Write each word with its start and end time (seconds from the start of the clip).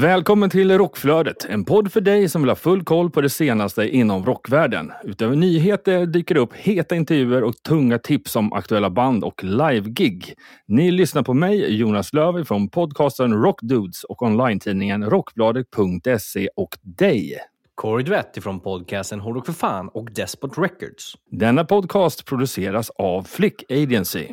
Välkommen 0.00 0.50
till 0.50 0.78
Rockflödet, 0.78 1.44
en 1.48 1.64
podd 1.64 1.92
för 1.92 2.00
dig 2.00 2.28
som 2.28 2.42
vill 2.42 2.48
ha 2.48 2.56
full 2.56 2.84
koll 2.84 3.10
på 3.10 3.20
det 3.20 3.30
senaste 3.30 3.88
inom 3.88 4.26
rockvärlden. 4.26 4.92
Utöver 5.04 5.36
nyheter 5.36 6.06
dyker 6.06 6.34
det 6.34 6.40
upp 6.40 6.54
heta 6.54 6.94
intervjuer 6.94 7.44
och 7.44 7.62
tunga 7.62 7.98
tips 7.98 8.36
om 8.36 8.52
aktuella 8.52 8.90
band 8.90 9.24
och 9.24 9.44
live-gig. 9.44 10.34
Ni 10.66 10.90
lyssnar 10.90 11.22
på 11.22 11.34
mig, 11.34 11.76
Jonas 11.76 12.12
Löv 12.12 12.44
från 12.44 12.68
podcasten 12.68 13.32
Rockdudes 13.42 14.04
och 14.04 14.22
online-tidningen 14.22 15.04
rockbladet.se 15.10 16.48
och 16.56 16.78
dig. 16.82 17.38
Corey 17.74 18.04
Dwett 18.04 18.42
från 18.42 18.60
podcasten 18.60 19.20
Hårdrock 19.20 19.46
för 19.46 19.52
fan 19.52 19.88
och 19.88 20.12
Despot 20.12 20.58
Records. 20.58 21.14
Denna 21.30 21.64
podcast 21.64 22.24
produceras 22.24 22.90
av 22.90 23.22
Flick 23.22 23.64
Agency. 23.70 24.28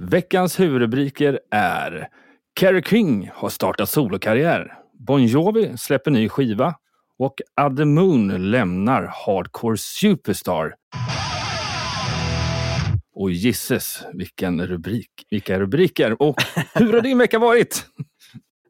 Veckans 0.00 0.60
huvudrubriker 0.60 1.40
är 1.50 2.08
Carrie 2.60 2.82
King 2.82 3.30
har 3.34 3.48
startat 3.48 3.88
solokarriär. 3.88 4.74
Bon 4.98 5.24
Jovi 5.24 5.76
släpper 5.78 6.10
ny 6.10 6.28
skiva 6.28 6.74
och 7.18 7.34
Adde 7.56 7.84
Moon 7.84 8.50
lämnar 8.50 9.12
Hardcore 9.26 9.76
Superstar. 9.76 10.74
Och 13.14 13.30
gisses 13.30 14.02
vilken 14.12 14.66
rubrik, 14.66 15.10
vilka 15.30 15.60
rubriker! 15.60 16.22
Och 16.22 16.36
hur 16.74 16.92
har 16.92 17.00
din 17.00 17.18
vecka 17.18 17.38
varit? 17.38 17.86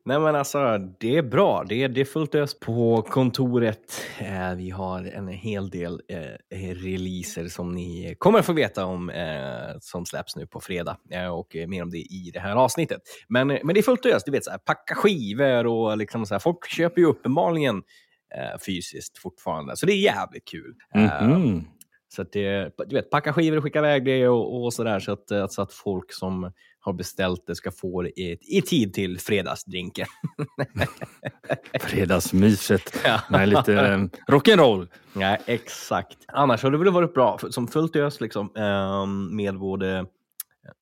Nej 0.09 0.20
men 0.20 0.37
alltså, 0.37 0.78
det 0.78 1.17
är 1.17 1.23
bra. 1.23 1.64
Det 1.69 1.83
är, 1.83 1.89
det 1.89 2.01
är 2.01 2.05
fullt 2.05 2.34
ös 2.34 2.61
på 2.61 3.03
kontoret. 3.03 4.05
Eh, 4.19 4.55
vi 4.55 4.70
har 4.70 5.05
en 5.05 5.28
hel 5.28 5.70
del 5.70 6.00
eh, 6.09 6.75
releaser 6.75 7.48
som 7.48 7.73
ni 7.73 8.15
kommer 8.19 8.42
få 8.42 8.53
veta 8.53 8.84
om 8.84 9.11
eh, 9.11 9.78
som 9.81 10.06
släpps 10.06 10.37
nu 10.37 10.47
på 10.47 10.61
fredag 10.61 10.97
eh, 11.11 11.28
och 11.28 11.56
mer 11.69 11.83
om 11.83 11.91
det 11.91 11.98
i 11.98 12.31
det 12.33 12.41
här 12.41 12.56
avsnittet. 12.56 13.00
Men, 13.28 13.47
men 13.48 13.75
det 13.75 13.81
är 13.81 13.83
fullt 13.83 14.06
ös. 14.06 14.25
Du 14.25 14.33
vet, 14.33 14.45
så 14.45 14.50
här, 14.50 14.59
packa 14.59 14.95
skivor 14.95 15.67
och 15.67 15.97
liksom 15.97 16.27
så 16.27 16.34
här, 16.34 16.39
folk 16.39 16.69
köper 16.69 17.00
ju 17.00 17.06
uppenbarligen 17.06 17.77
eh, 18.34 18.59
fysiskt 18.67 19.19
fortfarande, 19.19 19.77
så 19.77 19.87
det 19.87 19.93
är 19.93 20.03
jävligt 20.03 20.48
kul. 20.48 20.75
Mhm. 20.95 21.65
Så 22.09 22.22
att 22.22 22.33
det, 22.33 22.70
du 22.87 22.97
vet, 22.97 23.11
packa 23.11 23.33
skivor 23.33 23.56
och 23.56 23.62
skicka 23.62 23.78
iväg 23.78 24.05
det 24.05 24.28
och, 24.28 24.65
och 24.65 24.75
sådär 24.75 25.00
så 25.00 25.12
att, 25.12 25.31
eh, 25.31 25.47
så 25.48 25.62
att 25.62 25.72
folk 25.72 26.12
som 26.12 26.53
har 26.81 26.93
beställt 26.93 27.47
det 27.47 27.55
ska 27.55 27.71
få 27.71 28.03
det 28.03 28.21
i, 28.21 28.39
i 28.41 28.62
tid 28.62 28.95
till 28.95 29.19
fredagsdrinken. 29.21 30.07
Fredagsmyset 31.81 32.97
Ja. 33.05 33.21
med 33.31 33.48
lite 33.48 33.75
eh, 33.75 33.98
rock'n'roll. 34.29 34.89
Nej, 35.12 35.39
exakt. 35.47 36.19
Annars 36.29 36.62
har 36.62 36.71
det 36.71 36.79
väl 36.79 36.93
varit 36.93 37.15
bra, 37.15 37.39
som 37.51 37.69
fullt 37.69 37.97
ös 37.97 38.21
liksom, 38.21 38.53
ehm, 38.56 39.37
med 39.37 39.59
både 39.59 39.99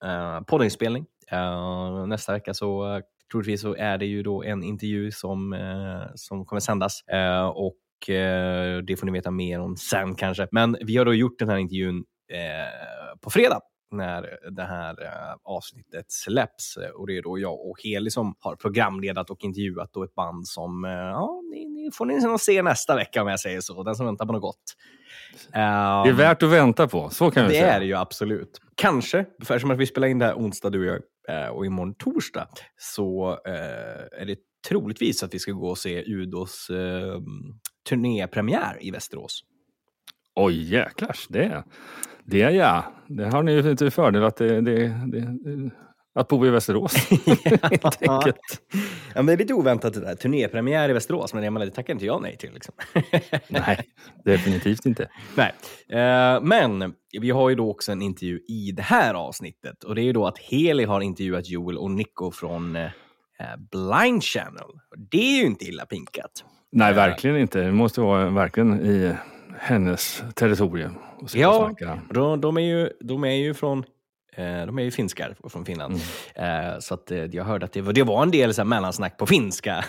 uh, 0.04 0.40
poddinspelning. 0.46 1.06
Eh, 1.30 2.06
nästa 2.06 2.32
vecka 2.32 2.54
så 2.54 2.94
uh, 2.96 3.02
troligtvis 3.32 3.60
så 3.60 3.74
är 3.74 3.98
det 3.98 4.06
ju 4.06 4.22
då 4.22 4.42
en 4.44 4.62
intervju 4.62 5.10
som, 5.12 5.52
eh, 5.52 6.02
som 6.14 6.46
kommer 6.46 6.60
sändas. 6.60 7.02
Eh, 7.02 7.46
och 7.46 8.10
eh, 8.10 8.78
det 8.78 8.96
får 8.96 9.06
ni 9.06 9.12
veta 9.12 9.30
mer 9.30 9.60
om 9.60 9.76
sen 9.76 10.14
kanske. 10.14 10.48
Men 10.50 10.76
vi 10.80 10.96
har 10.96 11.04
då 11.04 11.14
gjort 11.14 11.38
den 11.38 11.48
här 11.48 11.56
intervjun 11.56 12.04
eh, 12.32 13.18
på 13.20 13.30
fredag 13.30 13.60
när 13.90 14.50
det 14.50 14.62
här 14.62 15.02
eh, 15.04 15.34
avsnittet 15.44 16.04
släpps. 16.08 16.76
Eh, 16.76 16.90
Och 16.90 17.06
det 17.06 17.16
är 17.16 17.22
då 17.22 17.38
jag 17.38 17.66
och 17.70 17.76
Heli 17.84 18.10
som 18.10 18.34
har 18.40 18.56
programledat 18.56 19.30
och 19.30 19.44
intervjuat 19.44 19.90
då 19.92 20.04
ett 20.04 20.14
band 20.14 20.48
som 20.48 20.84
eh, 20.84 20.90
ja, 20.90 21.40
ni, 21.52 21.68
ni 21.68 21.90
får 21.92 22.06
ni 22.06 22.38
se 22.38 22.62
nästa 22.62 22.96
vecka 22.96 23.22
om 23.22 23.28
jag 23.28 23.40
säger 23.40 23.60
så. 23.60 23.82
Den 23.82 23.94
som 23.94 24.06
väntar 24.06 24.26
på 24.26 24.32
något 24.32 24.42
gott. 24.42 24.62
Det 25.52 25.58
är 26.10 26.12
värt 26.12 26.42
att 26.42 26.50
vänta 26.50 26.88
på, 26.88 27.10
så 27.10 27.30
kan 27.30 27.42
vi 27.46 27.52
det 27.52 27.58
säga. 27.60 27.72
är 27.72 27.80
det 27.80 27.86
ju 27.86 27.94
absolut. 27.94 28.60
Kanske, 28.74 29.24
för 29.44 29.54
eftersom 29.54 29.70
att 29.70 29.78
vi 29.78 29.86
spelar 29.86 30.08
in 30.08 30.18
det 30.18 30.26
här 30.26 30.34
onsdag 30.34 30.70
du 30.70 30.90
och 30.90 31.00
jag 31.28 31.56
och 31.56 31.66
imorgon 31.66 31.94
torsdag 31.94 32.48
så 32.76 33.38
är 33.44 34.24
det 34.26 34.36
troligtvis 34.68 35.22
att 35.22 35.34
vi 35.34 35.38
ska 35.38 35.52
gå 35.52 35.68
och 35.68 35.78
se 35.78 36.04
Udos 36.12 36.66
turnépremiär 37.88 38.78
i 38.80 38.90
Västerås. 38.90 39.40
Oj 40.34 40.72
jäklars, 40.72 41.26
det, 41.28 41.64
det 42.26 42.38
ja. 42.38 42.84
Det 43.08 43.24
har 43.24 43.42
ni 43.42 43.52
ju 43.52 43.76
till 43.76 43.90
fördel 43.90 44.24
att, 44.24 44.36
det, 44.36 44.60
det, 44.60 44.88
det, 45.06 45.70
att 46.14 46.28
bo 46.28 46.46
i 46.46 46.50
Västerås. 46.50 46.94
Helt 47.62 48.02
enkelt. 48.02 48.60
Ja, 49.14 49.22
men 49.22 49.26
det 49.26 49.32
är 49.32 49.36
lite 49.36 49.54
oväntat 49.54 49.94
det 49.94 50.00
där. 50.00 50.14
Turnépremiär 50.14 50.88
i 50.88 50.92
Västerås, 50.92 51.34
men 51.34 51.42
jag 51.42 51.52
menar, 51.52 51.66
det 51.66 51.72
tackar 51.72 51.92
inte 51.92 52.06
jag 52.06 52.22
nej 52.22 52.36
till. 52.36 52.52
Liksom. 52.52 52.74
Nej, 53.48 53.80
definitivt 54.24 54.86
inte. 54.86 55.08
Nej. 55.34 55.52
Eh, 55.88 56.40
men 56.42 56.94
vi 57.20 57.30
har 57.30 57.48
ju 57.48 57.54
då 57.54 57.70
också 57.70 57.92
en 57.92 58.02
intervju 58.02 58.40
i 58.48 58.72
det 58.72 58.82
här 58.82 59.14
avsnittet 59.14 59.84
och 59.84 59.94
det 59.94 60.00
är 60.00 60.04
ju 60.04 60.12
då 60.12 60.26
att 60.26 60.38
Heli 60.38 60.84
har 60.84 61.00
intervjuat 61.00 61.48
Joel 61.48 61.78
och 61.78 61.90
Nico 61.90 62.30
från 62.30 62.76
eh, 62.76 62.90
Blind 63.70 64.22
Channel. 64.22 64.70
Det 65.10 65.36
är 65.36 65.40
ju 65.40 65.46
inte 65.46 65.64
illa 65.64 65.86
pinkat. 65.86 66.44
Nej, 66.72 66.94
verkligen 66.94 67.36
inte. 67.36 67.60
Det 67.60 67.72
måste 67.72 68.00
vara 68.00 68.30
verkligen 68.30 68.86
i 68.86 69.14
hennes 69.58 70.22
territorium. 70.34 70.98
Och 71.18 71.28
Ja, 71.34 71.74
de, 72.10 72.40
de, 72.40 72.56
är 72.56 72.60
ju, 72.60 72.90
de 73.00 73.24
är 73.24 73.30
ju 73.30 73.54
från 73.54 73.78
eh, 74.36 74.66
de 74.66 74.78
är 74.78 74.82
ju 74.82 74.90
finskar 74.90 75.36
och 75.40 75.52
från 75.52 75.64
Finland. 75.64 75.94
Eh, 76.34 76.78
så 76.80 76.94
att, 76.94 77.10
eh, 77.10 77.18
jag 77.18 77.44
hörde 77.44 77.64
att 77.64 77.72
det 77.72 77.80
var, 77.80 77.92
det 77.92 78.02
var 78.02 78.22
en 78.22 78.30
del 78.30 78.54
så 78.54 78.60
här, 78.60 78.66
mellansnack 78.66 79.18
på 79.18 79.26
finska. 79.26 79.84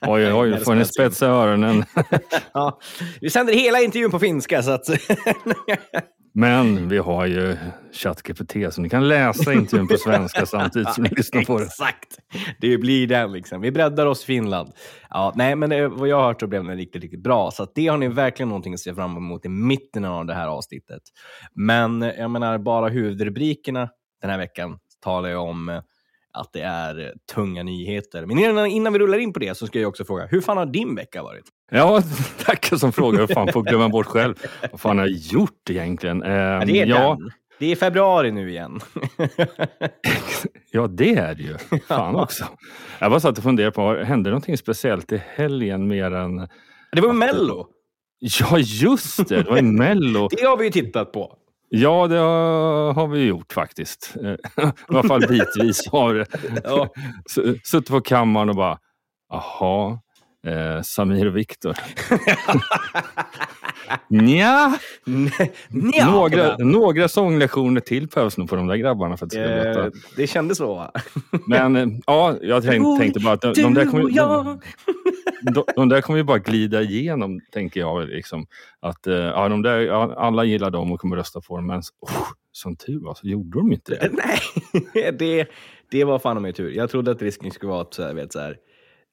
Oj, 0.00 0.32
oj, 0.32 0.64
får 0.64 0.74
ni 0.74 0.84
spetsa 0.84 1.26
öronen. 1.26 1.84
ja, 2.52 2.80
vi 3.20 3.30
sänder 3.30 3.52
hela 3.52 3.80
intervjun 3.80 4.10
på 4.10 4.18
finska. 4.18 4.62
Så 4.62 4.70
att, 4.70 4.86
Men 6.38 6.88
vi 6.88 6.98
har 6.98 7.26
ju 7.26 7.56
ChatGPT 7.92 8.56
så 8.70 8.80
ni 8.80 8.88
kan 8.88 9.08
läsa 9.08 9.52
intervjun 9.52 9.88
på 9.88 9.96
svenska 9.96 10.46
samtidigt 10.46 10.94
som 10.94 11.04
ni 11.04 11.10
lyssnar 11.16 11.44
på 11.44 11.58
det. 11.58 11.64
Exakt. 11.64 12.18
Det 12.60 12.78
blir 12.78 13.06
den 13.06 13.32
liksom. 13.32 13.60
Vi 13.60 13.70
breddar 13.70 14.06
oss 14.06 14.24
Finland. 14.24 14.72
Ja, 15.10 15.32
nej, 15.36 15.56
men 15.56 15.72
eh, 15.72 15.88
vad 15.88 16.08
jag 16.08 16.16
har 16.16 16.26
hört 16.26 16.40
så 16.40 16.46
blev 16.46 16.64
den 16.64 16.76
riktigt, 16.76 17.02
riktigt 17.02 17.22
bra. 17.22 17.50
Så 17.50 17.66
det 17.74 17.86
har 17.86 17.98
ni 17.98 18.08
verkligen 18.08 18.48
någonting 18.48 18.74
att 18.74 18.80
se 18.80 18.94
fram 18.94 19.16
emot 19.16 19.44
i 19.44 19.48
mitten 19.48 20.04
av 20.04 20.26
det 20.26 20.34
här 20.34 20.48
avsnittet. 20.48 21.02
Men 21.54 22.02
eh, 22.02 22.14
jag 22.18 22.30
menar, 22.30 22.58
bara 22.58 22.88
huvudrubrikerna 22.88 23.88
den 24.20 24.30
här 24.30 24.38
veckan 24.38 24.78
talar 25.04 25.28
jag 25.28 25.42
om 25.42 25.68
eh, 25.68 25.80
att 26.32 26.52
det 26.52 26.62
är 26.62 27.14
tunga 27.34 27.62
nyheter. 27.62 28.26
Men 28.26 28.38
innan, 28.38 28.66
innan 28.66 28.92
vi 28.92 28.98
rullar 28.98 29.18
in 29.18 29.32
på 29.32 29.38
det 29.38 29.56
så 29.56 29.66
ska 29.66 29.80
jag 29.80 29.88
också 29.88 30.04
fråga, 30.04 30.26
hur 30.26 30.40
fan 30.40 30.56
har 30.56 30.66
din 30.66 30.94
vecka 30.94 31.22
varit? 31.22 31.44
Ja, 31.70 32.02
tackar 32.44 32.76
som 32.76 32.92
frågar. 32.92 33.26
Fan 33.26 33.52
får 33.52 33.62
glömma 33.62 33.88
bort 33.88 34.06
själv. 34.06 34.34
Vad 34.70 34.80
fan 34.80 34.98
har 34.98 35.06
jag 35.06 35.16
gjort 35.16 35.70
egentligen? 35.70 36.22
Eh, 36.22 36.32
Ja, 36.32 36.62
det 36.66 36.80
är 36.80 36.86
ja, 36.86 37.16
den. 37.20 37.30
Det 37.58 37.72
är 37.72 37.76
februari 37.76 38.30
nu 38.32 38.50
igen. 38.50 38.80
ja, 40.70 40.86
det 40.86 41.14
är 41.14 41.34
det 41.34 41.42
ju. 41.42 41.58
Fan 41.88 42.16
också. 42.16 42.44
Jag 42.98 43.10
bara 43.10 43.20
satt 43.20 43.38
och 43.38 43.44
funderade 43.44 43.72
på, 43.72 43.94
hände 43.94 44.30
någonting 44.30 44.58
speciellt 44.58 45.12
i 45.12 45.22
helgen 45.34 45.88
mer 45.88 46.10
än... 46.14 46.48
det 46.92 47.00
var 47.00 47.12
Mello. 47.12 47.66
Ja, 48.20 48.58
just 48.58 49.28
det! 49.28 49.42
Det 49.42 49.50
var 49.50 49.58
i 49.58 49.62
Mello. 49.78 50.28
Det 50.30 50.44
har 50.46 50.56
vi 50.56 50.64
ju 50.64 50.70
tittat 50.70 51.12
på. 51.12 51.34
Ja, 51.70 52.06
det 52.06 52.16
har 53.00 53.06
vi 53.06 53.24
gjort 53.24 53.52
faktiskt. 53.52 54.16
I 54.16 54.36
alla 54.88 55.02
fall 55.02 55.20
bitvis 55.20 55.88
har. 55.88 56.26
Ja. 56.64 56.88
Suttit 57.64 57.88
på 57.90 58.00
kammaren 58.00 58.48
och 58.48 58.56
bara, 58.56 58.78
aha, 59.32 60.00
eh, 60.46 60.82
Samir 60.82 61.26
och 61.26 61.36
Viktor. 61.36 61.76
Nja, 64.08 64.78
Nja, 65.68 66.10
några, 66.10 66.56
några 66.56 67.08
sånglektioner 67.08 67.80
till 67.80 68.06
behövs 68.06 68.38
nog 68.38 68.48
på 68.48 68.56
de 68.56 68.66
där 68.66 68.76
grabbarna 68.76 69.16
för 69.16 69.26
att 69.26 69.30
det 69.30 69.64
ska 69.64 69.72
bli 69.72 69.84
Eh, 69.84 69.90
det 70.16 70.26
kändes 70.26 70.58
så 70.58 70.74
va? 70.74 70.92
Men 71.46 71.76
eh, 71.76 71.86
ja, 72.06 72.36
jag 72.42 72.62
tänk, 72.62 73.00
tänkte 73.00 73.20
bara 73.20 73.34
att 73.34 73.40
de, 73.40 73.52
de, 73.52 73.74
där 73.74 73.84
kommer, 73.84 74.02
de, 74.02 74.60
de, 75.52 75.64
de 75.76 75.88
där 75.88 76.00
kommer 76.00 76.16
ju 76.16 76.24
bara 76.24 76.38
glida 76.38 76.82
igenom, 76.82 77.40
tänker 77.52 77.80
jag. 77.80 78.08
Liksom. 78.08 78.46
Att, 78.80 79.06
eh, 79.06 79.14
ja, 79.14 79.48
de 79.48 79.62
där, 79.62 79.88
alla 80.18 80.44
gillar 80.44 80.70
dem 80.70 80.92
och 80.92 81.00
kommer 81.00 81.16
rösta 81.16 81.40
på 81.40 81.56
dem, 81.56 81.66
men 81.66 81.78
oh, 81.78 82.28
som 82.52 82.76
tur 82.76 83.04
var 83.04 83.14
så 83.14 83.26
gjorde 83.26 83.58
de 83.58 83.72
inte 83.72 83.94
det. 83.94 84.10
Nej, 84.94 85.12
det, 85.18 85.48
det 85.90 86.04
var 86.04 86.18
fan 86.18 86.42
mig 86.42 86.52
tur. 86.52 86.70
Jag 86.70 86.90
trodde 86.90 87.10
att 87.10 87.22
risken 87.22 87.50
skulle 87.50 87.70
vara 87.70 87.82
att 87.82 87.94
så 87.94 88.02
här, 88.02 88.14
vet, 88.14 88.32
så 88.32 88.40
här, 88.40 88.56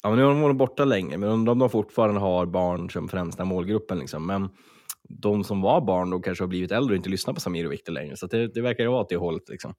ja, 0.06 0.10
men 0.10 0.18
nu 0.20 0.24
har 0.26 0.32
de 0.32 0.42
varit 0.42 0.56
borta 0.58 0.86
länge, 0.86 1.18
men 1.18 1.30
om 1.30 1.46
de, 1.46 1.60
de 1.60 1.70
fortfarande 1.70 2.20
har 2.22 2.46
barn 2.46 2.90
som 2.90 3.08
främsta 3.10 3.46
målgruppen. 3.46 4.00
Liksom. 4.00 4.26
Men 4.28 4.50
de 5.10 5.44
som 5.44 5.62
var 5.62 5.82
barn 5.82 6.10
då 6.10 6.20
kanske 6.20 6.44
har 6.44 6.48
blivit 6.50 6.72
äldre 6.72 6.92
och 6.94 6.98
inte 6.98 7.10
lyssnar 7.10 7.34
på 7.34 7.40
Samir 7.40 7.66
och 7.66 7.72
Viktor 7.72 7.94
längre. 7.94 8.18
Så 8.18 8.28
det, 8.28 8.48
det 8.54 8.62
verkar 8.62 8.84
ju 8.84 8.90
vara 8.90 9.02
åt 9.02 9.10
det 9.10 9.16
hållet. 9.16 9.50
Liksom. 9.50 9.74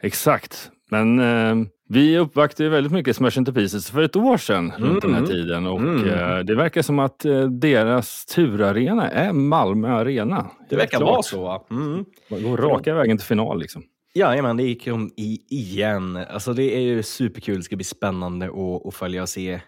Exakt. 0.00 0.70
Men 0.90 1.18
eh, 1.18 1.66
vi 1.88 2.18
uppvaktade 2.18 2.64
ju 2.64 2.70
väldigt 2.70 2.92
mycket 2.92 3.16
Smash 3.16 3.38
Into 3.38 3.52
Pieces 3.52 3.90
för 3.90 4.02
ett 4.02 4.16
år 4.16 4.36
sedan 4.36 4.72
runt 4.78 5.02
den 5.02 5.10
här 5.14 5.18
Mm. 5.18 5.30
tiden 5.30 5.66
och 5.66 5.80
Mm. 5.80 6.08
eh, 6.08 6.38
det 6.38 6.54
verkar 6.54 6.82
som 6.82 6.98
att 6.98 7.24
eh, 7.24 7.40
deras 7.42 8.26
turarena 8.26 9.10
är 9.10 9.32
Malmö 9.32 9.88
Arena. 9.88 10.50
Det 10.70 10.76
verkar 10.76 11.00
vara 11.00 11.22
så. 11.22 11.42
va? 11.44 11.64
Mm. 11.70 12.04
Man 12.30 12.42
går 12.42 12.56
raka 12.56 12.94
vägen 12.94 13.18
till 13.18 13.26
final 13.26 13.60
liksom. 13.60 13.82
Jajamän, 14.16 14.56
det 14.56 14.62
gick 14.62 14.84
de 14.84 15.10
i 15.16 15.38
igen. 15.48 16.16
Alltså 16.30 16.52
det 16.52 16.76
är 16.76 16.80
ju 16.80 17.02
superkul. 17.02 17.56
Det 17.56 17.62
ska 17.62 17.76
bli 17.76 17.84
spännande 17.84 18.46
att, 18.46 18.86
att 18.86 18.94
följa 18.94 19.22
och 19.22 19.28
se 19.28 19.60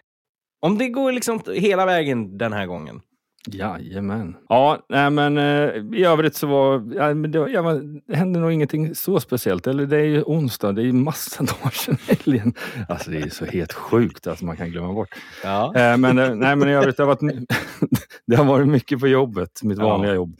om 0.61 0.77
det 0.77 0.89
går 0.89 1.11
liksom 1.11 1.41
hela 1.55 1.85
vägen 1.85 2.37
den 2.37 2.53
här 2.53 2.65
gången. 2.65 3.01
Jajamän. 3.47 4.35
Ja, 4.49 4.85
nej 4.89 5.09
men 5.09 5.37
eh, 5.37 5.99
i 5.99 6.03
övrigt 6.05 6.35
så 6.35 6.47
var, 6.47 6.91
ja, 6.95 7.13
men 7.13 7.31
det, 7.31 7.37
ja, 7.51 7.61
men 7.61 8.01
det 8.07 8.15
hände 8.15 8.39
nog 8.39 8.51
ingenting 8.51 8.95
så 8.95 9.19
speciellt. 9.19 9.67
Eller 9.67 9.85
det 9.85 9.97
är 9.97 10.03
ju 10.05 10.21
onsdag, 10.23 10.71
det 10.71 10.81
är 10.81 10.85
ju 10.85 10.93
massa 10.93 11.43
dagar 11.43 11.69
sedan 11.71 11.97
helgen. 12.07 12.53
Alltså 12.89 13.11
det 13.11 13.17
är 13.17 13.21
ju 13.23 13.29
så 13.29 13.45
helt 13.45 13.73
sjukt 13.73 14.27
att 14.27 14.41
man 14.41 14.57
kan 14.57 14.69
glömma 14.69 14.93
bort. 14.93 15.09
Ja. 15.43 15.75
Eh, 15.75 15.97
men, 15.97 16.17
eh, 16.17 16.35
nej, 16.35 16.55
men 16.55 16.69
i 16.69 16.73
övrigt 16.73 16.97
det 16.97 17.03
har, 17.03 17.07
varit, 17.07 17.47
det 18.27 18.35
har 18.35 18.45
varit 18.45 18.67
mycket 18.67 18.99
på 18.99 19.07
jobbet, 19.07 19.63
mitt 19.63 19.77
Ja. 19.79 19.85
vanliga 19.87 20.13
jobb. 20.13 20.35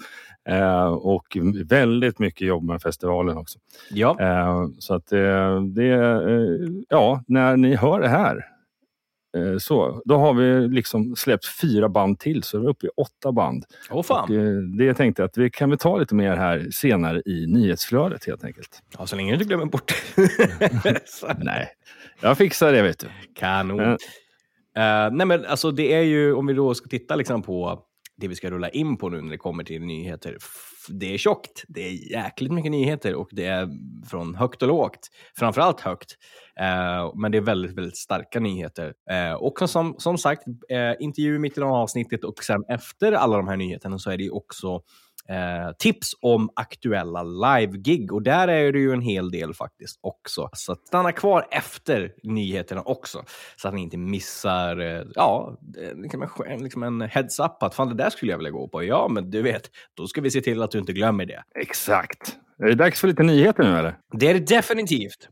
Eh, 0.50 0.86
och 0.88 1.38
väldigt 1.65 2.19
mycket 2.19 2.47
jobb 2.47 2.63
med 2.63 2.81
festivalen 2.81 3.38
också. 3.38 3.59
ja. 3.91 4.18
Eh, 4.19 4.65
så 4.80 4.94
att 4.94 5.12
eh, 5.12 5.62
det, 5.63 5.91
eh, 5.94 6.69
ja, 6.89 7.24
när 7.27 7.57
ni 7.57 7.75
hör 7.75 8.00
det 8.00 8.07
här 8.07 8.45
eh, 9.38 9.57
så, 9.57 10.01
då 10.06 10.18
har 10.18 10.33
vi 10.33 10.68
liksom 10.68 11.15
släppt 11.15 11.45
fyra 11.62 11.89
band 11.89 12.19
till, 12.19 12.44
så 12.44 12.59
vi 12.59 12.65
är 12.65 12.69
uppe 12.69 12.86
i 12.86 12.89
åtta 12.97 13.31
band. 13.31 13.65
Åh 13.91 14.03
fan. 14.03 14.24
Och, 14.30 14.36
eh, 14.36 14.53
det 14.77 14.86
jag 14.86 14.97
tänkte 14.97 15.24
att 15.24 15.38
vi 15.38 15.50
kan 15.50 15.69
väl 15.69 15.80
ta 15.80 15.97
lite 15.97 16.15
mer 16.15 16.36
här 16.36 16.68
senare 16.71 17.21
i 17.25 17.45
nyhetsflödet 17.47 18.25
helt 18.25 18.44
enkelt. 18.44 18.81
Ja, 18.97 19.07
så 19.07 19.15
länge 19.15 19.30
du 19.31 19.33
inte 19.33 19.45
glömmer 19.45 19.65
bort 19.65 19.91
Så- 21.06 21.27
Nej, 21.38 21.68
jag 22.21 22.38
fixar 22.38 22.71
det 22.71 22.81
vet 22.81 23.00
du. 23.00 23.07
Kanon. 23.36 23.97
Nej 25.12 25.25
men 25.25 25.45
alltså 25.45 25.71
det 25.71 25.94
är 25.94 26.01
ju, 26.01 26.33
om 26.33 26.45
vi 26.47 26.53
då 26.53 26.74
ska 26.74 26.88
titta 26.89 27.15
liksom 27.15 27.41
på 27.41 27.83
det 28.19 28.27
vi 28.27 28.36
ska 28.36 28.50
rulla 28.50 28.69
in 28.69 28.98
på 28.98 29.10
nu 29.10 29.21
när 29.21 29.31
det 29.31 29.38
kommer 29.38 29.63
till 29.63 29.81
nyheter. 29.81 30.38
Det 30.89 31.13
är 31.13 31.18
tjockt, 31.18 31.63
det 31.68 31.81
är 31.81 32.12
jäkligt 32.12 32.51
mycket 32.51 32.71
nyheter 32.71 33.16
och 33.16 33.30
det 33.31 33.45
är 33.45 33.69
från 34.10 34.36
högt 34.36 34.62
och 34.62 34.68
lågt. 34.68 35.07
Framförallt 35.36 35.80
högt. 35.80 36.18
Eh, 36.60 37.13
men 37.16 37.31
det 37.31 37.38
är 37.38 37.42
väldigt, 37.42 37.77
väldigt 37.77 37.98
starka 37.98 38.39
nyheter. 38.39 38.94
Eh, 39.12 39.33
och 39.33 39.69
som, 39.69 39.95
som 39.98 40.18
sagt, 40.18 40.44
eh, 40.69 40.94
intervju 41.00 41.39
mitt 41.39 41.57
i 41.57 41.62
avsnittet 41.62 42.24
och 42.24 42.44
sen 42.44 42.63
efter 42.69 43.12
alla 43.12 43.38
de 43.38 43.48
här 43.48 43.57
nyheterna 43.57 44.00
så 44.00 44.12
är 44.12 44.18
det 44.18 44.30
också 44.30 44.81
eh, 45.30 45.72
tips 45.78 46.16
om 46.22 46.50
aktuella 46.56 47.24
live-gig. 47.24 48.14
Och 48.14 48.22
där 48.22 48.48
är 48.48 48.72
det 48.72 48.80
ju 48.80 48.94
en 48.94 49.02
hel 49.02 49.31
del 49.31 49.54
faktiskt 49.54 50.00
också. 50.02 50.50
Så 50.54 50.76
stanna 50.76 51.12
kvar 51.12 51.48
efter 51.52 52.14
nyheterna 52.24 52.81
också. 52.81 53.24
Så 53.56 53.68
att 53.68 53.74
ni 53.74 53.81
inte 53.81 53.98
missar, 53.98 54.80
eh, 54.80 55.04
ja, 55.16 55.58
är 55.78 56.02
liksom 56.02 56.30
en, 56.46 56.64
liksom 56.64 56.84
en 56.84 57.02
heads-up 57.02 57.64
att 57.64 57.76
fan 57.76 57.90
det 57.90 57.96
där 57.96 58.10
skulle 58.10 58.31
jag 58.31 58.38
vilja 58.38 58.52
gå 58.52 58.68
på. 58.68 58.84
Ja, 58.84 59.08
men 59.12 59.30
du 59.30 59.42
vet, 59.42 59.70
då 59.94 60.08
ska 60.08 60.22
vi 60.22 60.31
se 60.31 60.42
till 60.42 60.62
att 60.62 60.72
du 60.72 60.80
inte 60.80 60.94
glömmer 60.94 61.26
det. 61.26 61.44
Exakt. 61.60 62.36
Är 62.64 62.68
det 62.68 62.75
dags 62.75 63.02
för 63.02 63.08
lite 63.08 63.24
nyheter 63.24 63.64
nu 63.64 63.78
eller? 63.78 63.98
Det 64.12 64.30
är 64.30 64.34
det 64.34 64.56
definitivt. 64.56 65.30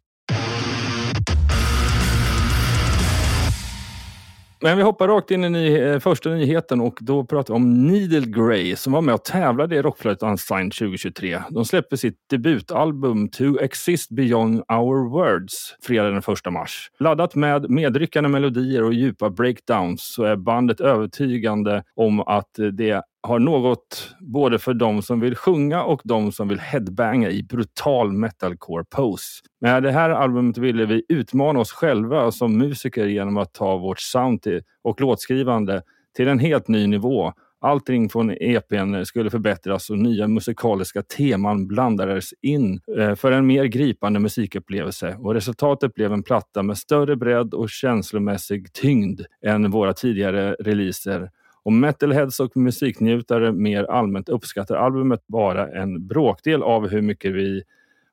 Men 4.62 4.77
vi 4.77 4.83
hoppar 4.83 5.07
rakt 5.07 5.31
in 5.31 5.44
i 5.44 5.50
ny, 5.50 5.77
eh, 5.77 6.00
första 6.00 6.30
nyheten 6.30 6.81
och 6.81 7.00
då 7.01 7.25
pratar 7.25 7.54
vi 7.54 7.56
om 7.56 7.88
Needle 7.88 8.25
Grey 8.25 8.75
som 8.75 8.94
var 8.94 9.01
med 9.01 9.15
och 9.15 9.24
tävlade 9.24 9.75
i 9.75 9.81
Rockflödet 9.81 10.24
Unsigned 10.24 10.74
2023. 10.74 11.39
De 11.50 11.65
släpper 11.65 11.95
sitt 11.95 12.15
debutalbum 12.30 13.30
To 13.30 13.59
Exist 13.59 14.09
Beyond 14.09 14.63
Our 14.71 15.09
Words 15.09 15.75
fredag 15.81 16.09
den 16.09 16.18
1 16.18 16.54
mars. 16.54 16.92
Laddat 17.00 17.36
med 17.36 17.69
medryckande 17.69 18.30
melodier 18.30 18.83
och 18.83 18.94
djupa 18.94 19.30
breakdowns 19.30 20.13
så 20.13 20.24
är 20.24 20.36
bandet 20.36 20.80
övertygande 20.80 21.83
om 21.95 22.19
att 22.19 22.59
eh, 22.59 22.65
det 22.65 23.01
har 23.22 23.40
något 23.40 24.16
både 24.19 24.60
för 24.60 24.74
de 24.74 25.02
som 25.02 25.19
vill 25.19 25.36
sjunga 25.36 25.84
och 25.84 26.02
de 26.04 26.31
som 26.31 26.48
vill 26.48 26.60
headbanga 26.60 27.30
i 27.30 27.44
brutal 27.44 28.12
metalcore 28.12 28.84
pose. 28.90 29.42
Med 29.62 29.84
det 29.84 29.92
här 29.92 30.10
albumet 30.10 30.58
ville 30.58 30.86
vi 30.86 31.04
utmana 31.10 31.60
oss 31.60 31.72
själva 31.72 32.31
som 32.31 32.58
musiker 32.58 33.06
genom 33.06 33.38
att 33.38 33.54
ta 33.54 33.78
vårt 33.78 34.00
sound 34.00 34.62
och 34.84 35.02
låtskrivande 35.02 35.81
till 36.16 36.28
en 36.28 36.40
helt 36.40 36.68
ny 36.68 36.88
nivå. 36.88 37.34
Allting 37.60 38.10
från 38.10 38.31
EPn 38.31 39.06
skulle 39.06 39.30
förbättras 39.30 39.90
och 39.90 39.98
nya 39.98 40.28
musikaliska 40.28 41.02
teman 41.02 41.68
blandades 41.68 42.34
in 42.42 42.80
eh, 42.98 43.16
för 43.16 43.31
en 43.31 43.48
mer 43.48 43.66
gripande 43.66 44.19
musikupplevelse 44.19 45.18
och 45.19 45.34
resultatet 45.34 45.94
blev 45.94 46.14
en 46.14 46.24
platta 46.24 46.64
med 46.64 46.78
större 46.78 47.16
bredd 47.16 47.54
och 47.54 47.69
känslomässig 47.69 48.74
tyngd 48.74 49.22
än 49.46 49.72
våra 49.72 49.94
tidigare 49.94 50.56
releaser. 50.60 51.30
Om 51.68 51.80
metalheads 51.80 52.40
och 52.40 52.58
musiknjutare 52.58 53.52
mer 53.52 53.84
allmänt 53.84 54.30
uppskattar 54.30 54.75
albumet 54.75 55.28
bara 55.28 55.81
en 55.81 56.08
bråkdel 56.08 56.64
av 56.64 56.88
hur 56.88 57.02
mycket 57.02 57.34
vi 57.34 57.64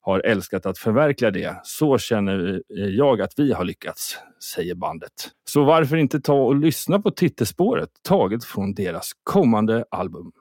har 0.01 0.21
älskat 0.21 0.67
att 0.67 0.79
förverkliga 0.79 1.31
det. 1.31 1.61
Så 1.63 1.99
känner 1.99 2.63
jag 2.69 3.21
att 3.21 3.33
vi 3.37 3.53
har 3.53 3.65
lyckats, 3.65 4.19
säger 4.55 4.75
bandet. 4.75 5.13
Så 5.45 5.65
varför 5.65 5.97
inte 5.97 6.21
ta 6.21 6.35
och 6.35 6.57
lyssna 6.57 7.01
på 7.01 7.11
titelspåret 7.11 7.91
taget 8.03 8.45
från 8.45 8.75
deras 8.75 9.11
kommande 9.25 9.85
album. 9.91 10.33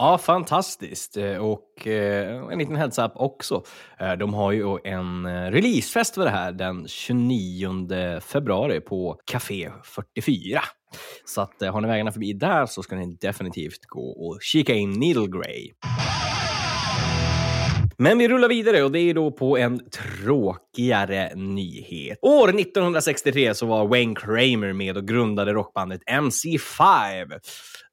Ja, 0.00 0.18
fantastiskt. 0.18 1.16
Eh, 1.16 1.36
och 1.36 1.86
eh, 1.86 2.52
en 2.52 2.58
liten 2.58 2.76
heads-up 2.76 3.12
också. 3.14 3.62
Eh, 3.98 4.12
de 4.12 4.34
har 4.34 4.52
ju 4.52 4.78
en 4.84 5.26
releasefest 5.52 6.14
för 6.14 6.24
det 6.24 6.30
här 6.30 6.52
den 6.52 6.88
29 6.88 8.20
februari 8.20 8.80
på 8.80 9.20
Café 9.24 9.70
44. 9.84 10.60
Så 11.24 11.40
att, 11.40 11.62
har 11.62 11.80
ni 11.80 11.88
vägarna 11.88 12.12
förbi 12.12 12.32
där 12.32 12.66
så 12.66 12.82
ska 12.82 12.96
ni 12.96 13.16
definitivt 13.20 13.86
gå 13.86 14.28
och 14.28 14.38
kika 14.42 14.74
in 14.74 14.90
Needle 14.90 15.26
Grey. 15.26 15.70
Men 18.02 18.18
vi 18.18 18.28
rullar 18.28 18.48
vidare 18.48 18.82
och 18.82 18.92
det 18.92 19.00
är 19.00 19.14
då 19.14 19.30
på 19.30 19.58
en 19.58 19.80
tråkigare 19.90 21.34
nyhet. 21.34 22.18
År 22.22 22.48
1963 22.48 23.54
så 23.54 23.66
var 23.66 23.86
Wayne 23.86 24.14
Kramer 24.14 24.72
med 24.72 24.96
och 24.96 25.08
grundade 25.08 25.52
rockbandet 25.52 26.00
MC5. 26.10 27.40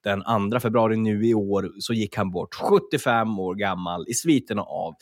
Den 0.07 0.23
2 0.51 0.59
februari 0.59 0.97
nu 0.97 1.27
i 1.27 1.33
år 1.33 1.69
så 1.79 1.93
gick 1.93 2.15
han 2.15 2.31
bort 2.31 2.55
75 2.55 3.39
år 3.39 3.55
gammal 3.55 4.05
i 4.07 4.13
sviterna 4.13 4.61
av 4.61 4.93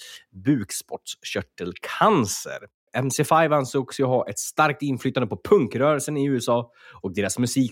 bukspottkörtelcancer. 0.45 2.59
MC5 2.97 3.55
ansågs 3.55 3.99
ju 3.99 4.03
ha 4.03 4.29
ett 4.29 4.39
starkt 4.39 4.81
inflytande 4.81 5.27
på 5.27 5.41
punkrörelsen 5.49 6.17
i 6.17 6.25
USA 6.25 6.71
och 7.01 7.13
deras 7.13 7.39
musik 7.39 7.71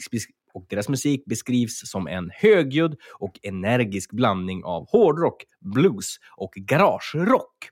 och 0.53 0.65
deras 0.69 0.89
musik 0.89 1.25
beskrivs 1.25 1.89
som 1.89 2.07
en 2.07 2.31
högljudd 2.33 2.95
och 3.19 3.39
energisk 3.43 4.11
blandning 4.11 4.63
av 4.63 4.85
hårdrock, 4.89 5.43
blues 5.61 6.15
och 6.37 6.53
garagerock. 6.53 7.69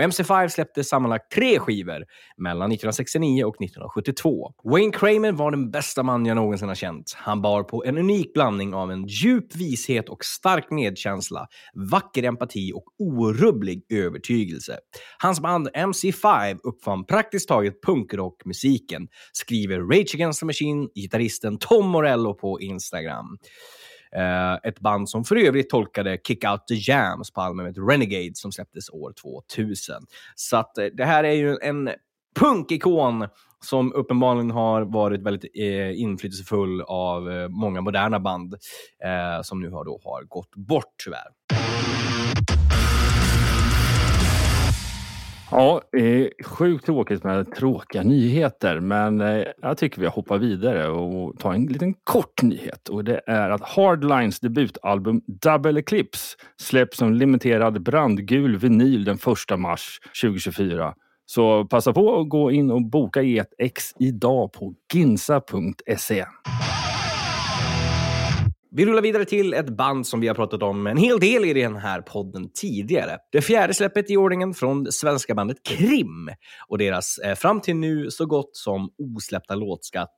Och 0.00 0.04
MC5 0.04 0.48
släppte 0.48 0.84
sammanlagt 0.84 1.32
tre 1.32 1.58
skivor 1.58 2.04
mellan 2.36 2.72
1969 2.72 3.44
och 3.44 3.54
1972. 3.54 4.52
Wayne 4.64 4.92
Kramer 4.92 5.32
var 5.32 5.50
den 5.50 5.70
bästa 5.70 6.02
man 6.02 6.26
jag 6.26 6.34
någonsin 6.34 6.68
har 6.68 6.74
känt. 6.74 7.12
Han 7.16 7.42
bar 7.42 7.62
på 7.62 7.84
en 7.84 7.98
unik 7.98 8.32
blandning 8.32 8.74
av 8.74 8.92
en 8.92 9.06
djup 9.06 9.56
vishet 9.56 10.08
och 10.08 10.24
stark 10.24 10.70
medkänsla, 10.70 11.46
vacker 11.90 12.22
empati 12.22 12.72
och 12.72 12.84
orubblig 12.98 13.86
övertygelse. 13.92 14.78
Hans 15.18 15.40
band 15.40 15.68
MC5 15.68 16.58
uppfann 16.62 17.06
praktiskt 17.06 17.48
taget 17.48 17.82
punkrockmusiken, 17.82 19.08
skriver 19.32 19.78
Rage 19.78 20.14
Against 20.14 20.40
the 20.40 20.46
Machine, 20.46 20.88
gitarristen 20.94 21.58
Tom 21.58 21.86
Morello 21.86 22.34
på 22.34 22.60
Instagram. 22.60 23.38
Eh, 24.16 24.54
ett 24.68 24.80
band 24.80 25.08
som 25.08 25.24
för 25.24 25.36
övrigt 25.36 25.70
tolkade 25.70 26.18
Kick 26.26 26.44
Out 26.44 26.66
The 26.68 26.74
Jams 26.74 27.30
på 27.30 27.40
albumet 27.40 27.76
Renegade 27.78 28.30
som 28.34 28.52
släpptes 28.52 28.90
år 28.90 29.12
2000. 29.22 29.94
Så 30.34 30.56
att, 30.56 30.78
eh, 30.78 30.84
det 30.84 31.04
här 31.04 31.24
är 31.24 31.32
ju 31.32 31.56
en 31.62 31.90
punkikon 32.40 33.26
som 33.64 33.92
uppenbarligen 33.92 34.50
har 34.50 34.82
varit 34.82 35.22
väldigt 35.22 35.50
eh, 35.54 36.00
inflytelsefull 36.00 36.82
av 36.82 37.30
eh, 37.30 37.48
många 37.48 37.80
moderna 37.80 38.20
band 38.20 38.54
eh, 39.04 39.42
som 39.42 39.60
nu 39.60 39.70
har, 39.70 39.84
då, 39.84 40.00
har 40.04 40.22
gått 40.22 40.56
bort 40.56 40.94
tyvärr. 41.04 41.28
Ja, 45.52 45.80
eh, 45.96 46.44
sjukt 46.44 46.86
tråkigt 46.86 47.24
med 47.24 47.54
tråkiga 47.54 48.02
nyheter, 48.02 48.80
men 48.80 49.20
eh, 49.20 49.44
jag 49.62 49.78
tycker 49.78 50.00
vi 50.00 50.06
hoppar 50.06 50.38
vidare 50.38 50.88
och 50.88 51.38
tar 51.38 51.54
en 51.54 51.66
liten 51.66 51.94
kort 52.04 52.42
nyhet. 52.42 52.88
Och 52.88 53.04
det 53.04 53.20
är 53.26 53.50
att 53.50 53.60
Hardlines 53.60 54.40
debutalbum 54.40 55.20
Double 55.26 55.80
Eclipse 55.80 56.36
släpps 56.60 56.98
som 56.98 57.14
limiterad 57.14 57.82
brandgul 57.82 58.56
vinyl 58.56 59.04
den 59.04 59.18
1 59.50 59.58
mars 59.58 60.00
2024. 60.22 60.94
Så 61.26 61.64
passa 61.64 61.92
på 61.92 62.20
att 62.20 62.28
gå 62.28 62.50
in 62.50 62.70
och 62.70 62.82
boka 62.82 63.22
i 63.22 63.38
ett 63.38 63.54
ex 63.58 63.84
idag 63.98 64.52
på 64.52 64.74
ginsa.se. 64.92 66.24
Vi 68.72 68.86
rullar 68.86 69.02
vidare 69.02 69.24
till 69.24 69.54
ett 69.54 69.68
band 69.68 70.06
som 70.06 70.20
vi 70.20 70.28
har 70.28 70.34
pratat 70.34 70.62
om 70.62 70.86
en 70.86 70.96
hel 70.96 71.20
del 71.20 71.44
i 71.44 71.52
den 71.52 71.76
här 71.76 72.00
podden 72.00 72.50
tidigare. 72.54 73.18
Det 73.32 73.42
fjärde 73.42 73.74
släppet 73.74 74.10
i 74.10 74.16
ordningen 74.16 74.54
från 74.54 74.92
svenska 74.92 75.34
bandet 75.34 75.56
Krim 75.62 76.30
och 76.68 76.78
deras 76.78 77.18
eh, 77.18 77.34
fram 77.34 77.60
till 77.60 77.76
nu 77.76 78.10
så 78.10 78.26
gott 78.26 78.56
som 78.56 78.90
osläppta 78.98 79.54
låtskatt 79.54 80.14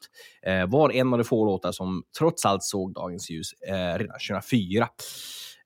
eh, 0.47 0.67
var 0.71 0.93
en 0.93 1.13
av 1.13 1.19
de 1.19 1.25
få 1.25 1.45
låtar 1.45 1.73
som 1.73 2.03
trots 2.19 2.45
allt 2.45 2.63
såg 2.63 2.95
dagens 2.95 3.31
ljus 3.31 3.53
eh, 3.53 3.99
redan 3.99 4.19
2004. 4.29 4.89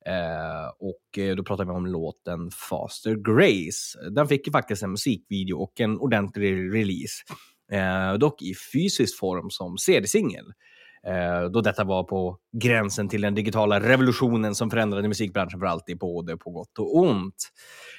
Eh, 0.06 0.68
och 0.78 1.18
eh, 1.18 1.36
då 1.36 1.44
pratar 1.44 1.64
vi 1.64 1.70
om 1.70 1.86
låten 1.86 2.50
Faster 2.70 3.14
Grace. 3.14 4.10
Den 4.10 4.28
fick 4.28 4.46
ju 4.46 4.52
faktiskt 4.52 4.82
en 4.82 4.90
musikvideo 4.90 5.56
och 5.56 5.80
en 5.80 5.98
ordentlig 5.98 6.74
release. 6.74 7.22
Eh, 7.72 8.18
dock 8.18 8.42
i 8.42 8.54
fysisk 8.72 9.18
form 9.18 9.50
som 9.50 9.78
CD-singel. 9.78 10.52
Eh, 11.06 11.50
då 11.50 11.60
detta 11.60 11.84
var 11.84 12.04
på 12.04 12.36
gränsen 12.52 13.08
till 13.08 13.20
den 13.20 13.34
digitala 13.34 13.80
revolutionen 13.80 14.54
som 14.54 14.70
förändrade 14.70 15.08
musikbranschen 15.08 15.60
för 15.60 15.66
alltid, 15.66 15.98
både 15.98 16.36
på 16.36 16.50
gott 16.50 16.78
och 16.78 16.96
ont. 16.96 17.48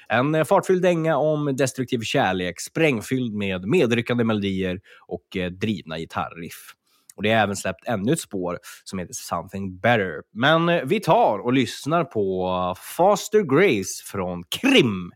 En 0.09 0.35
eh, 0.35 0.43
fartfylld 0.43 0.81
dänga 0.81 1.17
om 1.17 1.55
destruktiv 1.55 1.99
kärlek, 1.99 2.61
sprängfylld 2.61 3.33
med 3.33 3.67
medryckande 3.67 4.23
melodier 4.23 4.79
och 5.07 5.37
eh, 5.37 5.51
drivna 5.51 5.97
gitarriff. 5.97 6.73
Och 7.15 7.23
det 7.23 7.31
är 7.31 7.43
även 7.43 7.55
släppt 7.55 7.87
ännu 7.87 8.13
ett 8.13 8.19
spår 8.19 8.57
som 8.83 8.99
heter 8.99 9.13
Something 9.13 9.79
Better. 9.79 10.21
Men 10.33 10.69
eh, 10.69 10.81
vi 10.85 10.99
tar 10.99 11.39
och 11.39 11.53
lyssnar 11.53 12.03
på 12.03 12.47
eh, 12.47 12.81
Faster 12.97 13.41
Grace 13.41 14.03
från 14.05 14.43
Krim. 14.43 15.11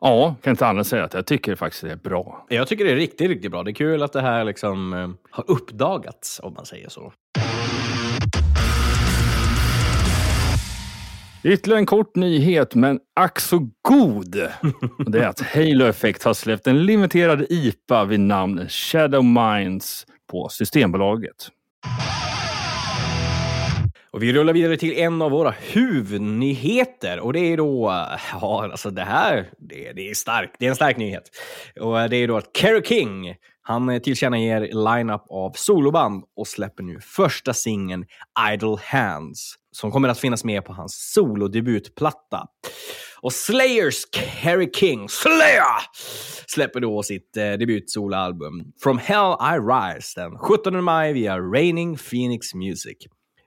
Ja, 0.00 0.34
kan 0.42 0.50
inte 0.50 0.66
annat 0.66 0.86
säga 0.86 1.04
att 1.04 1.14
jag 1.14 1.26
tycker 1.26 1.54
faktiskt 1.54 1.82
det 1.82 1.92
är 1.92 1.96
bra. 1.96 2.46
Jag 2.48 2.68
tycker 2.68 2.84
det 2.84 2.90
är 2.90 2.96
riktigt, 2.96 3.28
riktigt 3.28 3.50
bra. 3.50 3.62
Det 3.62 3.70
är 3.70 3.74
kul 3.74 4.02
att 4.02 4.12
det 4.12 4.20
här 4.20 4.44
liksom 4.44 4.92
eh, 4.92 5.08
har 5.30 5.50
uppdagats, 5.50 6.40
om 6.42 6.54
man 6.54 6.66
säger 6.66 6.88
så. 6.88 7.12
Ytterligare 11.44 11.80
en 11.80 11.86
kort 11.86 12.16
nyhet, 12.16 12.74
men 12.74 13.00
ack 13.20 13.40
så 13.40 13.70
god. 13.88 14.36
Och 14.98 15.10
det 15.10 15.18
är 15.18 15.28
att 15.28 15.40
Halo 15.40 15.84
Effect 15.84 16.22
har 16.22 16.34
släppt 16.34 16.66
en 16.66 16.86
limiterad 16.86 17.46
IPA 17.48 18.04
vid 18.04 18.20
namn 18.20 18.68
Shadow 18.68 19.24
Minds 19.24 20.06
på 20.30 20.48
Systembolaget. 20.48 21.48
Och 24.12 24.22
vi 24.22 24.32
rullar 24.32 24.52
vidare 24.52 24.76
till 24.76 24.98
en 24.98 25.22
av 25.22 25.30
våra 25.30 25.50
huvudnyheter 25.50 27.20
och 27.20 27.32
det 27.32 27.40
är 27.40 27.56
då, 27.56 28.06
ja 28.32 28.70
alltså 28.72 28.90
det 28.90 29.02
här, 29.02 29.50
det, 29.58 29.92
det 29.92 30.10
är 30.10 30.14
starkt, 30.14 30.56
det 30.58 30.66
är 30.66 30.70
en 30.70 30.76
stark 30.76 30.96
nyhet. 30.96 31.22
Och 31.80 32.10
det 32.10 32.16
är 32.16 32.28
då 32.28 32.36
att 32.36 32.56
Kerry 32.56 32.82
King, 32.84 33.34
han 33.62 34.00
tillkännager 34.00 34.60
line-up 34.60 35.22
av 35.30 35.52
soloband 35.54 36.24
och 36.36 36.46
släpper 36.46 36.82
nu 36.82 37.00
första 37.00 37.54
singeln 37.54 38.04
Idle 38.52 38.76
Hands 38.84 39.54
som 39.72 39.90
kommer 39.90 40.08
att 40.08 40.18
finnas 40.18 40.44
med 40.44 40.64
på 40.64 40.72
hans 40.72 41.12
solodebutplatta. 41.12 42.46
Och 43.20 43.32
Slayers 43.32 44.04
Kerry 44.12 44.70
King, 44.74 45.08
Slayer, 45.08 45.80
släpper 46.46 46.80
då 46.80 47.02
sitt 47.02 47.36
eh, 47.36 47.52
debutsoloalbum 47.52 48.72
From 48.82 48.98
Hell 48.98 49.36
I 49.40 49.58
Rise 49.58 50.20
den 50.20 50.38
17 50.38 50.84
maj 50.84 51.12
via 51.12 51.38
Raining 51.38 51.96
Phoenix 51.96 52.54
Music. 52.54 52.96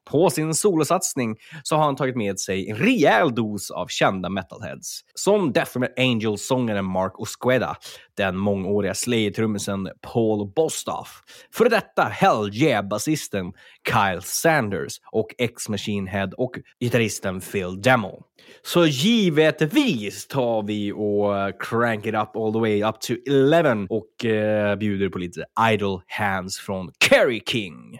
På 0.05 0.29
sin 0.29 0.53
solosatsning 0.53 1.36
så 1.63 1.75
har 1.75 1.83
han 1.83 1.95
tagit 1.95 2.15
med 2.15 2.39
sig 2.39 2.69
en 2.69 2.77
rejäl 2.77 3.36
dos 3.36 3.72
av 3.72 3.88
kända 3.88 4.29
metalheads. 4.29 5.01
Som 5.15 5.53
Death 5.53 5.77
Angel-sångaren 5.98 6.86
Mark 6.86 7.19
Osqueda, 7.19 7.75
den 8.17 8.38
mångåriga 8.38 8.93
Slayer-trummisen 8.93 9.89
Paul 10.01 10.53
Bostoff, 10.55 11.24
för 11.53 11.69
detta 11.69 12.03
Hell 12.03 12.50
Yeah-basisten 12.53 13.53
Kyle 13.88 14.22
Sanders 14.22 14.93
och 15.12 15.36
ex-Machine 15.38 16.07
Head 16.07 16.29
och 16.38 16.51
gitarristen 16.79 17.41
Phil 17.41 17.81
Demo. 17.81 18.24
Så 18.62 18.86
givetvis 18.86 20.27
tar 20.27 20.63
vi 20.63 20.91
och 20.91 21.62
crank 21.62 22.05
it 22.05 22.15
up 22.15 22.36
all 22.36 22.53
the 22.53 22.60
way 22.60 22.83
up 22.83 23.00
to 23.01 23.13
11 23.29 23.88
och 23.89 24.25
eh, 24.25 24.75
bjuder 24.75 25.10
på 25.10 25.17
lite 25.17 25.45
Idle 25.72 26.00
Hands 26.07 26.57
från 26.57 26.91
Kerry 27.10 27.41
King. 27.45 28.00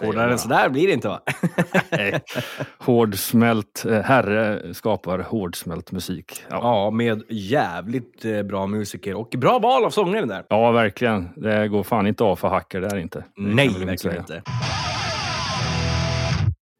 Hårdare 0.00 0.32
än 0.32 0.38
sådär 0.38 0.68
blir 0.68 0.86
det 0.86 0.92
inte 0.92 1.08
va? 1.08 1.20
Hårdsmält 2.78 3.84
eh, 3.88 4.00
herre 4.00 4.74
skapar 4.74 5.18
hårdsmält 5.18 5.92
musik. 5.92 6.44
Ja. 6.50 6.56
ja, 6.62 6.90
med 6.90 7.22
jävligt 7.28 8.24
eh, 8.24 8.42
bra 8.42 8.66
musiker 8.66 9.14
och 9.14 9.34
bra 9.38 9.58
val 9.58 9.84
av 9.84 9.90
sångare 9.90 10.26
där. 10.26 10.44
ja, 10.48 10.70
verkligen. 10.70 11.28
Det 11.36 11.68
går 11.68 11.82
fan 11.82 12.06
inte 12.06 12.24
av 12.24 12.36
för 12.36 12.48
hacker 12.48 12.80
där 12.80 12.96
inte. 12.96 13.18
Det 13.18 13.24
Nej, 13.42 13.68
verkligen 13.68 13.98
säga. 13.98 14.16
inte. 14.16 14.42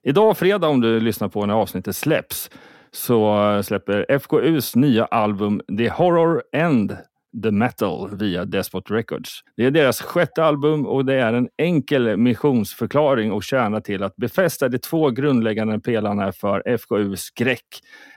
Idag 0.06 0.38
fredag, 0.38 0.68
om 0.68 0.80
du 0.80 1.00
lyssnar 1.00 1.28
på 1.28 1.46
när 1.46 1.54
avsnittet 1.54 1.96
släpps, 1.96 2.50
så 2.90 3.60
släpper 3.62 4.18
FKUs 4.18 4.76
nya 4.76 5.04
album 5.04 5.60
The 5.78 5.88
Horror 5.88 6.42
End 6.52 6.96
The 7.42 7.50
Metal 7.50 8.16
via 8.16 8.44
Despot 8.44 8.90
Records. 8.90 9.40
Det 9.56 9.64
är 9.64 9.70
deras 9.70 10.00
sjätte 10.00 10.44
album 10.44 10.86
och 10.86 11.04
det 11.04 11.14
är 11.14 11.32
en 11.32 11.48
enkel 11.58 12.16
missionsförklaring 12.16 13.32
och 13.32 13.44
tjänar 13.44 13.80
till 13.80 14.02
att 14.02 14.16
befästa 14.16 14.68
de 14.68 14.78
två 14.78 15.10
grundläggande 15.10 15.80
pelarna 15.80 16.32
för 16.32 16.78
FKU 16.78 17.16
Skräck 17.16 17.66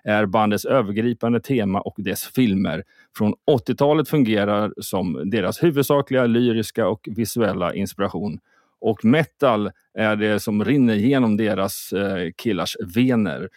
är 0.04 0.26
bandets 0.26 0.66
övergripande 0.66 1.40
tema 1.40 1.82
och 1.82 1.96
dess 1.98 2.24
filmer. 2.24 2.84
Från 3.18 3.34
80-talet 3.52 4.10
fungerar 4.10 4.74
som 4.82 5.30
deras 5.30 5.64
huvudsakliga 5.64 6.26
lyriska 6.26 6.88
och 6.88 7.08
visuella 7.16 7.74
inspiration. 7.74 8.40
Och 8.82 9.06
metal 9.06 9.72
är 9.94 10.16
det 10.16 10.40
som 10.40 10.66
rinner 10.66 10.96
genom 10.96 11.38
deras 11.38 11.94
eh, 11.94 12.32
killars 12.36 12.78
vener. 12.96 13.50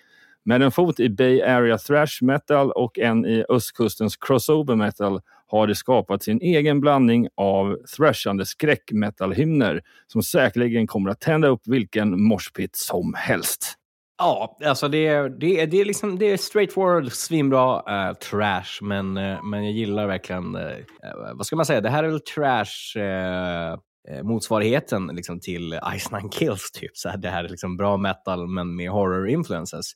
Med 0.45 0.63
en 0.63 0.71
fot 0.71 1.01
i 1.01 1.09
Bay 1.09 1.43
Area 1.43 1.79
thrash 1.79 2.23
metal 2.23 2.71
och 2.71 2.99
en 2.99 3.27
i 3.27 3.45
östkustens 3.49 4.17
crossover 4.17 4.75
metal 4.75 5.21
har 5.49 5.67
de 5.67 5.75
skapat 5.75 6.23
sin 6.23 6.41
egen 6.41 6.81
blandning 6.81 7.29
av 7.37 7.77
thrashande 7.97 8.47
skräckmetallhymner 8.47 9.83
som 10.07 10.23
säkerligen 10.23 10.87
kommer 10.87 11.11
att 11.11 11.21
tända 11.21 11.49
upp 11.49 11.63
vilken 11.65 12.23
morspit 12.23 12.77
som 12.77 13.15
helst. 13.17 13.75
Ja, 14.21 14.57
alltså 14.65 14.89
det 14.89 15.07
är, 15.07 15.29
det 15.29 15.61
är, 15.61 15.67
det 15.67 15.81
är, 15.81 15.85
liksom, 15.85 16.19
det 16.19 16.27
är 16.27 16.37
straightforward, 16.37 17.13
svinbra 17.13 17.77
uh, 17.77 18.13
trash, 18.15 18.83
men, 18.83 19.17
uh, 19.17 19.45
men 19.45 19.65
jag 19.65 19.73
gillar 19.73 20.07
verkligen, 20.07 20.57
Uh, 20.57 20.73
vad 21.35 21.47
ska 21.47 21.57
man 21.57 21.67
säga, 21.67 21.81
det 21.81 21.91
här 21.91 22.05
är 22.05 22.09
väl 22.09 22.21
trash-motsvarigheten 22.21 25.15
liksom, 25.15 25.41
till 25.41 25.81
Ice 25.99 26.11
Nine 26.11 26.31
Kills. 26.31 26.71
Typ. 26.71 26.97
Så 26.97 27.09
här, 27.09 27.17
det 27.17 27.31
här 27.31 27.45
är 27.45 27.49
liksom 27.49 27.77
bra 27.77 27.97
metal, 27.97 28.47
men 28.47 28.77
med 28.77 28.91
horror 28.91 29.29
influences. 29.29 29.93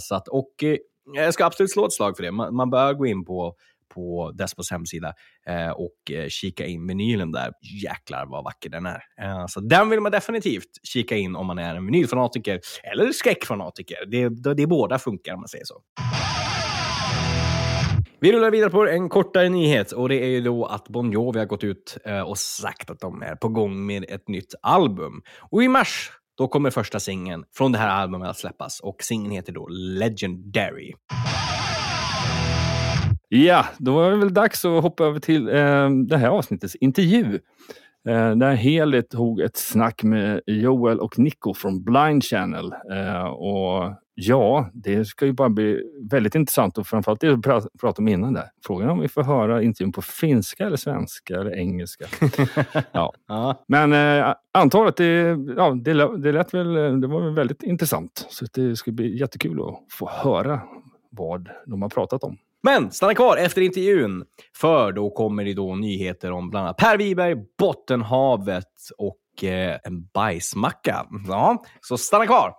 Så 0.00 0.14
att, 0.14 0.28
och 0.28 0.64
jag 1.14 1.34
ska 1.34 1.44
absolut 1.44 1.72
slå 1.72 1.86
ett 1.86 1.92
slag 1.92 2.16
för 2.16 2.22
det. 2.22 2.32
Man, 2.32 2.54
man 2.54 2.70
bör 2.70 2.94
gå 2.94 3.06
in 3.06 3.24
på 3.24 3.54
på 3.94 4.32
Despos 4.34 4.70
hemsida 4.70 5.14
eh, 5.46 5.70
och 5.70 6.10
eh, 6.10 6.28
kika 6.28 6.66
in 6.66 6.86
vinylen 6.86 7.32
där. 7.32 7.52
Jäklar 7.82 8.26
vad 8.26 8.44
vacker 8.44 8.70
den 8.70 8.86
är. 8.86 9.02
Eh, 9.22 9.46
så 9.46 9.60
den 9.60 9.90
vill 9.90 10.00
man 10.00 10.12
definitivt 10.12 10.70
kika 10.82 11.16
in 11.16 11.36
om 11.36 11.46
man 11.46 11.58
är 11.58 11.74
en 11.74 11.86
vinylfanatiker 11.86 12.60
eller 12.92 13.12
skräckfanatiker. 13.12 13.98
Det, 14.10 14.28
det, 14.28 14.54
det 14.54 14.66
båda 14.66 14.98
funkar 14.98 15.34
om 15.34 15.40
man 15.40 15.48
säger 15.48 15.64
så. 15.64 15.82
Vi 18.22 18.32
rullar 18.32 18.50
vidare 18.50 18.70
på 18.70 18.88
en 18.88 19.08
kortare 19.08 19.48
nyhet 19.48 19.92
och 19.92 20.08
det 20.08 20.24
är 20.24 20.28
ju 20.28 20.40
då 20.40 20.64
att 20.64 20.88
Bon 20.88 21.12
Jovi 21.12 21.38
har 21.38 21.46
gått 21.46 21.64
ut 21.64 21.96
eh, 22.04 22.20
och 22.20 22.38
sagt 22.38 22.90
att 22.90 23.00
de 23.00 23.22
är 23.22 23.36
på 23.36 23.48
gång 23.48 23.86
med 23.86 24.04
ett 24.08 24.28
nytt 24.28 24.54
album. 24.62 25.22
Och 25.50 25.62
i 25.62 25.68
mars 25.68 26.10
då 26.38 26.48
kommer 26.48 26.70
första 26.70 27.00
singeln 27.00 27.44
från 27.56 27.72
det 27.72 27.78
här 27.78 27.88
albumet 27.88 28.30
att 28.30 28.38
släppas 28.38 28.80
och 28.80 29.02
singeln 29.02 29.30
heter 29.30 29.52
då 29.52 29.68
Legendary. 29.68 30.92
Ja, 33.32 33.66
då 33.78 33.94
var 33.94 34.10
det 34.10 34.16
väl 34.16 34.34
dags 34.34 34.64
att 34.64 34.82
hoppa 34.82 35.04
över 35.04 35.20
till 35.20 35.48
eh, 35.48 35.90
det 36.08 36.16
här 36.16 36.28
avsnittets 36.28 36.74
intervju. 36.74 37.38
Eh, 38.08 38.36
där 38.36 38.52
Heli 38.54 39.02
tog 39.02 39.40
ett 39.40 39.56
snack 39.56 40.02
med 40.02 40.40
Joel 40.46 41.00
och 41.00 41.18
Nico 41.18 41.54
från 41.54 41.84
Blind 41.84 42.24
Channel. 42.24 42.72
Eh, 42.92 43.24
och 43.24 43.94
ja, 44.14 44.70
det 44.72 45.04
ska 45.04 45.26
ju 45.26 45.32
bara 45.32 45.48
bli 45.48 45.82
väldigt 46.10 46.34
intressant 46.34 46.78
och 46.78 46.86
framförallt 46.86 47.20
det 47.20 47.28
vi 47.28 47.34
pra- 47.36 47.68
pratade 47.80 48.02
om 48.02 48.08
innan 48.08 48.32
där. 48.32 48.44
Frågan 48.66 48.88
är 48.88 48.92
om 48.92 49.00
vi 49.00 49.08
får 49.08 49.22
höra 49.22 49.62
intervjun 49.62 49.92
på 49.92 50.02
finska 50.02 50.66
eller 50.66 50.76
svenska 50.76 51.34
eller 51.34 51.58
engelska. 51.58 52.04
ja. 52.92 53.12
Ja. 53.28 53.64
Men 53.68 53.92
eh, 53.92 54.34
antar 54.52 54.86
att 54.86 54.96
det, 54.96 55.38
ja, 55.56 55.70
det, 55.70 56.18
det 56.18 56.32
lät 56.32 56.54
väl, 56.54 57.00
det 57.00 57.06
var 57.06 57.20
väl 57.20 57.34
väldigt 57.34 57.62
intressant. 57.62 58.26
Så 58.30 58.46
det 58.54 58.76
ska 58.76 58.90
bli 58.92 59.18
jättekul 59.20 59.60
att 59.60 59.78
få 59.92 60.08
höra 60.10 60.60
vad 61.10 61.48
de 61.66 61.82
har 61.82 61.88
pratat 61.88 62.24
om. 62.24 62.36
Men 62.62 62.90
stanna 62.90 63.14
kvar 63.14 63.36
efter 63.36 63.62
intervjun, 63.62 64.24
för 64.56 64.92
då 64.92 65.10
kommer 65.10 65.44
det 65.44 65.54
då 65.54 65.74
nyheter 65.74 66.32
om 66.32 66.50
bland 66.50 66.66
annat 66.66 66.76
Per 66.76 66.98
Wiberg, 66.98 67.36
Bottenhavet 67.58 68.64
och 68.98 69.44
eh, 69.44 69.78
en 69.84 70.06
bajsmacka. 70.14 71.06
Ja, 71.28 71.64
så 71.80 71.98
stanna 71.98 72.26
kvar! 72.26 72.54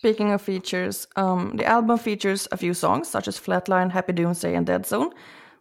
Speaking 0.00 0.32
of 0.32 0.40
features, 0.40 1.06
um, 1.16 1.56
the 1.58 1.66
album 1.66 1.98
features 1.98 2.48
a 2.52 2.56
few 2.56 2.72
songs 2.72 3.06
such 3.06 3.28
as 3.28 3.38
Flatline, 3.38 3.90
Happy 3.90 4.14
Doomsday, 4.14 4.54
and 4.54 4.64
Dead 4.66 4.86
Zone, 4.86 5.10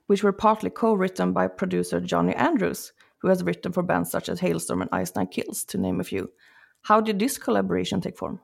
which 0.07 0.23
were 0.23 0.31
partly 0.31 0.69
co-written 0.69 1.33
by 1.33 1.47
producer 1.47 1.99
Johnny 1.99 2.33
Andrews, 2.35 2.93
who 3.17 3.27
has 3.27 3.43
written 3.43 3.73
for 3.73 3.83
bands 3.83 4.09
such 4.09 4.29
as 4.29 4.39
Hailstorm 4.39 4.81
and 4.81 4.89
Ice 4.93 5.13
Nine 5.13 5.27
Kills, 5.27 5.65
to 5.65 5.77
name 5.77 5.99
a 5.99 6.05
few. 6.05 6.31
How 6.83 7.01
did 7.01 7.19
this 7.19 7.37
collaboration 7.37 7.99
take 7.99 8.17
form? 8.17 8.39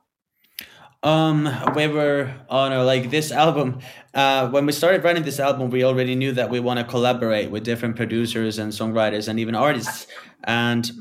Um, 1.02 1.48
we 1.78 1.88
were 1.88 2.30
on 2.50 2.74
a, 2.74 2.84
like 2.84 3.10
this 3.10 3.32
album. 3.32 3.80
Uh, 4.14 4.50
when 4.50 4.66
we 4.66 4.74
started 4.74 5.02
writing 5.02 5.24
this 5.24 5.40
album, 5.40 5.70
we 5.70 5.86
already 5.86 6.16
knew 6.16 6.34
that 6.34 6.50
we 6.50 6.60
want 6.60 6.78
to 6.80 6.84
collaborate 6.84 7.52
with 7.52 7.64
different 7.64 7.96
producers 7.96 8.60
and 8.60 8.74
songwriters 8.74 9.30
and 9.30 9.40
even 9.40 9.56
artists, 9.56 10.08
and 10.44 10.92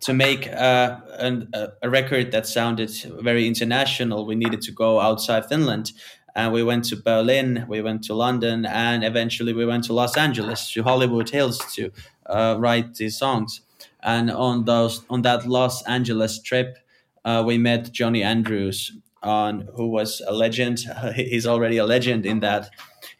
to 0.00 0.14
make 0.14 0.46
uh, 0.48 0.98
an, 1.18 1.48
a, 1.82 1.90
record 1.90 2.32
that 2.32 2.46
sounded 2.46 2.90
very 3.20 3.46
international, 3.46 4.26
we 4.26 4.34
needed 4.34 4.62
to 4.62 4.72
go 4.72 5.00
outside 5.00 5.46
Finland. 5.46 5.92
And 6.34 6.52
we 6.52 6.62
went 6.62 6.84
to 6.86 6.96
Berlin, 6.96 7.66
we 7.68 7.82
went 7.82 8.04
to 8.04 8.14
London, 8.14 8.64
and 8.64 9.02
eventually 9.02 9.52
we 9.52 9.66
went 9.66 9.84
to 9.84 9.92
Los 9.92 10.16
Angeles, 10.16 10.72
to 10.72 10.82
Hollywood 10.82 11.28
Hills, 11.28 11.58
to 11.74 11.90
uh, 12.26 12.56
write 12.58 12.94
these 12.94 13.18
songs. 13.18 13.62
And 14.02 14.30
on 14.30 14.64
those, 14.64 15.04
on 15.10 15.22
that 15.22 15.46
Los 15.46 15.82
Angeles 15.86 16.40
trip, 16.40 16.78
uh, 17.24 17.42
we 17.44 17.58
met 17.58 17.92
Johnny 17.92 18.22
Andrews, 18.22 18.92
on 19.22 19.68
who 19.74 19.88
was 19.88 20.22
a 20.26 20.32
legend. 20.32 20.84
He's 21.14 21.46
already 21.46 21.76
a 21.76 21.84
legend 21.84 22.26
in 22.26 22.40
that, 22.40 22.70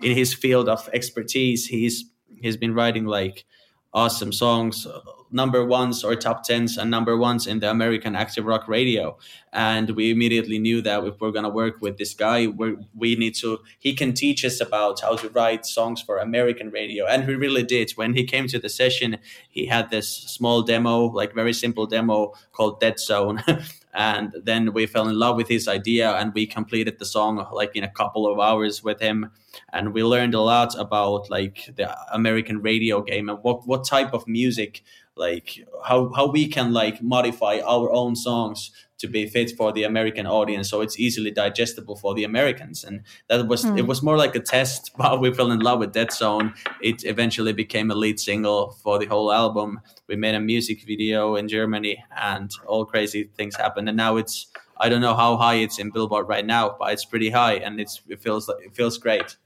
in 0.00 0.16
his 0.16 0.32
field 0.32 0.68
of 0.68 0.88
expertise. 0.92 1.66
He's 1.66 2.04
he's 2.40 2.56
been 2.56 2.74
writing 2.74 3.04
like 3.04 3.44
awesome 3.92 4.32
songs, 4.32 4.86
number 5.32 5.64
ones 5.64 6.02
or 6.04 6.14
top 6.16 6.42
tens 6.42 6.76
and 6.76 6.90
number 6.90 7.16
ones 7.16 7.46
in 7.46 7.60
the 7.60 7.70
American 7.70 8.16
active 8.16 8.44
rock 8.44 8.68
radio. 8.68 9.16
And 9.52 9.90
we 9.90 10.10
immediately 10.10 10.58
knew 10.58 10.80
that 10.82 11.04
if 11.04 11.20
we're 11.20 11.30
gonna 11.30 11.48
work 11.48 11.80
with 11.80 11.98
this 11.98 12.14
guy, 12.14 12.46
we 12.46 12.76
we 12.94 13.16
need 13.16 13.34
to. 13.36 13.58
He 13.78 13.94
can 13.94 14.12
teach 14.12 14.44
us 14.44 14.60
about 14.60 15.00
how 15.00 15.16
to 15.16 15.28
write 15.30 15.66
songs 15.66 16.02
for 16.02 16.18
American 16.18 16.70
radio, 16.70 17.06
and 17.06 17.26
we 17.26 17.34
really 17.34 17.62
did. 17.62 17.90
When 17.92 18.14
he 18.14 18.24
came 18.24 18.46
to 18.48 18.58
the 18.58 18.68
session, 18.68 19.18
he 19.48 19.66
had 19.66 19.90
this 19.90 20.08
small 20.08 20.62
demo, 20.62 21.06
like 21.06 21.34
very 21.34 21.52
simple 21.52 21.86
demo 21.86 22.32
called 22.52 22.80
Dead 22.80 22.98
Zone. 22.98 23.42
and 23.94 24.34
then 24.44 24.72
we 24.72 24.86
fell 24.86 25.08
in 25.08 25.18
love 25.18 25.36
with 25.36 25.48
his 25.48 25.66
idea 25.66 26.12
and 26.12 26.32
we 26.34 26.46
completed 26.46 26.98
the 26.98 27.04
song 27.04 27.44
like 27.52 27.74
in 27.74 27.84
a 27.84 27.90
couple 27.90 28.30
of 28.30 28.38
hours 28.38 28.84
with 28.84 29.00
him. 29.00 29.30
And 29.72 29.92
we 29.92 30.04
learned 30.04 30.34
a 30.34 30.40
lot 30.40 30.78
about 30.78 31.28
like 31.28 31.70
the 31.76 31.96
american 32.14 32.62
radio 32.62 33.02
game 33.02 33.28
and 33.28 33.38
what 33.42 33.66
what 33.66 33.84
type 33.84 34.12
of 34.14 34.26
music 34.28 34.82
like 35.16 35.58
how 35.84 36.12
how 36.14 36.30
we 36.30 36.46
can 36.46 36.72
like 36.72 37.02
modify 37.02 37.60
our 37.66 37.90
own 37.92 38.14
songs 38.14 38.70
to 39.00 39.08
be 39.08 39.26
fit 39.26 39.50
for 39.56 39.72
the 39.72 39.82
american 39.84 40.26
audience 40.26 40.68
so 40.68 40.80
it's 40.80 40.98
easily 40.98 41.30
digestible 41.30 41.96
for 41.96 42.14
the 42.14 42.24
americans 42.24 42.84
and 42.84 43.02
that 43.28 43.46
was 43.46 43.64
it 43.64 43.80
hmm. 43.80 43.86
was 43.86 44.02
more 44.02 44.16
like 44.16 44.34
a 44.34 44.40
test 44.40 44.92
but 44.98 45.20
we 45.20 45.32
fell 45.32 45.50
in 45.50 45.60
love 45.60 45.78
with 45.78 45.92
dead 45.92 46.12
zone 46.12 46.52
it 46.82 47.04
eventually 47.04 47.52
became 47.52 47.90
a 47.90 47.94
lead 47.94 48.18
single 48.20 48.70
for 48.82 48.98
the 48.98 49.06
whole 49.06 49.32
album 49.32 49.80
we 50.06 50.16
made 50.16 50.34
a 50.34 50.40
music 50.40 50.84
video 50.86 51.36
in 51.36 51.48
germany 51.48 52.02
and 52.16 52.50
all 52.66 52.84
crazy 52.84 53.30
things 53.36 53.56
happened 53.56 53.88
and 53.88 53.96
now 53.96 54.16
it's 54.16 54.46
i 54.78 54.88
don't 54.88 55.00
know 55.00 55.14
how 55.14 55.36
high 55.36 55.54
it's 55.54 55.78
in 55.78 55.90
billboard 55.90 56.28
right 56.28 56.46
now 56.46 56.76
but 56.78 56.92
it's 56.92 57.04
pretty 57.04 57.30
high 57.30 57.54
and 57.54 57.80
it's 57.80 58.02
it 58.08 58.20
feels 58.20 58.48
like 58.48 58.58
it 58.64 58.74
feels 58.74 58.98
great 58.98 59.36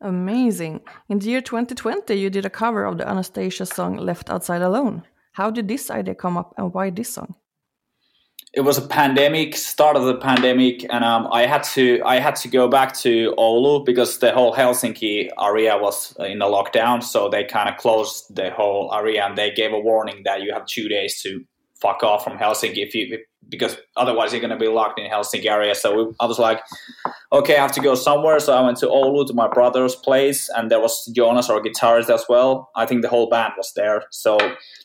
Amazing. 0.00 0.80
In 1.08 1.18
the 1.18 1.26
year 1.26 1.40
2020, 1.40 2.14
you 2.14 2.30
did 2.30 2.46
a 2.46 2.50
cover 2.50 2.84
of 2.84 2.98
the 2.98 3.08
Anastasia 3.08 3.66
song 3.66 3.96
Left 3.96 4.30
Outside 4.30 4.62
Alone. 4.62 5.02
How 5.32 5.50
did 5.50 5.66
this 5.66 5.90
idea 5.90 6.14
come 6.14 6.36
up 6.36 6.54
and 6.56 6.72
why 6.72 6.90
this 6.90 7.14
song? 7.14 7.34
It 8.54 8.62
was 8.62 8.78
a 8.78 8.82
pandemic 8.82 9.54
start 9.54 9.96
of 9.96 10.04
the 10.04 10.14
pandemic 10.14 10.84
and 10.90 11.04
um, 11.04 11.28
i 11.32 11.46
had 11.46 11.62
to 11.62 12.00
i 12.04 12.18
had 12.18 12.34
to 12.34 12.48
go 12.48 12.68
back 12.68 12.94
to 12.94 13.34
oulu 13.38 13.84
because 13.84 14.18
the 14.18 14.32
whole 14.32 14.54
helsinki 14.54 15.28
area 15.40 15.76
was 15.76 16.16
in 16.20 16.40
a 16.40 16.46
lockdown 16.46 17.02
so 17.02 17.28
they 17.28 17.44
kind 17.44 17.68
of 17.68 17.76
closed 17.76 18.34
the 18.34 18.50
whole 18.50 18.92
area 18.94 19.24
and 19.24 19.36
they 19.36 19.50
gave 19.50 19.72
a 19.72 19.78
warning 19.78 20.22
that 20.24 20.42
you 20.42 20.52
have 20.52 20.64
two 20.66 20.88
days 20.88 21.20
to 21.20 21.44
fuck 21.80 22.02
off 22.02 22.24
from 22.24 22.38
helsinki 22.38 22.78
if 22.78 22.94
you 22.94 23.18
because 23.48 23.76
otherwise 23.96 24.32
you're 24.32 24.40
going 24.40 24.50
to 24.50 24.56
be 24.56 24.68
locked 24.68 24.98
in 25.00 25.10
helsinki 25.10 25.46
area 25.46 25.74
so 25.74 25.96
we, 25.96 26.14
i 26.20 26.26
was 26.26 26.38
like 26.38 26.60
okay 27.32 27.56
i 27.56 27.60
have 27.60 27.72
to 27.72 27.80
go 27.80 27.94
somewhere 27.94 28.38
so 28.38 28.52
i 28.52 28.60
went 28.60 28.76
to 28.76 28.86
oulu 28.86 29.26
to 29.26 29.34
my 29.34 29.48
brother's 29.48 29.94
place 29.96 30.48
and 30.56 30.70
there 30.70 30.80
was 30.80 31.10
jonas 31.14 31.50
our 31.50 31.60
guitarist 31.60 32.12
as 32.12 32.24
well 32.28 32.70
i 32.76 32.84
think 32.86 33.02
the 33.02 33.08
whole 33.08 33.28
band 33.28 33.52
was 33.56 33.72
there 33.74 34.02
so 34.10 34.38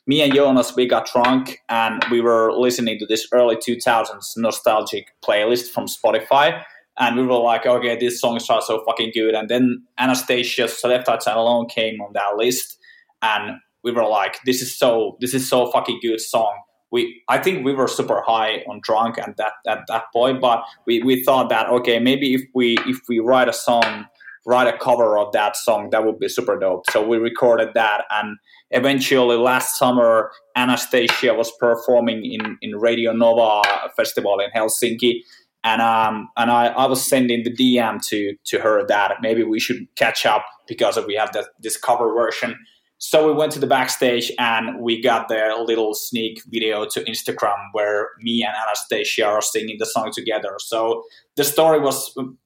me 0.06 0.22
and 0.22 0.34
Jonas, 0.34 0.76
we 0.76 0.86
got 0.86 1.10
drunk 1.12 1.60
and 1.70 2.04
we 2.12 2.20
were 2.20 2.52
listening 2.52 3.00
to 3.00 3.06
this 3.06 3.28
early 3.32 3.56
2000s 3.56 4.34
nostalgic 4.38 5.08
playlist 5.24 5.70
from 5.70 5.86
Spotify. 5.86 6.62
And 7.00 7.16
we 7.16 7.26
were 7.26 7.40
like, 7.40 7.66
okay, 7.66 7.98
these 7.98 8.20
songs 8.20 8.50
are 8.50 8.62
so 8.62 8.84
fucking 8.86 9.12
good. 9.14 9.34
And 9.34 9.50
then 9.50 9.84
Anastasia's 9.98 10.80
Left 10.84 11.08
Outside 11.08 11.38
Alone 11.38 11.68
came 11.68 12.02
on 12.02 12.14
that 12.14 12.36
list. 12.36 12.78
And 13.22 13.60
we 13.84 13.92
were 13.92 14.08
like, 14.08 14.38
this 14.46 14.62
is 14.62 14.78
so, 14.78 15.18
this 15.20 15.34
is 15.34 15.50
so 15.50 15.72
fucking 15.72 16.00
good 16.02 16.20
song. 16.20 16.54
We, 16.94 17.24
I 17.28 17.40
think 17.40 17.66
we 17.66 17.74
were 17.74 17.90
super 17.90 18.22
high 18.22 18.64
on 18.70 18.80
drunk 18.84 19.18
at 19.18 19.36
that, 19.38 19.54
at 19.68 19.82
that 19.88 20.04
point, 20.14 20.40
but 20.40 20.64
we, 20.86 21.02
we 21.04 21.24
thought 21.24 21.50
that, 21.50 21.68
okay, 21.70 22.00
maybe 22.00 22.36
if 22.36 22.44
we, 22.54 22.78
if 22.86 23.00
we 23.10 23.20
write 23.20 23.50
a 23.50 23.54
song, 23.54 24.06
write 24.46 24.68
a 24.68 24.78
cover 24.78 25.18
of 25.18 25.32
that 25.34 25.58
song, 25.58 25.90
that 25.90 26.06
would 26.06 26.20
be 26.20 26.30
super 26.30 26.58
dope. 26.60 26.84
So 26.92 27.06
we 27.06 27.18
recorded 27.18 27.70
that 27.74 28.04
and 28.12 28.38
eventually 28.74 29.38
last 29.38 29.78
summer 29.78 30.32
anastasia 30.56 31.34
was 31.34 31.52
performing 31.60 32.26
in, 32.26 32.58
in 32.62 32.76
radio 32.76 33.14
nova 33.14 33.62
festival 33.96 34.40
in 34.40 34.50
helsinki 34.50 35.22
and 35.64 35.82
um 35.82 36.28
and 36.38 36.52
I, 36.52 36.68
I 36.68 36.88
was 36.88 37.08
sending 37.08 37.44
the 37.44 37.52
dm 37.52 38.02
to 38.08 38.36
to 38.46 38.60
her 38.60 38.86
that 38.88 39.18
maybe 39.22 39.44
we 39.44 39.60
should 39.60 39.88
catch 39.96 40.26
up 40.26 40.44
because 40.68 40.98
we 41.08 41.16
have 41.16 41.32
the, 41.34 41.48
this 41.60 41.78
cover 41.78 42.14
version 42.14 42.58
so 43.06 43.28
we 43.28 43.34
went 43.34 43.52
to 43.52 43.60
the 43.60 43.68
backstage 43.68 44.32
and 44.40 44.80
we 44.80 45.02
got 45.02 45.28
the 45.28 45.54
little 45.68 45.94
sneak 45.94 46.42
video 46.48 46.86
to 46.86 47.02
instagram 47.02 47.58
where 47.74 48.10
me 48.20 48.44
and 48.44 48.54
anastasia 48.66 49.26
are 49.26 49.42
singing 49.42 49.78
the 49.80 49.86
song 49.86 50.12
together 50.14 50.56
so 50.60 51.04
the 51.36 51.44
story 51.44 51.80
was 51.80 52.16
um, 52.18 52.38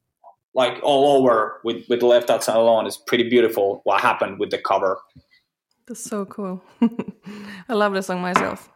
like 0.55 0.79
all 0.81 1.17
over 1.17 1.61
with 1.63 1.85
with 1.89 2.01
left 2.01 2.29
outside 2.29 2.55
alone 2.55 2.87
it's 2.87 2.97
pretty 2.97 3.29
beautiful 3.29 3.81
what 3.83 4.01
happened 4.01 4.39
with 4.39 4.49
the 4.49 4.57
cover 4.57 4.97
That's 5.87 6.03
so 6.03 6.25
cool. 6.25 6.61
I 7.69 7.73
love 7.73 7.93
the 7.93 8.01
song 8.01 8.21
myself. 8.21 8.69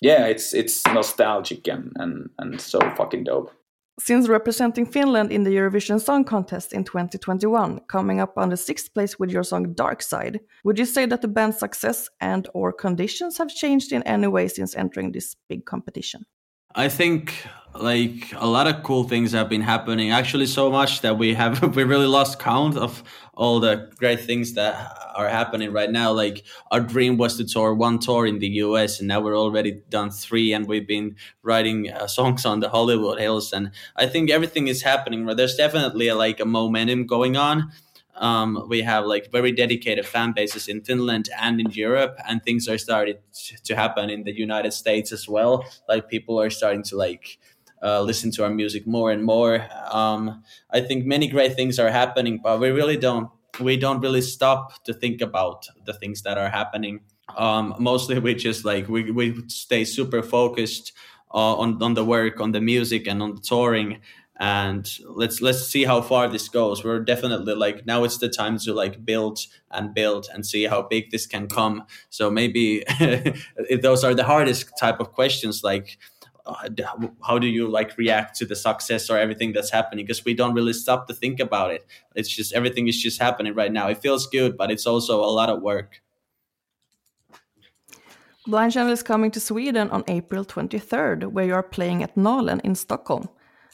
yeah, 0.00 0.26
it's 0.26 0.54
it's 0.54 0.86
nostalgic 0.86 1.66
and 1.66 1.92
and 1.96 2.30
and 2.38 2.60
so 2.60 2.78
fucking 2.96 3.24
dope. 3.24 3.50
Since 3.98 4.28
representing 4.28 4.84
Finland 4.84 5.32
in 5.32 5.44
the 5.44 5.56
Eurovision 5.56 5.98
Song 5.98 6.22
Contest 6.22 6.74
in 6.74 6.84
2021, 6.84 7.80
coming 7.88 8.20
up 8.20 8.36
on 8.36 8.50
the 8.50 8.56
sixth 8.56 8.92
place 8.92 9.18
with 9.18 9.30
your 9.30 9.42
song 9.42 9.72
Dark 9.72 10.02
Side, 10.02 10.40
would 10.64 10.78
you 10.78 10.84
say 10.84 11.06
that 11.06 11.22
the 11.22 11.28
band's 11.28 11.58
success 11.58 12.10
and 12.20 12.46
or 12.52 12.74
conditions 12.74 13.38
have 13.38 13.48
changed 13.48 13.92
in 13.92 14.02
any 14.02 14.26
way 14.26 14.48
since 14.48 14.76
entering 14.76 15.12
this 15.12 15.34
big 15.48 15.64
competition? 15.64 16.26
I 16.74 16.90
think 16.90 17.46
like 17.82 18.32
a 18.36 18.46
lot 18.46 18.66
of 18.66 18.82
cool 18.82 19.04
things 19.04 19.32
have 19.32 19.48
been 19.48 19.60
happening. 19.60 20.10
Actually, 20.10 20.46
so 20.46 20.70
much 20.70 21.00
that 21.02 21.18
we 21.18 21.34
have 21.34 21.74
we 21.76 21.84
really 21.84 22.06
lost 22.06 22.38
count 22.38 22.76
of 22.76 23.02
all 23.34 23.60
the 23.60 23.90
great 23.96 24.20
things 24.20 24.54
that 24.54 24.74
are 25.14 25.28
happening 25.28 25.72
right 25.72 25.90
now. 25.90 26.12
Like 26.12 26.44
our 26.70 26.80
dream 26.80 27.16
was 27.16 27.36
to 27.36 27.44
tour 27.44 27.74
one 27.74 27.98
tour 27.98 28.26
in 28.26 28.38
the 28.38 28.48
U.S. 28.64 28.98
and 28.98 29.08
now 29.08 29.20
we're 29.20 29.38
already 29.38 29.82
done 29.88 30.10
three, 30.10 30.52
and 30.52 30.66
we've 30.66 30.86
been 30.86 31.16
writing 31.42 31.90
uh, 31.92 32.06
songs 32.06 32.44
on 32.44 32.60
the 32.60 32.68
Hollywood 32.68 33.18
Hills. 33.18 33.52
And 33.52 33.70
I 33.96 34.06
think 34.06 34.30
everything 34.30 34.68
is 34.68 34.82
happening. 34.82 35.26
There's 35.26 35.56
definitely 35.56 36.10
like 36.12 36.40
a 36.40 36.44
momentum 36.44 37.06
going 37.06 37.36
on. 37.36 37.70
Um, 38.18 38.64
we 38.68 38.80
have 38.82 39.04
like 39.04 39.30
very 39.30 39.52
dedicated 39.52 40.06
fan 40.06 40.32
bases 40.32 40.68
in 40.68 40.82
Finland 40.82 41.28
and 41.38 41.60
in 41.60 41.70
Europe, 41.70 42.16
and 42.26 42.42
things 42.42 42.68
are 42.68 42.78
starting 42.78 43.16
to 43.64 43.76
happen 43.76 44.10
in 44.10 44.24
the 44.24 44.36
United 44.36 44.72
States 44.72 45.12
as 45.12 45.28
well. 45.28 45.64
Like 45.88 46.08
people 46.08 46.40
are 46.40 46.50
starting 46.50 46.82
to 46.84 46.96
like 46.96 47.38
uh, 47.82 48.00
listen 48.00 48.30
to 48.32 48.44
our 48.44 48.50
music 48.50 48.86
more 48.86 49.10
and 49.10 49.22
more. 49.22 49.66
Um, 49.90 50.42
I 50.70 50.80
think 50.80 51.06
many 51.06 51.28
great 51.28 51.54
things 51.54 51.78
are 51.78 51.90
happening, 51.90 52.40
but 52.42 52.60
we 52.60 52.70
really 52.70 52.96
don't 52.96 53.30
we 53.60 53.76
don't 53.76 54.00
really 54.00 54.20
stop 54.20 54.84
to 54.84 54.92
think 54.92 55.20
about 55.20 55.66
the 55.86 55.94
things 55.94 56.22
that 56.22 56.38
are 56.38 56.50
happening. 56.50 57.00
Um, 57.36 57.74
mostly 57.78 58.18
we 58.18 58.34
just 58.34 58.64
like 58.64 58.88
we, 58.88 59.10
we 59.10 59.42
stay 59.48 59.84
super 59.84 60.22
focused 60.22 60.92
uh, 61.32 61.56
on 61.56 61.82
on 61.82 61.94
the 61.94 62.04
work, 62.04 62.40
on 62.40 62.52
the 62.52 62.60
music, 62.60 63.06
and 63.06 63.22
on 63.22 63.34
the 63.34 63.40
touring. 63.40 64.00
And 64.38 64.86
let's 65.08 65.40
let's 65.40 65.66
see 65.66 65.84
how 65.84 66.02
far 66.02 66.28
this 66.28 66.48
goes. 66.48 66.84
We're 66.84 67.00
definitely 67.00 67.54
like 67.54 67.86
now 67.86 68.04
it's 68.04 68.18
the 68.18 68.28
time 68.28 68.58
to 68.60 68.74
like 68.74 69.04
build 69.04 69.38
and 69.70 69.94
build 69.94 70.28
and 70.32 70.44
see 70.44 70.64
how 70.64 70.82
big 70.82 71.10
this 71.10 71.26
can 71.26 71.48
come. 71.48 71.84
So 72.10 72.30
maybe 72.30 72.84
those 73.82 74.04
are 74.04 74.14
the 74.14 74.24
hardest 74.24 74.70
type 74.78 75.00
of 75.00 75.12
questions, 75.12 75.64
like 75.64 75.98
how 77.22 77.38
do 77.38 77.46
you 77.46 77.68
like 77.68 77.96
react 77.98 78.36
to 78.36 78.46
the 78.46 78.56
success 78.56 79.10
or 79.10 79.18
everything 79.18 79.52
that's 79.52 79.70
happening 79.70 80.04
because 80.04 80.24
we 80.24 80.34
don't 80.34 80.54
really 80.54 80.72
stop 80.72 81.06
to 81.06 81.14
think 81.14 81.40
about 81.40 81.70
it 81.70 81.86
it's 82.14 82.28
just 82.28 82.52
everything 82.52 82.88
is 82.88 83.00
just 83.00 83.20
happening 83.20 83.54
right 83.54 83.72
now 83.72 83.88
it 83.88 83.98
feels 83.98 84.26
good 84.26 84.56
but 84.56 84.70
it's 84.70 84.86
also 84.86 85.20
a 85.20 85.32
lot 85.40 85.48
of 85.48 85.62
work 85.62 86.00
Blind 88.48 88.72
Channel 88.74 88.92
is 88.92 89.02
coming 89.02 89.32
to 89.32 89.40
Sweden 89.40 89.90
on 89.90 90.04
April 90.06 90.44
23rd, 90.44 91.32
where 91.32 91.46
you 91.46 91.54
are 91.54 91.64
playing 91.64 92.04
at 92.04 92.14
Nalen 92.14 92.60
in 92.60 92.76
Stockholm. 92.76 93.28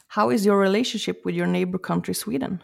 How 0.07 0.31
is 0.31 0.47
your 0.47 0.57
relationship 0.57 1.23
with 1.23 1.35
your 1.35 1.45
neighbor 1.45 1.77
country, 1.77 2.15
Sweden? 2.15 2.63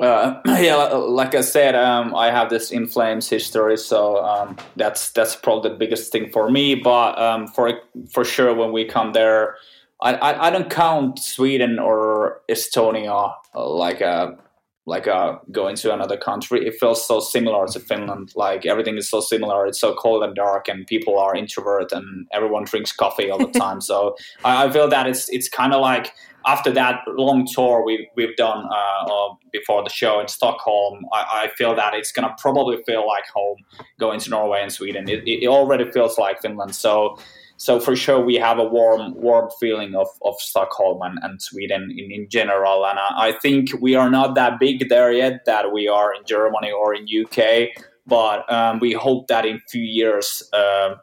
Uh, 0.00 0.40
yeah, 0.46 0.76
like 0.76 1.34
I 1.34 1.40
said, 1.40 1.74
um, 1.74 2.14
I 2.14 2.30
have 2.30 2.50
this 2.50 2.70
in 2.70 2.86
flames 2.86 3.28
history, 3.28 3.76
so 3.76 4.24
um, 4.24 4.56
that's 4.76 5.10
that's 5.10 5.34
probably 5.34 5.70
the 5.70 5.76
biggest 5.76 6.12
thing 6.12 6.30
for 6.30 6.50
me. 6.50 6.74
But 6.76 7.18
um, 7.18 7.48
for 7.48 7.80
for 8.10 8.24
sure, 8.24 8.54
when 8.54 8.70
we 8.70 8.84
come 8.84 9.12
there, 9.12 9.56
I, 10.00 10.14
I, 10.14 10.46
I 10.46 10.50
don't 10.50 10.70
count 10.70 11.18
Sweden 11.18 11.78
or 11.78 12.40
Estonia 12.48 13.34
uh, 13.54 13.68
like 13.68 14.00
a 14.00 14.38
like 14.88 15.06
a 15.06 15.38
going 15.52 15.76
to 15.76 15.92
another 15.92 16.16
country. 16.16 16.66
It 16.66 16.76
feels 16.80 17.06
so 17.06 17.20
similar 17.20 17.66
to 17.68 17.78
Finland. 17.78 18.32
Like 18.34 18.64
everything 18.64 18.96
is 18.96 19.08
so 19.08 19.20
similar. 19.20 19.66
It's 19.66 19.78
so 19.78 19.94
cold 19.94 20.24
and 20.24 20.34
dark, 20.34 20.66
and 20.68 20.86
people 20.86 21.18
are 21.18 21.36
introvert, 21.36 21.92
and 21.92 22.26
everyone 22.32 22.64
drinks 22.64 22.92
coffee 22.92 23.30
all 23.30 23.38
the 23.38 23.58
time. 23.58 23.80
so 23.80 24.16
I, 24.44 24.64
I 24.64 24.72
feel 24.72 24.88
that 24.88 25.06
it's 25.06 25.28
it's 25.28 25.48
kind 25.48 25.74
of 25.74 25.80
like 25.80 26.12
after 26.46 26.70
that 26.72 27.00
long 27.06 27.46
tour 27.46 27.84
we, 27.84 28.08
we've 28.16 28.36
done 28.36 28.64
uh, 28.64 29.04
uh, 29.12 29.34
before 29.52 29.82
the 29.84 29.90
show 29.90 30.18
in 30.20 30.28
Stockholm, 30.28 31.04
I, 31.12 31.42
I, 31.42 31.48
feel 31.56 31.74
that 31.74 31.92
it's 31.94 32.12
gonna 32.12 32.34
probably 32.38 32.78
feel 32.86 33.06
like 33.06 33.24
home 33.34 33.58
going 33.98 34.20
to 34.20 34.30
Norway 34.30 34.62
and 34.62 34.72
Sweden. 34.72 35.08
It, 35.08 35.24
it 35.26 35.46
already 35.48 35.90
feels 35.90 36.16
like 36.16 36.40
Finland. 36.40 36.74
So, 36.74 37.18
so 37.58 37.80
for 37.80 37.96
sure 37.96 38.20
we 38.24 38.36
have 38.36 38.58
a 38.58 38.64
warm, 38.64 39.14
warm 39.16 39.50
feeling 39.58 39.96
of, 39.96 40.06
of 40.22 40.36
Stockholm 40.38 41.02
and, 41.02 41.18
and 41.22 41.42
Sweden 41.42 41.90
in, 41.90 42.10
in 42.12 42.28
general. 42.28 42.86
And 42.86 43.00
I, 43.00 43.28
I 43.28 43.32
think 43.32 43.70
we 43.80 43.96
are 43.96 44.08
not 44.08 44.36
that 44.36 44.60
big 44.60 44.88
there 44.88 45.12
yet 45.12 45.44
that 45.46 45.72
we 45.72 45.88
are 45.88 46.14
in 46.14 46.22
Germany 46.24 46.70
or 46.70 46.94
in 46.94 47.04
UK, 47.04 47.70
but 48.06 48.50
um, 48.50 48.78
we 48.78 48.92
hope 48.92 49.26
that 49.26 49.44
in 49.44 49.60
few 49.68 49.82
years 49.82 50.48
uh, 50.52 50.94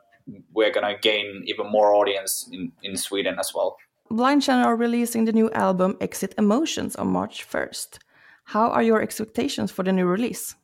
we're 0.53 0.71
gonna 0.71 0.97
gain 1.01 1.43
even 1.45 1.69
more 1.69 1.93
audience 1.93 2.49
in, 2.53 2.71
in 2.83 2.95
Sweden 2.95 3.35
as 3.37 3.51
well. 3.53 3.75
Blind 4.09 4.41
Channel 4.41 4.65
are 4.65 4.77
releasing 4.77 5.25
the 5.25 5.33
new 5.33 5.51
album 5.51 5.97
Exit 5.99 6.33
Emotions 6.37 6.95
on 6.95 7.07
March 7.07 7.45
1st. 7.45 7.99
How 8.45 8.69
are 8.69 8.83
your 8.83 9.01
expectations 9.01 9.71
for 9.71 9.83
the 9.83 9.91
new 9.91 10.05
release? 10.05 10.55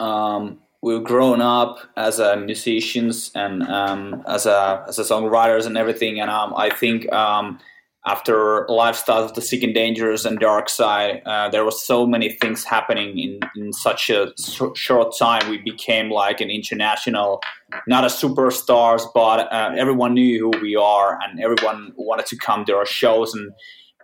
Um, 0.00 0.60
we've 0.84 1.02
grown 1.02 1.40
up 1.40 1.78
as 1.96 2.18
a 2.18 2.36
musicians 2.36 3.30
and 3.34 3.62
um, 3.62 4.22
as 4.28 4.44
a 4.44 4.84
as 4.86 4.98
a 4.98 5.02
songwriters 5.02 5.64
and 5.66 5.78
everything, 5.78 6.20
and 6.20 6.30
um, 6.30 6.52
I 6.56 6.68
think 6.68 7.10
um, 7.10 7.58
after 8.06 8.66
lifestyle 8.68 9.24
of 9.24 9.32
the 9.32 9.40
sick 9.40 9.62
and 9.62 9.74
dangerous 9.74 10.26
and 10.26 10.38
dark 10.38 10.68
side, 10.68 11.22
uh, 11.24 11.48
there 11.48 11.64
was 11.64 11.82
so 11.82 12.06
many 12.06 12.28
things 12.28 12.62
happening 12.62 13.18
in, 13.18 13.40
in 13.56 13.72
such 13.72 14.10
a 14.10 14.34
sh- 14.38 14.76
short 14.76 15.16
time. 15.18 15.48
We 15.48 15.56
became 15.56 16.10
like 16.10 16.42
an 16.42 16.50
international, 16.50 17.40
not 17.88 18.04
a 18.04 18.08
superstars, 18.08 19.04
but 19.14 19.50
uh, 19.50 19.72
everyone 19.78 20.12
knew 20.12 20.38
who 20.38 20.60
we 20.60 20.76
are, 20.76 21.18
and 21.22 21.40
everyone 21.40 21.92
wanted 21.96 22.26
to 22.26 22.36
come 22.36 22.66
to 22.66 22.74
our 22.74 22.86
shows, 22.86 23.32
and 23.32 23.50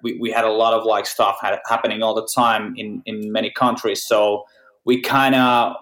we, 0.02 0.18
we 0.18 0.30
had 0.30 0.46
a 0.46 0.52
lot 0.62 0.72
of 0.72 0.86
like 0.86 1.04
stuff 1.04 1.36
ha- 1.42 1.60
happening 1.68 2.02
all 2.02 2.14
the 2.14 2.28
time 2.34 2.72
in 2.78 3.02
in 3.04 3.30
many 3.30 3.50
countries. 3.50 4.02
So 4.02 4.44
we 4.84 5.00
kind 5.00 5.34
of 5.34 5.74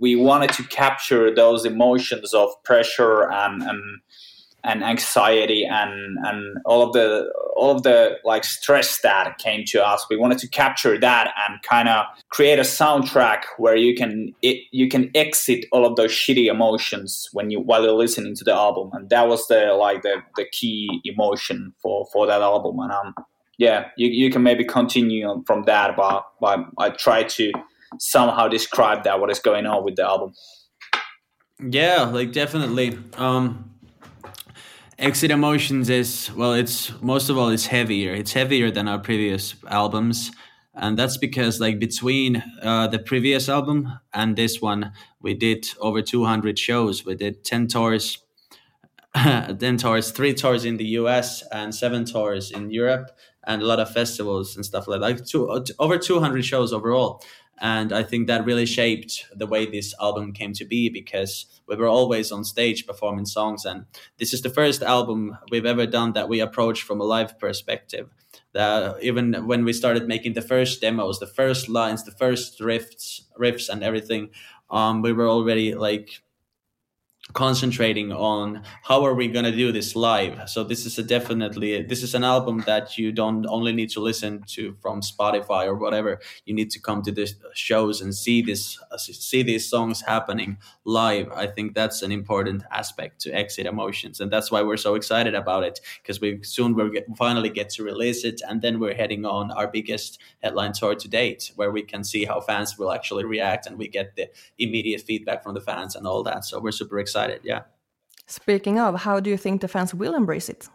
we 0.00 0.16
wanted 0.16 0.50
to 0.52 0.64
capture 0.64 1.34
those 1.34 1.64
emotions 1.64 2.34
of 2.34 2.50
pressure 2.64 3.30
and 3.30 3.62
and 3.62 3.80
and 4.62 4.84
anxiety 4.84 5.64
and 5.64 6.18
and 6.24 6.58
all 6.66 6.82
of 6.86 6.92
the 6.92 7.32
all 7.56 7.74
of 7.74 7.82
the 7.82 8.18
like 8.24 8.44
stress 8.44 9.00
that 9.00 9.38
came 9.38 9.64
to 9.66 9.84
us. 9.84 10.04
We 10.10 10.16
wanted 10.16 10.38
to 10.38 10.48
capture 10.48 10.98
that 10.98 11.32
and 11.48 11.62
kind 11.62 11.88
of 11.88 12.04
create 12.28 12.58
a 12.58 12.62
soundtrack 12.62 13.42
where 13.56 13.76
you 13.76 13.94
can 13.94 14.34
it, 14.42 14.62
you 14.70 14.88
can 14.88 15.10
exit 15.14 15.64
all 15.72 15.86
of 15.86 15.96
those 15.96 16.10
shitty 16.10 16.50
emotions 16.50 17.28
when 17.32 17.50
you 17.50 17.60
while 17.60 17.82
you're 17.82 17.92
listening 17.92 18.34
to 18.36 18.44
the 18.44 18.52
album. 18.52 18.90
And 18.92 19.08
that 19.10 19.28
was 19.28 19.46
the 19.48 19.72
like 19.72 20.02
the 20.02 20.16
the 20.36 20.46
key 20.52 21.00
emotion 21.04 21.72
for 21.82 22.06
for 22.12 22.26
that 22.26 22.42
album. 22.42 22.78
And 22.80 22.92
um 22.92 23.14
yeah 23.60 23.88
you, 23.96 24.08
you 24.08 24.30
can 24.30 24.42
maybe 24.42 24.64
continue 24.64 25.44
from 25.46 25.64
that 25.64 25.94
but 25.94 26.24
but 26.40 26.60
i 26.78 26.88
try 26.88 27.22
to 27.22 27.52
somehow 27.98 28.48
describe 28.48 29.04
that 29.04 29.20
what 29.20 29.30
is 29.30 29.38
going 29.38 29.66
on 29.66 29.84
with 29.84 29.96
the 29.96 30.04
album 30.04 30.32
yeah 31.58 32.02
like 32.02 32.32
definitely 32.32 32.98
um 33.16 33.70
Exit 35.00 35.30
Emotions 35.30 35.88
is 35.88 36.30
well, 36.36 36.52
it's 36.52 36.92
most 37.00 37.30
of 37.30 37.38
all 37.38 37.48
it's 37.48 37.64
heavier. 37.64 38.12
It's 38.12 38.34
heavier 38.34 38.70
than 38.70 38.86
our 38.86 38.98
previous 38.98 39.54
albums, 39.66 40.30
and 40.74 40.98
that's 40.98 41.16
because 41.16 41.58
like 41.58 41.78
between 41.78 42.44
uh, 42.60 42.86
the 42.86 42.98
previous 42.98 43.48
album 43.48 43.98
and 44.12 44.36
this 44.36 44.60
one, 44.60 44.92
we 45.22 45.32
did 45.32 45.66
over 45.80 46.02
200 46.02 46.58
shows. 46.58 47.06
We 47.06 47.14
did 47.14 47.44
10 47.44 47.68
tours, 47.68 48.18
10 49.14 49.58
tours, 49.78 50.10
three 50.10 50.34
tours 50.34 50.66
in 50.66 50.76
the 50.76 50.84
U.S. 51.00 51.44
and 51.50 51.74
seven 51.74 52.04
tours 52.04 52.50
in 52.50 52.70
Europe, 52.70 53.10
and 53.46 53.62
a 53.62 53.64
lot 53.64 53.80
of 53.80 53.90
festivals 53.90 54.54
and 54.54 54.66
stuff 54.66 54.86
like 54.86 55.00
that. 55.00 55.06
Like 55.06 55.24
two, 55.24 55.48
over 55.78 55.96
200 55.96 56.44
shows 56.44 56.74
overall. 56.74 57.22
And 57.60 57.92
I 57.92 58.02
think 58.02 58.26
that 58.26 58.46
really 58.46 58.64
shaped 58.64 59.26
the 59.34 59.46
way 59.46 59.66
this 59.66 59.94
album 60.00 60.32
came 60.32 60.54
to 60.54 60.64
be 60.64 60.88
because 60.88 61.44
we 61.66 61.76
were 61.76 61.88
always 61.88 62.32
on 62.32 62.42
stage 62.44 62.86
performing 62.86 63.26
songs. 63.26 63.66
And 63.66 63.84
this 64.18 64.32
is 64.32 64.40
the 64.40 64.48
first 64.48 64.82
album 64.82 65.36
we've 65.50 65.66
ever 65.66 65.86
done 65.86 66.14
that 66.14 66.28
we 66.28 66.40
approach 66.40 66.82
from 66.82 67.00
a 67.00 67.04
live 67.04 67.38
perspective. 67.38 68.08
That 68.54 69.02
even 69.02 69.46
when 69.46 69.64
we 69.64 69.74
started 69.74 70.08
making 70.08 70.32
the 70.32 70.42
first 70.42 70.80
demos, 70.80 71.18
the 71.18 71.26
first 71.26 71.68
lines, 71.68 72.04
the 72.04 72.12
first 72.12 72.60
riffs, 72.60 73.20
riffs 73.38 73.68
and 73.68 73.84
everything, 73.84 74.30
um, 74.70 75.02
we 75.02 75.12
were 75.12 75.28
already 75.28 75.74
like 75.74 76.22
concentrating 77.32 78.12
on 78.12 78.62
how 78.82 79.04
are 79.04 79.14
we 79.14 79.28
going 79.28 79.44
to 79.44 79.52
do 79.52 79.72
this 79.72 79.94
live. 79.94 80.48
So 80.48 80.64
this 80.64 80.86
is 80.86 80.98
a 80.98 81.02
definitely 81.02 81.82
this 81.82 82.02
is 82.02 82.14
an 82.14 82.24
album 82.24 82.62
that 82.66 82.98
you 82.98 83.12
don't 83.12 83.46
only 83.48 83.72
need 83.72 83.90
to 83.90 84.00
listen 84.00 84.42
to 84.48 84.76
from 84.80 85.00
spotify 85.00 85.66
or 85.66 85.74
whatever. 85.74 86.20
You 86.44 86.54
need 86.54 86.70
to 86.70 86.80
come 86.80 87.02
to 87.02 87.12
the 87.12 87.30
shows 87.54 88.00
and 88.00 88.14
see 88.14 88.42
this 88.42 88.78
see 88.98 89.42
these 89.42 89.68
songs 89.68 90.00
happening 90.02 90.58
live. 90.84 91.30
I 91.32 91.46
think 91.46 91.74
that's 91.74 92.02
an 92.02 92.12
important 92.12 92.64
aspect 92.72 93.20
to 93.22 93.32
exit 93.32 93.66
emotions 93.66 94.20
and 94.20 94.32
that's 94.32 94.50
why 94.50 94.62
we're 94.62 94.76
so 94.76 94.94
excited 94.94 95.34
about 95.34 95.62
it 95.64 95.80
because 96.02 96.20
we 96.20 96.42
soon 96.42 96.74
we'll 96.74 96.90
finally 97.16 97.50
get 97.50 97.70
to 97.70 97.84
release 97.84 98.24
it 98.24 98.40
and 98.48 98.62
then 98.62 98.80
we're 98.80 98.94
heading 98.94 99.24
on 99.24 99.50
our 99.52 99.68
biggest 99.68 100.18
headline 100.42 100.72
tour 100.72 100.94
to 100.94 101.08
date 101.08 101.52
where 101.56 101.70
we 101.70 101.82
can 101.82 102.02
see 102.02 102.24
how 102.24 102.40
fans 102.40 102.78
will 102.78 102.92
actually 102.92 103.24
react 103.24 103.66
and 103.66 103.78
we 103.78 103.88
get 103.88 104.16
the 104.16 104.28
immediate 104.58 105.00
feedback 105.02 105.42
from 105.42 105.54
the 105.54 105.60
fans 105.60 105.94
and 105.94 106.06
all 106.06 106.22
that. 106.22 106.44
So 106.44 106.58
we're 106.58 106.72
super 106.72 106.98
excited 106.98 107.19
yeah 107.42 107.62
Speaking 108.30 108.78
of, 108.78 108.94
how 109.00 109.18
do 109.18 109.28
you 109.28 109.36
think 109.36 109.60
the 109.60 109.66
fans 109.66 109.92
will 109.92 110.14
embrace 110.14 110.48
it? 110.48 110.68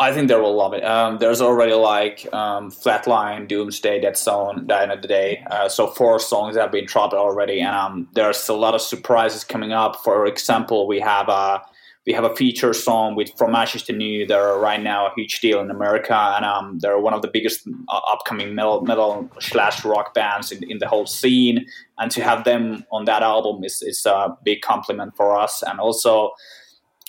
I 0.00 0.10
think 0.14 0.28
they 0.28 0.36
will 0.36 0.56
love 0.56 0.72
it. 0.72 0.82
Um, 0.82 1.18
there's 1.18 1.42
already 1.42 1.74
like 1.74 2.26
um, 2.32 2.70
Flatline, 2.70 3.46
Doomsday, 3.46 4.00
Dead 4.00 4.16
Zone, 4.16 4.66
Die 4.66 4.82
of 4.84 5.02
the 5.02 5.06
Day. 5.06 5.44
Uh, 5.50 5.68
so 5.68 5.86
four 5.86 6.18
songs 6.18 6.56
have 6.56 6.72
been 6.72 6.86
dropped 6.86 7.12
already, 7.12 7.60
and 7.60 7.76
um, 7.76 8.08
there's 8.14 8.48
a 8.48 8.54
lot 8.54 8.74
of 8.74 8.80
surprises 8.80 9.44
coming 9.44 9.72
up. 9.72 10.02
For 10.02 10.24
example, 10.24 10.86
we 10.86 10.98
have 11.00 11.28
uh, 11.28 11.58
we 12.06 12.12
have 12.12 12.24
a 12.24 12.34
feature 12.34 12.72
song 12.72 13.14
with 13.14 13.30
From 13.38 13.54
Ashes 13.54 13.84
to 13.84 13.92
New. 13.92 14.26
They're 14.26 14.56
right 14.56 14.82
now 14.82 15.06
a 15.06 15.10
huge 15.14 15.40
deal 15.40 15.60
in 15.60 15.70
America, 15.70 16.14
and 16.14 16.44
um, 16.44 16.78
they're 16.80 16.98
one 16.98 17.14
of 17.14 17.22
the 17.22 17.28
biggest 17.28 17.68
uh, 17.88 18.00
upcoming 18.10 18.54
metal, 18.54 18.80
metal 18.80 19.30
slash 19.40 19.84
rock 19.84 20.12
bands 20.12 20.50
in, 20.50 20.68
in 20.68 20.78
the 20.78 20.88
whole 20.88 21.06
scene. 21.06 21.64
And 21.98 22.10
to 22.10 22.22
have 22.22 22.42
them 22.42 22.84
on 22.90 23.04
that 23.04 23.22
album 23.22 23.62
is, 23.62 23.82
is 23.82 24.04
a 24.04 24.36
big 24.44 24.62
compliment 24.62 25.16
for 25.16 25.38
us. 25.38 25.62
And 25.62 25.78
also, 25.78 26.32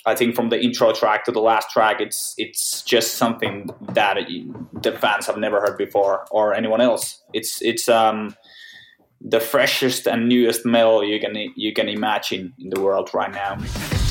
I 0.06 0.14
think 0.14 0.36
from 0.36 0.50
the 0.50 0.62
intro 0.62 0.92
track 0.92 1.24
to 1.24 1.32
the 1.32 1.40
last 1.40 1.70
track, 1.70 2.00
it's 2.00 2.34
it's 2.36 2.82
just 2.82 3.14
something 3.14 3.70
that 3.94 4.18
the 4.82 4.92
fans 4.92 5.26
have 5.26 5.38
never 5.38 5.60
heard 5.60 5.76
before 5.76 6.26
or 6.30 6.54
anyone 6.54 6.80
else. 6.80 7.20
It's 7.32 7.60
it's 7.62 7.88
um, 7.88 8.36
the 9.20 9.40
freshest 9.40 10.06
and 10.06 10.28
newest 10.28 10.64
metal 10.64 11.02
you 11.02 11.18
can 11.18 11.34
you 11.56 11.72
can 11.72 11.88
imagine 11.88 12.52
in 12.60 12.70
the 12.70 12.80
world 12.80 13.10
right 13.12 13.32
now. 13.32 14.03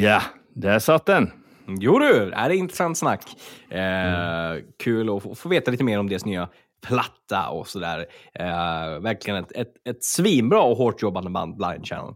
Ja, 0.00 0.22
där 0.54 0.78
satt 0.78 1.06
den. 1.06 1.30
Jo 1.66 1.98
du, 1.98 2.30
det 2.30 2.36
är 2.36 2.50
intressant 2.50 2.98
snack. 2.98 3.22
Eh, 3.70 4.62
Kul 4.78 5.16
att 5.16 5.38
få, 5.38 5.48
veta 5.48 5.70
lite 5.70 5.84
mer 5.84 5.98
om 5.98 6.08
deras 6.08 6.24
nya 6.24 6.48
platta 6.86 7.48
och 7.48 7.68
sådär. 7.68 8.06
Eh, 8.34 9.00
verkligen 9.00 9.44
ett, 9.44 9.52
ett, 9.52 9.72
ett 9.88 10.04
svinbra 10.04 10.62
och 10.62 10.76
hårt 10.76 11.02
jobbande 11.02 11.30
band, 11.30 11.56
Blind 11.56 11.86
Channel. 11.86 12.14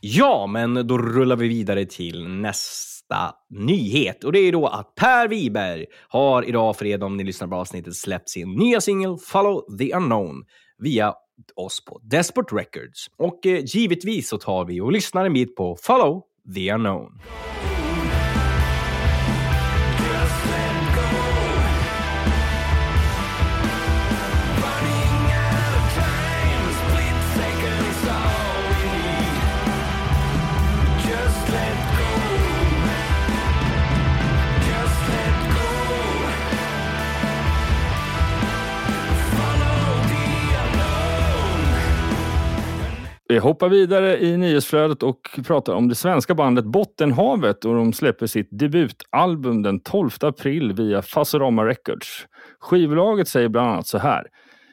Ja, 0.00 0.46
men 0.46 0.86
då 0.86 0.98
rullar 0.98 1.36
vi 1.36 1.48
vidare 1.48 1.84
till 1.84 2.28
nästa 2.28 3.32
nyhet. 3.50 4.24
Och 4.24 4.32
det 4.32 4.38
är 4.38 4.52
då 4.52 4.66
att 4.66 4.94
Per 4.94 5.28
Wiberg 5.28 5.86
har 6.08 6.42
idag, 6.48 6.76
för 6.76 6.86
er 6.86 7.02
om 7.02 7.16
ni 7.16 7.24
lyssnar 7.24 7.48
på 7.48 7.56
avsnittet, 7.56 7.94
släppt 7.94 8.28
sin 8.28 8.52
nya 8.52 8.80
singel 8.80 9.16
Follow 9.26 9.78
the 9.78 9.94
Unknown 9.94 10.44
via 10.78 11.14
oss 11.54 11.84
på 11.84 12.00
Desperate 12.02 12.56
Records. 12.56 13.06
Och 13.16 13.46
eh, 13.46 13.64
givetvis 13.64 14.28
så 14.28 14.38
tar 14.38 14.64
vi 14.64 14.80
och 14.80 14.92
lyssnar 14.92 15.24
en 15.24 15.32
bit 15.32 15.56
på 15.56 15.76
Follow 15.76 16.22
the 16.54 16.72
Unknown. 16.72 17.12
Vi 43.30 43.38
hoppar 43.38 43.68
vidare 43.68 44.18
i 44.18 44.36
nyhetsflödet 44.36 45.02
och 45.02 45.40
pratar 45.46 45.74
om 45.74 45.88
det 45.88 45.94
svenska 45.94 46.34
bandet 46.34 46.64
Bottenhavet 46.64 47.64
och 47.64 47.74
de 47.74 47.92
släpper 47.92 48.26
sitt 48.26 48.48
debutalbum 48.50 49.62
den 49.62 49.80
12 49.80 50.10
april 50.20 50.72
via 50.72 51.02
Fasorama 51.02 51.66
Records. 51.66 52.26
Skivbolaget 52.60 53.28
säger 53.28 53.48
bland 53.48 53.70
annat 53.70 53.86
så 53.86 53.98
här. 53.98 54.26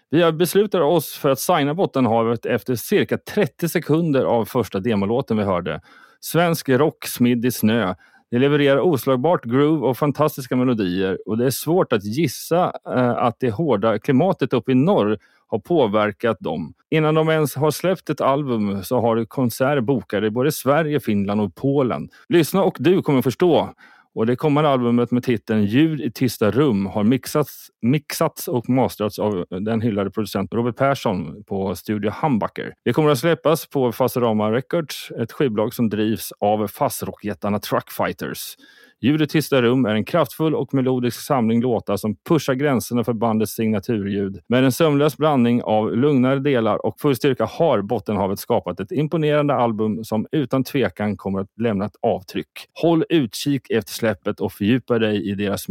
Vi 0.10 0.22
har 0.22 0.32
beslutat 0.32 0.82
oss 0.82 1.14
för 1.14 1.30
att 1.30 1.40
signa 1.40 1.74
Bottenhavet 1.74 2.46
efter 2.46 2.76
cirka 2.76 3.18
30 3.18 3.70
sekunder 3.70 4.24
av 4.24 4.46
första 4.46 4.80
demolåten 4.80 5.38
vi 5.38 5.44
hörde. 5.44 5.82
Svensk 6.20 6.70
rock 6.70 7.06
smidd 7.06 7.46
i 7.46 7.52
snö. 7.52 7.96
Ni 8.36 8.40
levererar 8.40 8.80
oslagbart 8.80 9.46
groove 9.46 9.88
och 9.88 9.98
fantastiska 9.98 10.56
melodier 10.56 11.18
och 11.26 11.38
det 11.38 11.46
är 11.46 11.50
svårt 11.50 11.94
att 11.94 12.04
gissa 12.04 12.74
eh, 12.88 13.10
att 13.10 13.36
det 13.40 13.52
hårda 13.52 14.00
klimatet 14.00 14.54
uppe 14.54 14.72
i 14.72 14.76
norr 14.76 15.18
har 15.48 15.60
påverkat 15.60 16.40
dem. 16.40 16.74
Innan 16.90 17.16
de 17.16 17.30
ens 17.30 17.56
har 17.56 17.72
släppt 17.72 18.10
ett 18.10 18.22
album 18.22 18.84
så 18.84 19.02
har 19.02 19.16
du 19.16 19.26
konserter 19.26 19.82
bokade 19.82 20.28
i 20.28 20.30
både 20.30 20.52
Sverige, 20.52 21.00
Finland 21.00 21.42
och 21.42 21.56
Polen. 21.56 22.10
Lyssna 22.30 22.64
och 22.64 22.78
du 22.80 23.02
kommer 23.02 23.22
förstå. 23.22 23.70
Och 24.16 24.26
det 24.26 24.36
kommande 24.36 24.70
albumet 24.70 25.12
med 25.12 25.24
titeln 25.24 25.66
Ljud 25.66 26.02
i 26.02 26.12
tysta 26.12 26.52
rum 26.52 26.86
har 26.86 27.04
mixats, 27.04 27.68
mixats 27.82 28.48
och 28.48 28.70
masterats 28.70 29.20
av 29.20 29.46
den 29.50 29.82
hyllade 29.82 30.12
producenten 30.12 30.58
Robert 30.58 30.76
Persson 30.78 31.44
på 31.44 31.76
Studio 31.76 32.12
Humbucker. 32.22 32.74
Det 32.86 32.94
kommer 32.94 33.10
att 33.10 33.20
släppas 33.20 33.70
på 33.70 33.92
Fasorama 33.92 34.52
Records, 34.52 35.12
ett 35.12 35.32
skivbolag 35.32 35.74
som 35.74 35.90
drivs 35.90 36.32
av 36.40 36.68
fazrockjättarna 36.68 37.60
Truckfighters. 37.60 38.56
Ljud 39.02 39.22
i 39.22 39.28
tysta 39.28 39.62
rum 39.62 39.86
är 39.86 39.96
en 39.96 40.06
kraftfull 40.06 40.56
och 40.56 40.74
melodisk 40.74 41.22
samling 41.22 41.62
låtar 41.62 41.98
som 41.98 42.16
pushar 42.30 42.54
gränserna 42.54 43.04
för 43.04 43.14
bandets 43.14 43.52
signaturljud. 43.52 44.40
Med 44.50 44.64
en 44.64 44.72
sömlös 44.72 45.18
blandning 45.18 45.64
av 45.64 45.98
lugnare 45.98 46.40
delar 46.40 46.86
och 46.86 47.00
full 47.00 47.16
styrka 47.16 47.46
har 47.46 47.82
Bottenhavet 47.82 48.40
skapat 48.40 48.80
ett 48.80 48.92
imponerande 48.92 49.54
album 49.54 50.04
som 50.04 50.28
utan 50.32 50.64
tvekan 50.64 51.18
kommer 51.18 51.40
att 51.40 51.48
lämna 51.62 51.86
ett 51.86 51.96
avtryck. 52.02 52.52
Håll 52.82 53.04
utkik 53.10 53.70
efter 53.70 53.94
släppet 53.94 54.40
och 54.40 54.54
fördjupa 54.54 55.00
dig 55.00 55.30
i 55.30 55.36
deras 55.36 55.66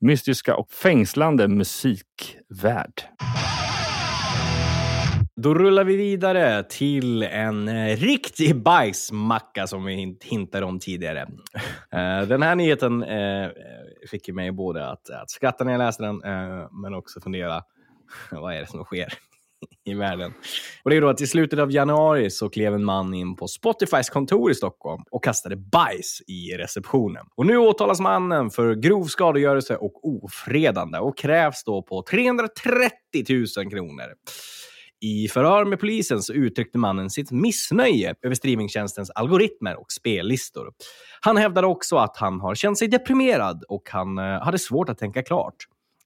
mystiska 0.00 0.56
och 0.56 0.70
fängslande 0.70 1.48
musikvärld. 1.48 3.02
Då 5.44 5.54
rullar 5.54 5.84
vi 5.84 5.96
vidare 5.96 6.62
till 6.62 7.22
en 7.22 7.68
eh, 7.68 7.96
riktig 7.96 8.62
bajsmacka 8.62 9.66
som 9.66 9.84
vi 9.84 10.16
hintade 10.22 10.66
om 10.66 10.78
tidigare. 10.78 11.20
Eh, 11.92 12.28
den 12.28 12.42
här 12.42 12.54
nyheten 12.54 13.02
eh, 13.02 13.48
fick 14.10 14.28
mig 14.28 14.52
både 14.52 14.86
att, 14.86 15.10
att 15.10 15.30
skratta 15.30 15.64
när 15.64 15.72
jag 15.72 15.78
läste 15.78 16.02
den, 16.02 16.16
men 16.82 16.94
också 16.94 17.20
fundera, 17.20 17.62
vad 18.30 18.54
är 18.54 18.60
det 18.60 18.66
som 18.66 18.84
sker 18.84 19.12
i 19.84 19.94
världen? 19.94 20.32
Och 20.82 20.90
det 20.90 20.96
är 20.96 21.00
då 21.00 21.08
att 21.08 21.20
i 21.20 21.26
slutet 21.26 21.58
av 21.58 21.72
januari 21.72 22.30
så 22.30 22.48
klev 22.48 22.74
en 22.74 22.84
man 22.84 23.14
in 23.14 23.36
på 23.36 23.48
Spotifys 23.48 24.10
kontor 24.10 24.50
i 24.50 24.54
Stockholm 24.54 25.02
och 25.10 25.24
kastade 25.24 25.56
bajs 25.56 26.22
i 26.26 26.56
receptionen. 26.56 27.26
Och 27.34 27.46
nu 27.46 27.56
åtalas 27.56 28.00
mannen 28.00 28.50
för 28.50 28.74
grov 28.74 29.04
skadegörelse 29.04 29.76
och 29.76 30.08
ofredande 30.08 30.98
och 30.98 31.18
krävs 31.18 31.64
då 31.64 31.82
på 31.82 32.02
330 32.02 32.92
000 33.28 33.70
kronor. 33.70 34.14
I 35.04 35.28
förhör 35.28 35.64
med 35.64 35.80
polisen 35.80 36.22
så 36.22 36.32
uttryckte 36.32 36.78
mannen 36.78 37.10
sitt 37.10 37.30
missnöje 37.30 38.14
över 38.22 38.34
streamingtjänstens 38.34 39.10
algoritmer 39.10 39.80
och 39.80 39.92
spellistor. 39.92 40.72
Han 41.20 41.36
hävdade 41.36 41.66
också 41.66 41.96
att 41.96 42.16
han 42.16 42.40
har 42.40 42.54
känt 42.54 42.78
sig 42.78 42.88
deprimerad 42.88 43.64
och 43.68 43.88
han 43.90 44.18
eh, 44.18 44.24
hade 44.24 44.58
svårt 44.58 44.88
att 44.88 44.98
tänka 44.98 45.22
klart. 45.22 45.54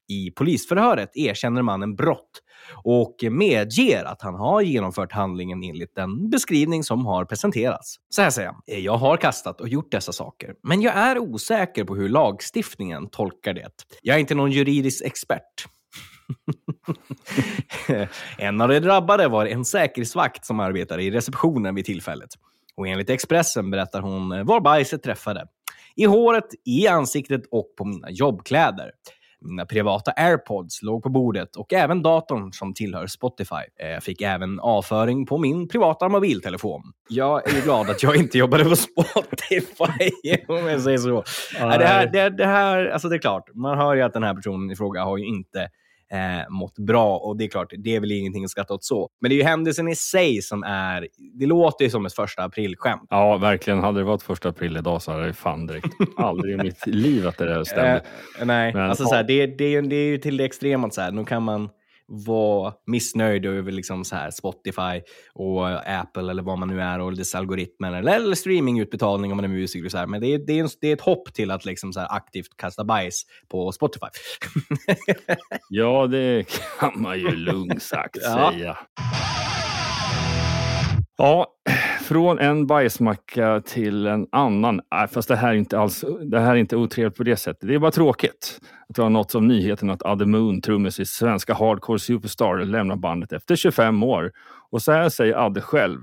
I 0.09 0.31
polisförhöret 0.31 1.17
erkänner 1.17 1.63
mannen 1.63 1.97
brott 1.97 2.31
och 2.85 3.17
medger 3.31 4.05
att 4.05 4.23
han 4.23 4.35
har 4.35 4.61
genomfört 4.61 5.13
handlingen 5.13 5.63
enligt 5.63 5.95
den 5.95 6.31
beskrivning 6.31 6.85
som 6.85 7.07
har 7.07 7.25
presenterats. 7.25 7.97
Så 8.11 8.23
här 8.23 8.31
säger 8.31 8.49
han. 8.49 8.63
Eh, 8.67 8.79
jag 8.79 8.97
har 8.97 9.17
kastat 9.17 9.61
och 9.61 9.69
gjort 9.69 9.93
dessa 9.93 10.13
saker, 10.13 10.55
men 10.63 10.83
jag 10.83 10.95
är 10.95 11.19
osäker 11.19 11.85
på 11.85 11.97
hur 11.97 12.09
lagstiftningen 12.09 13.09
tolkar 13.09 13.55
det. 13.55 13.71
Jag 14.03 14.17
är 14.17 14.21
inte 14.21 14.35
någon 14.35 14.53
juridisk 14.53 15.05
expert. 15.05 15.69
en 18.39 18.61
av 18.61 18.69
de 18.69 18.81
drabbade 18.81 19.29
var 19.29 19.47
en 19.47 19.65
säkerhetsvakt 19.65 20.45
som 20.45 20.61
arbetade 20.61 21.03
i 21.03 21.11
receptionen 21.11 21.75
vid 21.75 21.85
tillfället. 21.85 22.31
Och 22.77 22.89
enligt 22.89 23.11
Expressen 23.11 23.71
berättar 23.71 24.01
hon 24.01 24.47
var 24.47 24.61
bajset 24.61 25.03
träffade. 25.03 25.47
I 25.97 26.05
håret, 26.05 26.47
i 26.65 26.89
ansiktet 26.89 27.43
och 27.51 27.75
på 27.79 27.85
mina 27.85 28.11
jobbkläder. 28.11 28.91
Mina 29.41 29.67
privata 29.67 30.11
airpods 30.17 30.83
låg 30.83 31.03
på 31.03 31.09
bordet 31.09 31.57
och 31.57 31.73
även 31.73 32.03
datorn 32.03 32.53
som 32.53 32.75
tillhör 32.75 33.07
Spotify. 33.07 33.55
Eh, 33.81 33.89
Jag 33.89 34.03
fick 34.03 34.23
även 34.23 34.61
avföring 34.61 35.27
på 35.27 35.39
min 35.39 35.69
privata 35.69 36.09
mobiltelefon. 36.09 36.83
Jag 37.09 37.49
är 37.57 37.63
glad 37.63 37.91
att 37.91 38.03
jag 38.03 38.17
inte 38.17 38.39
jobbade 38.39 38.65
på 38.65 38.77
Spotify, 38.77 40.11
om 40.49 40.57
jag 40.67 40.81
säger 40.81 40.99
så. 40.99 41.25
Det, 41.53 41.85
här, 41.87 42.07
det, 42.07 42.31
det 42.31 42.47
här, 42.47 42.87
alltså 42.87 43.09
det 43.09 43.17
är 43.17 43.21
klart, 43.21 43.51
man 43.55 43.79
hör 43.79 43.95
ju 43.95 44.03
att 44.03 44.13
den 44.13 44.23
här 44.23 44.35
personen 44.35 44.71
i 44.71 44.77
fråga 44.77 45.05
har 45.05 45.19
ju 45.19 45.27
inte 45.27 45.69
eh, 46.13 46.51
mått 46.51 46.79
bra. 46.79 47.17
Och 47.17 47.37
det 47.37 47.45
är 47.45 47.49
klart, 47.49 47.73
det 47.79 47.97
är 47.97 48.01
väl 48.01 48.13
ingenting 48.13 48.45
att 48.45 48.51
skratta 48.51 48.75
åt 48.75 48.85
så. 48.85 49.09
Men 49.21 49.29
det 49.29 49.35
är 49.35 49.37
ju 49.37 49.43
händelsen 49.43 49.89
i 49.89 49.97
sig 49.97 50.43
som 50.43 50.63
är... 50.63 51.09
Det 51.39 51.47
låter 51.47 51.85
ju 51.85 51.91
som 51.91 52.07
ett 52.07 52.15
första 52.15 52.43
aprilskämt. 52.43 53.07
Ja, 53.11 53.37
verkligen. 53.37 53.79
Hade 53.79 54.01
det 54.01 54.05
varit 54.05 54.23
första 54.23 54.49
april 54.49 54.77
idag 54.77 55.03
så 55.03 55.13
hade 55.13 55.27
jag 55.27 55.37
fan 55.37 55.67
direkt 55.67 55.95
aldrig 56.17 56.55
i 56.55 56.63
mitt 56.63 56.87
liv 56.87 57.27
att 57.29 57.39
det 57.39 57.47
där 57.47 57.65
stämde. 57.65 58.03
Eh, 58.41 58.47
nej, 58.47 58.73
Men, 58.75 58.91
alltså 58.91 59.05
ja. 59.05 59.09
så 59.09 59.15
här, 59.15 59.25
det, 59.25 59.47
det, 59.47 59.81
det 59.81 59.97
är 59.97 60.07
ju 60.07 60.19
till 60.19 60.37
det 60.37 60.45
extrema. 60.45 60.91
Så 60.91 61.01
här, 61.01 61.13
nu 61.13 61.25
kan 61.25 61.43
man 61.43 61.69
vara 62.09 62.73
missnöjd 62.87 63.47
över 63.47 63.73
liksom 63.73 64.05
så 64.05 64.17
här 64.17 64.31
Spotify 64.31 65.03
och 65.35 65.69
Apple 65.89 66.31
eller 66.31 66.43
vad 66.43 66.59
man 66.59 66.69
nu 66.69 66.81
är 66.83 66.99
och 67.01 67.17
dess 67.17 67.35
algoritmer 67.35 67.93
eller, 67.93 68.15
eller 68.15 68.35
streamingutbetalning 68.35 69.31
om 69.33 69.37
man 69.37 69.45
är 69.45 69.49
musiker. 69.49 69.85
Och 69.85 69.91
så 69.91 69.99
här. 69.99 70.07
Men 70.07 70.21
det 70.21 70.27
är, 70.35 70.39
det, 70.47 70.53
är 70.53 70.61
en, 70.63 70.69
det 70.81 70.89
är 70.89 70.93
ett 70.93 71.01
hopp 71.01 71.35
till 71.35 71.51
att 71.51 71.65
liksom 71.65 71.93
så 71.93 72.01
aktivt 72.01 72.57
kasta 72.57 72.85
bajs 72.85 73.23
på 73.49 73.73
Spotify. 73.73 74.07
Ja, 75.69 76.07
det 76.07 76.45
kan 76.81 77.03
man 77.03 77.19
ju 77.19 77.31
lugnt 77.37 77.83
sagt 77.83 78.17
Ja. 78.23 78.53
säga. 78.53 78.77
Ja, 81.17 81.47
Från 82.09 82.39
en 82.39 82.67
bajsmacka 82.67 83.61
till 83.61 84.07
en 84.07 84.27
annan. 84.33 84.81
Nej, 84.91 85.09
fast 85.09 85.29
det 85.29 85.37
här 85.37 85.49
är 85.49 85.55
inte 85.55 85.79
alls 85.79 86.05
det 86.23 86.41
här 86.41 86.51
är 86.51 86.57
inte 86.57 86.77
otrevligt 86.77 87.17
på 87.17 87.23
det 87.23 87.37
sättet. 87.37 87.69
Det 87.69 87.75
är 87.75 87.79
bara 87.79 87.91
tråkigt 87.91 88.61
att 88.89 88.97
det 88.97 89.03
har 89.03 89.11
något 89.11 89.31
som 89.31 89.49
nyheten 89.49 89.91
att 89.91 90.03
Adde 90.03 90.27
Moon, 90.27 90.61
trummis 90.61 91.01
i 91.01 91.05
svenska 91.05 91.55
Hardcore 91.55 91.99
Superstar, 91.99 92.59
lämnar 92.59 92.97
bandet 92.97 93.33
efter 93.33 93.57
25 93.57 94.03
år. 94.03 94.33
Och 94.71 94.83
så 94.83 94.93
här 94.93 95.09
säger 95.09 95.35
Adde 95.35 95.61
själv. 95.61 95.99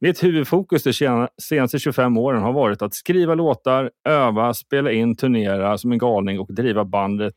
Mitt 0.00 0.24
huvudfokus 0.24 0.82
de 0.82 1.28
senaste 1.42 1.78
25 1.78 2.16
åren 2.16 2.42
har 2.42 2.52
varit 2.52 2.82
att 2.82 2.94
skriva 2.94 3.34
låtar, 3.34 3.90
öva, 4.08 4.54
spela 4.54 4.92
in, 4.92 5.16
turnera 5.16 5.78
som 5.78 5.92
en 5.92 5.98
galning 5.98 6.40
och 6.40 6.54
driva 6.54 6.84
bandet 6.84 7.34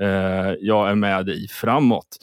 eh, 0.00 0.52
jag 0.60 0.90
är 0.90 0.94
med 0.94 1.28
i 1.28 1.48
framåt. 1.50 2.18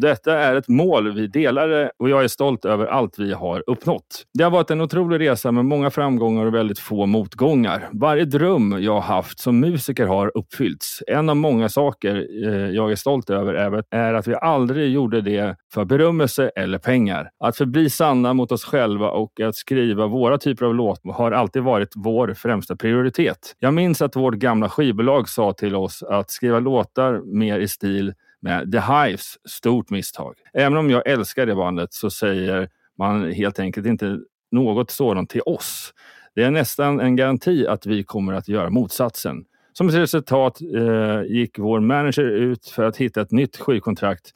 Detta 0.00 0.38
är 0.38 0.54
ett 0.56 0.68
mål 0.68 1.12
vi 1.12 1.26
delade 1.26 1.82
eh, 1.82 1.88
och 1.98 2.08
jag 2.10 2.24
är 2.24 2.28
stolt 2.28 2.64
över 2.64 2.86
allt 2.86 3.18
vi 3.18 3.32
har 3.32 3.64
uppnått. 3.66 4.24
Det 4.34 4.44
har 4.44 4.50
varit 4.50 4.70
en 4.70 4.80
otrolig 4.80 5.20
resa 5.20 5.52
med 5.52 5.64
många 5.64 5.90
framgångar 5.90 6.46
och 6.46 6.54
väldigt 6.54 6.78
få 6.78 7.06
motgångar. 7.06 7.88
Varje 7.92 8.24
dröm 8.24 8.76
jag 8.82 9.00
haft 9.00 9.38
som 9.38 9.60
musiker 9.60 10.06
har 10.06 10.32
uppfyllts. 10.38 11.02
En 11.06 11.28
av 11.28 11.36
många 11.36 11.68
saker 11.68 12.26
eh, 12.46 12.70
jag 12.70 12.92
är 12.92 12.96
stolt 12.96 13.30
över 13.30 13.54
är- 13.54 13.84
är 13.90 14.14
att 14.14 14.26
vi 14.26 14.34
aldrig 14.34 14.92
gjorde 14.92 15.20
det 15.20 15.56
för 15.74 15.84
berömmelse 15.84 16.50
eller 16.56 16.78
pengar. 16.78 17.30
Att 17.44 17.56
förbli 17.56 17.90
sanna 17.90 18.34
mot 18.34 18.52
oss 18.52 18.64
själva 18.64 19.10
och 19.10 19.40
att 19.40 19.56
skriva 19.56 20.06
våra 20.06 20.38
typer 20.38 20.66
av 20.66 20.74
låtar 20.74 21.12
har 21.12 21.32
alltid 21.32 21.62
varit 21.62 21.92
vår 21.96 22.34
främsta 22.34 22.76
prioritet. 22.76 23.38
Jag 23.58 23.74
minns 23.74 24.02
att 24.02 24.16
vårt 24.16 24.34
gamla 24.34 24.68
skivbolag 24.68 25.28
sa 25.28 25.52
till 25.52 25.74
oss 25.76 26.02
att 26.02 26.30
skriva 26.30 26.60
låtar 26.60 27.20
mer 27.38 27.58
i 27.60 27.68
stil 27.68 28.12
med 28.42 28.72
The 28.72 28.80
Hives. 28.80 29.38
Stort 29.44 29.90
misstag. 29.90 30.34
Även 30.52 30.78
om 30.78 30.90
jag 30.90 31.06
älskar 31.06 31.46
det 31.46 31.54
bandet 31.54 31.92
så 31.92 32.10
säger 32.10 32.68
man 32.98 33.32
helt 33.32 33.58
enkelt 33.58 33.86
inte 33.86 34.18
något 34.50 34.90
sådant 34.90 35.30
till 35.30 35.42
oss. 35.46 35.94
Det 36.34 36.42
är 36.42 36.50
nästan 36.50 37.00
en 37.00 37.16
garanti 37.16 37.66
att 37.66 37.86
vi 37.86 38.04
kommer 38.04 38.32
att 38.32 38.48
göra 38.48 38.70
motsatsen. 38.70 39.44
Som 39.72 39.88
ett 39.88 39.94
resultat 39.94 40.60
eh, 40.60 41.22
gick 41.22 41.58
vår 41.58 41.80
manager 41.80 42.24
ut 42.24 42.66
för 42.66 42.84
att 42.84 42.96
hitta 42.96 43.20
ett 43.20 43.30
nytt 43.30 43.56
skivkontrakt 43.56 44.32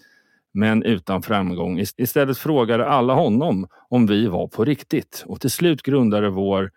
men 0.55 0.83
utan 0.83 1.23
framgång. 1.23 1.81
Istället 1.97 2.38
frågade 2.38 2.87
alla 2.87 3.14
honom 3.14 3.66
om 3.88 4.07
vi 4.07 4.27
var 4.27 4.49
på 4.49 4.64
riktigt 4.64 5.25
och 5.27 5.40
till 5.40 5.51
slut 5.51 5.83
grundade 5.83 6.31
vår 6.31 6.71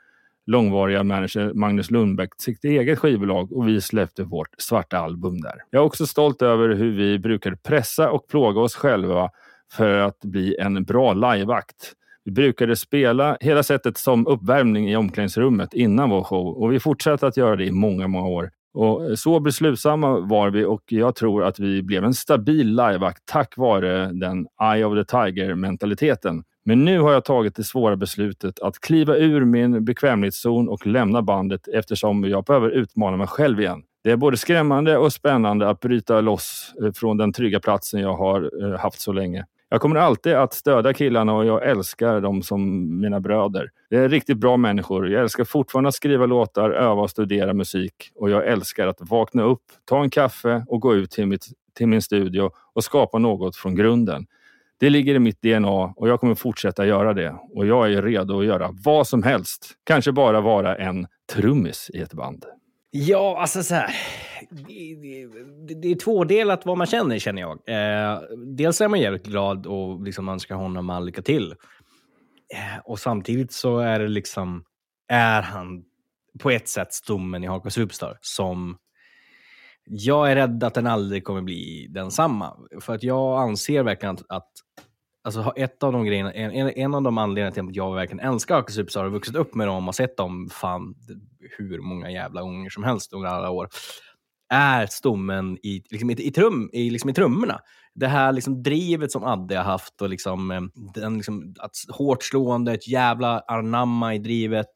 långvariga 0.48 1.04
manager 1.04 1.54
Magnus 1.54 1.92
Lundbäck 1.92 2.30
sitt 2.38 2.64
eget 2.64 3.00
skivbolag 3.00 3.52
och 3.52 3.68
vi 3.68 3.82
släppte 3.82 4.24
vårt 4.24 4.56
svarta 4.58 4.98
album 4.98 5.42
där. 5.42 5.56
Jag 5.70 5.80
är 5.80 5.86
också 5.86 6.08
stolt 6.08 6.42
över 6.42 6.70
hur 6.70 6.92
vi 6.92 7.20
brukade 7.20 7.56
pressa 7.56 8.12
och 8.12 8.28
plåga 8.28 8.62
oss 8.62 8.76
själva 8.76 9.30
för 9.72 9.98
att 9.98 10.20
bli 10.20 10.58
en 10.60 10.84
bra 10.84 11.14
liveakt. 11.14 11.94
Vi 12.26 12.32
brukade 12.32 12.76
spela 12.76 13.38
hela 13.40 13.64
sättet 13.64 13.98
som 13.98 14.28
uppvärmning 14.28 14.90
i 14.90 14.96
omklädningsrummet 14.96 15.74
innan 15.74 16.10
vår 16.10 16.24
show 16.24 16.48
och 16.48 16.74
vi 16.74 16.80
fortsatte 16.80 17.28
att 17.28 17.38
göra 17.38 17.56
det 17.56 17.66
i 17.66 17.72
många, 17.72 18.08
många 18.08 18.28
år. 18.28 18.52
Och 18.74 19.20
så 19.20 19.40
beslutsamma 19.40 20.20
var 20.20 20.50
vi 20.50 20.66
och 20.66 20.84
jag 20.86 21.16
tror 21.16 21.44
att 21.44 21.60
vi 21.60 21.84
blev 21.84 22.04
en 22.04 22.14
stabil 22.14 22.68
liveakt 22.76 23.26
tack 23.26 23.58
vare 23.58 24.12
den 24.14 24.48
Eye 24.74 24.86
of 24.86 24.98
the 24.98 25.18
Tiger-mentaliteten. 25.18 26.44
Men 26.70 26.86
nu 26.86 27.00
har 27.00 27.12
jag 27.12 27.26
tagit 27.26 27.56
det 27.56 27.64
svåra 27.64 27.96
beslutet 27.96 28.60
att 28.60 28.80
kliva 28.80 29.18
ur 29.18 29.46
min 29.46 29.86
bekvämlighetszon 29.86 30.70
och 30.70 30.88
lämna 30.88 31.22
bandet 31.22 31.68
eftersom 31.68 32.24
jag 32.24 32.44
behöver 32.44 32.70
utmana 32.70 33.18
mig 33.18 33.28
själv 33.28 33.62
igen. 33.62 33.84
Det 34.04 34.12
är 34.12 34.16
både 34.16 34.38
skrämmande 34.38 34.98
och 34.98 35.14
spännande 35.14 35.70
att 35.70 35.80
bryta 35.80 36.22
loss 36.22 36.74
eh, 36.84 36.92
från 36.92 37.18
den 37.18 37.34
trygga 37.34 37.60
platsen 37.60 38.02
jag 38.02 38.14
har 38.14 38.52
eh, 38.64 38.80
haft 38.80 39.02
så 39.02 39.12
länge. 39.12 39.46
Jag 39.70 39.82
kommer 39.82 39.96
alltid 39.96 40.34
att 40.34 40.54
stödja 40.54 40.94
killarna 40.94 41.34
och 41.34 41.46
jag 41.46 41.68
älskar 41.70 42.22
dem 42.22 42.44
som 42.44 42.90
mina 43.02 43.20
bröder. 43.20 43.70
Det 43.90 43.98
är 43.98 44.10
riktigt 44.10 44.38
bra 44.38 44.58
människor. 44.58 45.10
Jag 45.10 45.22
älskar 45.22 45.44
fortfarande 45.44 45.88
att 45.88 45.96
skriva 45.96 46.26
låtar, 46.26 46.70
öva 46.70 47.02
och 47.02 47.10
studera 47.10 47.54
musik. 47.54 48.12
Och 48.16 48.30
jag 48.30 48.48
älskar 48.48 48.88
att 48.88 48.98
vakna 49.00 49.44
upp, 49.44 49.64
ta 49.86 50.04
en 50.04 50.10
kaffe 50.10 50.66
och 50.68 50.82
gå 50.82 50.96
ut 50.96 51.12
till, 51.12 51.26
mitt, 51.26 51.46
till 51.78 51.88
min 51.88 52.02
studio 52.02 52.52
och 52.74 52.84
skapa 52.84 53.18
något 53.18 53.56
från 53.56 53.76
grunden. 53.76 54.26
Det 54.80 54.90
ligger 54.90 55.16
i 55.16 55.20
mitt 55.20 55.42
DNA 55.42 55.94
och 55.96 56.10
jag 56.10 56.20
kommer 56.20 56.36
fortsätta 56.36 56.86
göra 56.86 57.14
det. 57.14 57.36
Och 57.56 57.68
jag 57.68 57.94
är 57.94 58.02
redo 58.02 58.40
att 58.40 58.46
göra 58.46 58.70
vad 58.86 59.08
som 59.08 59.24
helst. 59.24 59.72
Kanske 59.84 60.12
bara 60.12 60.42
vara 60.42 60.76
en 60.76 61.08
trummis 61.34 61.92
i 61.94 62.02
ett 62.02 62.14
band. 62.14 62.46
Ja, 62.92 63.42
alltså 63.42 63.64
så 63.64 63.76
här. 63.76 63.96
Det, 64.50 65.76
det, 65.82 65.92
är 65.92 65.96
tvådelat 65.96 66.66
vad 66.66 66.78
man 66.78 66.88
känner, 66.88 67.20
känner 67.20 67.42
jag. 67.42 67.52
Eh, 67.52 68.22
dels 68.56 68.82
är 68.82 68.88
man 68.88 69.00
jävligt 69.00 69.26
glad 69.26 69.66
och 69.66 70.04
liksom 70.04 70.30
önskar 70.30 70.56
honom 70.56 70.90
all 70.90 71.06
lycka 71.06 71.22
till. 71.22 71.56
Eh, 72.56 72.80
och 72.84 73.00
samtidigt 73.00 73.54
så 73.54 73.80
är 73.80 74.00
det 74.00 74.08
liksom, 74.08 74.64
är 75.08 75.42
han 75.42 75.84
på 76.40 76.52
ett 76.52 76.68
sätt 76.68 76.94
stommen 76.94 77.44
i 77.44 77.48
Haka 77.48 77.70
Superstar 77.70 78.18
som 78.22 78.78
jag 79.90 80.32
är 80.32 80.36
rädd 80.36 80.64
att 80.64 80.74
den 80.74 80.88
aldrig 80.88 81.24
kommer 81.24 81.42
bli 81.42 81.88
densamma. 81.90 82.58
För 82.82 82.96
att 82.96 83.04
jag 83.04 83.42
anser 83.42 83.84
verkligen 83.84 84.16
att, 84.16 84.26
att 84.30 84.52
alltså, 85.24 85.54
ett 85.56 85.84
av 85.84 85.94
de 85.94 86.06
grejerna, 86.06 86.34
en, 86.34 86.52
en, 86.52 86.70
en 86.70 86.94
av 86.94 87.02
de 87.02 87.18
anledningarna 87.18 87.54
till 87.54 87.64
att 87.64 87.76
jag 87.76 87.96
verkligen 87.96 88.34
älskar 88.34 88.56
Hardcore 88.56 88.74
Superstar 88.74 89.06
och 89.06 89.12
vuxit 89.12 89.36
upp 89.36 89.56
med 89.56 89.68
dem 89.68 89.88
och 89.88 89.96
sett 89.96 90.18
dem 90.18 90.50
fan 90.52 90.96
hur 91.58 91.80
många 91.80 92.12
jävla 92.12 92.42
gånger 92.42 92.70
som 92.70 92.84
helst 92.84 93.14
under 93.14 93.30
alla 93.30 93.50
år, 93.50 93.70
är 94.54 94.86
stommen 94.86 95.58
i, 95.64 95.84
liksom, 95.90 96.10
i, 96.10 96.14
i, 96.14 96.32
trum, 96.32 96.70
i, 96.74 96.90
liksom, 96.90 97.10
i 97.10 97.14
trummorna. 97.14 97.60
Det 98.00 98.08
här 98.08 98.32
liksom, 98.32 98.64
drivet 98.64 99.12
som 99.12 99.24
Adde 99.24 99.58
har 99.58 99.64
haft 99.64 100.02
och 100.02 100.10
liksom, 100.10 100.52
eh, 100.52 100.62
den, 100.94 101.16
liksom, 101.16 101.54
att 101.60 101.72
hårt 101.90 102.24
slående, 102.24 102.74
ett 102.74 102.88
jävla 102.88 103.40
anamma 103.48 104.16
i 104.16 104.20
drivet. 104.20 104.68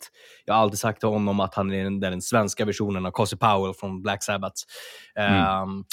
Jag 0.45 0.53
har 0.53 0.61
alltid 0.61 0.79
sagt 0.79 0.99
till 0.99 1.09
honom 1.09 1.39
att 1.39 1.55
han 1.55 1.73
är 1.73 1.83
den, 1.83 1.99
den 1.99 2.21
svenska 2.21 2.65
versionen 2.65 3.05
av 3.05 3.11
Cozy 3.11 3.37
Powell 3.37 3.73
från 3.73 4.01
Black 4.01 4.23
Sabbath. 4.23 4.61
Ehm, 5.19 5.83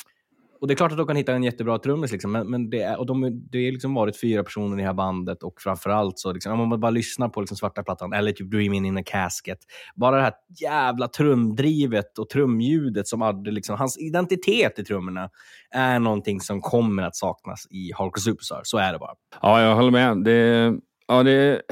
och 0.61 0.67
det 0.69 0.75
är 0.75 0.77
klart 0.77 0.93
att 0.93 0.99
de 0.99 1.07
kan 1.07 1.17
hitta 1.17 1.33
en 1.33 1.43
jättebra 1.43 1.79
trummis, 1.79 2.13
liksom, 2.13 2.33
men, 2.33 2.51
men 2.51 2.71
det, 2.71 2.83
är, 2.83 2.99
och 2.99 3.07
de, 3.07 3.21
det 3.51 3.65
har 3.65 3.73
liksom 3.73 3.95
varit 3.95 4.21
fyra 4.21 4.45
personer 4.45 4.77
i 4.77 4.81
det 4.81 4.87
här 4.87 4.95
bandet 4.95 5.43
och 5.43 5.61
framförallt 5.61 6.19
så, 6.19 6.33
liksom, 6.33 6.61
om 6.61 6.69
man 6.69 6.81
bara 6.81 6.91
lyssnar 6.91 7.29
på 7.29 7.41
liksom, 7.41 7.57
svarta 7.57 7.83
plattan 7.83 8.13
eller 8.13 8.33
typ 8.33 8.51
Dreaming 8.51 8.87
in 8.87 8.99
a 8.99 9.03
Casket, 9.07 9.59
bara 9.95 10.17
det 10.17 10.23
här 10.23 10.33
jävla 10.61 11.09
trumdrivet 11.09 12.19
och 12.19 12.29
trumljudet 12.29 13.09
som 13.09 13.21
hade, 13.21 13.51
liksom, 13.51 13.77
hans 13.79 13.99
identitet 13.99 14.79
i 14.79 14.85
trummorna 14.85 15.31
är 15.71 15.99
någonting 15.99 16.41
som 16.41 16.61
kommer 16.61 17.03
att 17.03 17.17
saknas 17.17 17.67
i 17.71 17.93
Hardcore 17.95 18.21
Superstar. 18.21 18.61
Så 18.63 18.79
är 18.79 18.93
det 18.93 18.99
bara. 18.99 19.15
Ja, 19.43 19.63
jag 19.63 19.75
håller 19.77 19.91
med. 19.91 20.25
Det, 20.25 20.75
ja, 21.09 21.23
det, 21.23 21.63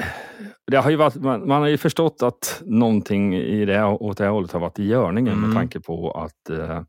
det 0.71 0.77
har 0.77 0.89
ju 0.89 0.95
varit, 0.95 1.15
man, 1.15 1.47
man 1.47 1.61
har 1.61 1.67
ju 1.67 1.77
förstått 1.77 2.23
att 2.23 2.61
någonting 2.65 3.35
i 3.35 3.65
det, 3.65 3.83
åt 3.83 4.17
det 4.17 4.23
här 4.23 4.31
hållet 4.31 4.51
har 4.51 4.59
varit 4.59 4.79
i 4.79 4.83
görningen 4.85 5.33
Mm. 5.33 5.49
med 5.49 5.57
tanke 5.57 5.79
på 5.79 6.11
att 6.11 6.49
eh, 6.49 6.81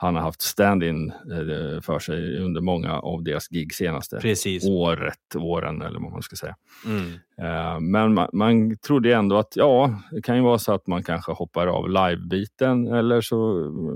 han 0.00 0.14
har 0.14 0.22
haft 0.22 0.42
stand-in 0.42 1.10
eh, 1.10 1.80
för 1.80 1.98
sig 1.98 2.38
under 2.38 2.60
många 2.60 2.98
av 2.98 3.22
deras 3.22 3.48
gig 3.48 3.74
senaste 3.74 4.16
Precis. 4.16 4.64
året, 4.64 5.36
åren 5.36 5.82
eller 5.82 6.00
vad 6.00 6.12
man 6.12 6.22
ska 6.22 6.36
säga. 6.36 6.56
Mm. 6.84 7.12
Eh, 7.38 7.80
Men 7.80 8.14
man, 8.14 8.28
man 8.32 8.76
trodde 8.76 9.14
ändå 9.14 9.36
att 9.36 9.56
ja, 9.56 9.94
det 10.10 10.22
kan 10.22 10.36
ju 10.36 10.42
vara 10.42 10.58
så 10.58 10.72
att 10.72 10.86
man 10.86 11.02
kanske 11.02 11.32
hoppar 11.32 11.66
av 11.66 11.88
live-biten 11.88 12.86
eller 12.88 13.20
så, 13.20 13.36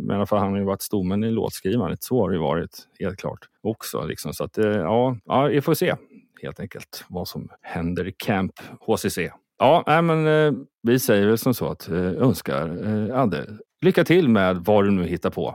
men 0.02 0.10
i 0.10 0.14
alla 0.14 0.26
fall 0.26 0.38
han 0.38 0.50
har 0.50 0.58
ju 0.58 0.64
varit 0.64 0.82
stommen 0.82 1.24
i 1.24 1.30
låtskrivandet. 1.30 2.02
Så 2.02 2.20
har 2.20 2.28
det 2.30 2.34
ju 2.34 2.42
varit 2.42 2.88
helt 3.00 3.18
klart 3.18 3.40
också. 3.62 4.04
Liksom. 4.04 4.32
Så 4.32 4.44
att 4.44 4.58
eh, 4.58 4.66
ja, 4.66 5.16
ja, 5.24 5.42
vi 5.42 5.60
får 5.60 5.74
se 5.74 5.94
helt 6.42 6.60
enkelt 6.60 7.04
vad 7.08 7.28
som 7.28 7.48
händer 7.62 8.08
i 8.08 8.12
Camp 8.12 8.52
HCC. 8.80 9.18
Ja, 9.58 9.84
nej, 9.86 10.02
men 10.02 10.26
eh, 10.26 10.52
vi 10.82 10.98
säger 10.98 11.26
väl 11.26 11.38
som 11.38 11.54
så 11.54 11.68
att 11.68 11.88
eh, 11.88 11.96
önskar 11.96 12.86
eh, 12.86 13.20
Adde 13.20 13.46
lycka 13.80 14.04
till 14.04 14.28
med 14.28 14.56
vad 14.56 14.84
du 14.84 14.90
nu 14.90 15.04
hittar 15.04 15.30
på. 15.30 15.54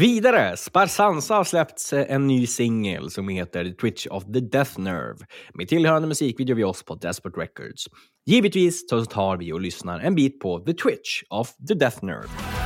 Vidare, 0.00 0.56
Sparsansa 0.56 1.34
har 1.34 1.44
släppt 1.44 1.92
eh, 1.92 2.14
en 2.14 2.26
ny 2.26 2.46
singel 2.46 3.10
som 3.10 3.28
heter 3.28 3.64
The 3.64 3.72
Twitch 3.72 4.06
of 4.06 4.24
the 4.24 4.40
Death 4.40 4.80
Nerve 4.80 5.26
med 5.54 5.68
tillhörande 5.68 6.08
musikvideo 6.08 6.56
vid 6.56 6.64
oss 6.64 6.82
på 6.82 6.94
Desperate 6.94 7.40
Records. 7.40 7.84
Givetvis 8.26 8.88
så 8.88 9.04
tar 9.04 9.36
vi 9.36 9.52
och 9.52 9.60
lyssnar 9.60 10.00
en 10.00 10.14
bit 10.14 10.40
på 10.40 10.58
The 10.58 10.72
Twitch 10.72 11.22
of 11.30 11.56
the 11.68 11.74
Death 11.74 12.04
Nerve. 12.04 12.59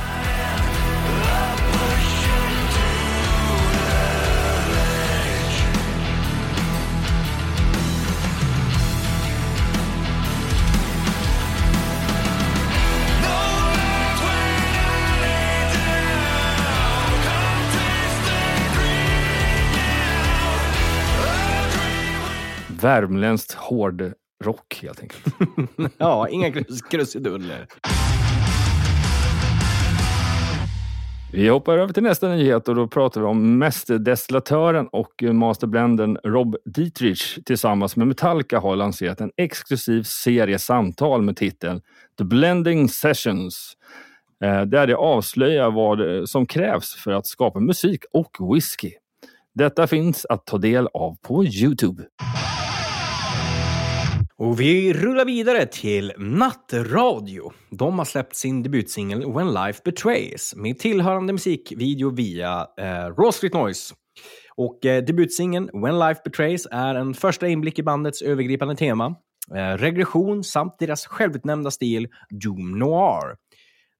Värmländskt 22.85 23.51
hårdrock 23.53 24.79
helt 24.81 25.01
enkelt. 25.01 25.25
ja, 25.97 26.27
inga 26.29 26.49
krus- 26.51 26.81
krusiduller. 26.89 27.67
Vi 31.33 31.47
hoppar 31.49 31.77
över 31.77 31.93
till 31.93 32.03
nästa 32.03 32.27
nyhet 32.29 32.67
och 32.67 32.75
då 32.75 32.87
pratar 32.87 33.21
vi 33.21 33.27
om 33.27 33.57
mästerdestillatören 33.57 34.87
och 34.91 35.23
masterblenden 35.23 36.17
Rob 36.23 36.55
Dietrich 36.65 37.37
tillsammans 37.45 37.95
med 37.95 38.07
Metallica 38.07 38.59
har 38.59 38.75
lanserat 38.75 39.21
en 39.21 39.31
exklusiv 39.37 40.03
serie 40.03 40.59
samtal 40.59 41.21
med 41.21 41.37
titeln 41.37 41.81
The 42.17 42.23
Blending 42.23 42.89
Sessions. 42.89 43.73
eh, 44.43 44.61
Där 44.61 44.87
det 44.87 44.95
avslöjar 44.95 45.71
vad 45.71 46.17
eh, 46.17 46.23
som 46.25 46.45
krävs 46.45 46.95
för 46.95 47.11
att 47.11 47.27
skapa 47.27 47.59
musik 47.59 48.03
och 48.13 48.53
whisky. 48.55 48.91
Detta 49.55 49.87
finns 49.87 50.25
att 50.25 50.45
ta 50.45 50.57
del 50.57 50.87
av 50.93 51.15
på 51.27 51.45
Youtube. 51.45 52.03
Och 54.37 54.59
vi 54.59 54.93
rullar 54.93 55.25
vidare 55.25 55.65
till 55.65 56.13
Nattradio. 56.17 57.51
De 57.69 57.97
har 57.97 58.05
släppt 58.05 58.35
sin 58.35 58.63
debutsingel 58.63 59.33
When 59.33 59.53
Life 59.53 59.81
Betrays 59.85 60.53
med 60.55 60.79
tillhörande 60.79 61.33
musikvideo 61.33 62.09
via 62.09 62.67
eh, 62.77 62.85
Raw 62.85 63.31
Street 63.31 63.53
Noise. 63.53 63.95
Och 64.55 64.85
eh, 64.85 65.03
debutsingeln 65.03 65.69
When 65.73 65.99
Life 65.99 66.21
Betrays 66.25 66.67
är 66.71 66.95
en 66.95 67.13
första 67.13 67.47
inblick 67.47 67.79
i 67.79 67.83
bandets 67.83 68.21
övergripande 68.21 68.75
tema, 68.75 69.15
eh, 69.55 69.77
regression 69.77 70.43
samt 70.43 70.79
deras 70.79 71.05
självutnämnda 71.05 71.71
stil 71.71 72.07
Doom 72.29 72.79
Noir. 72.79 73.35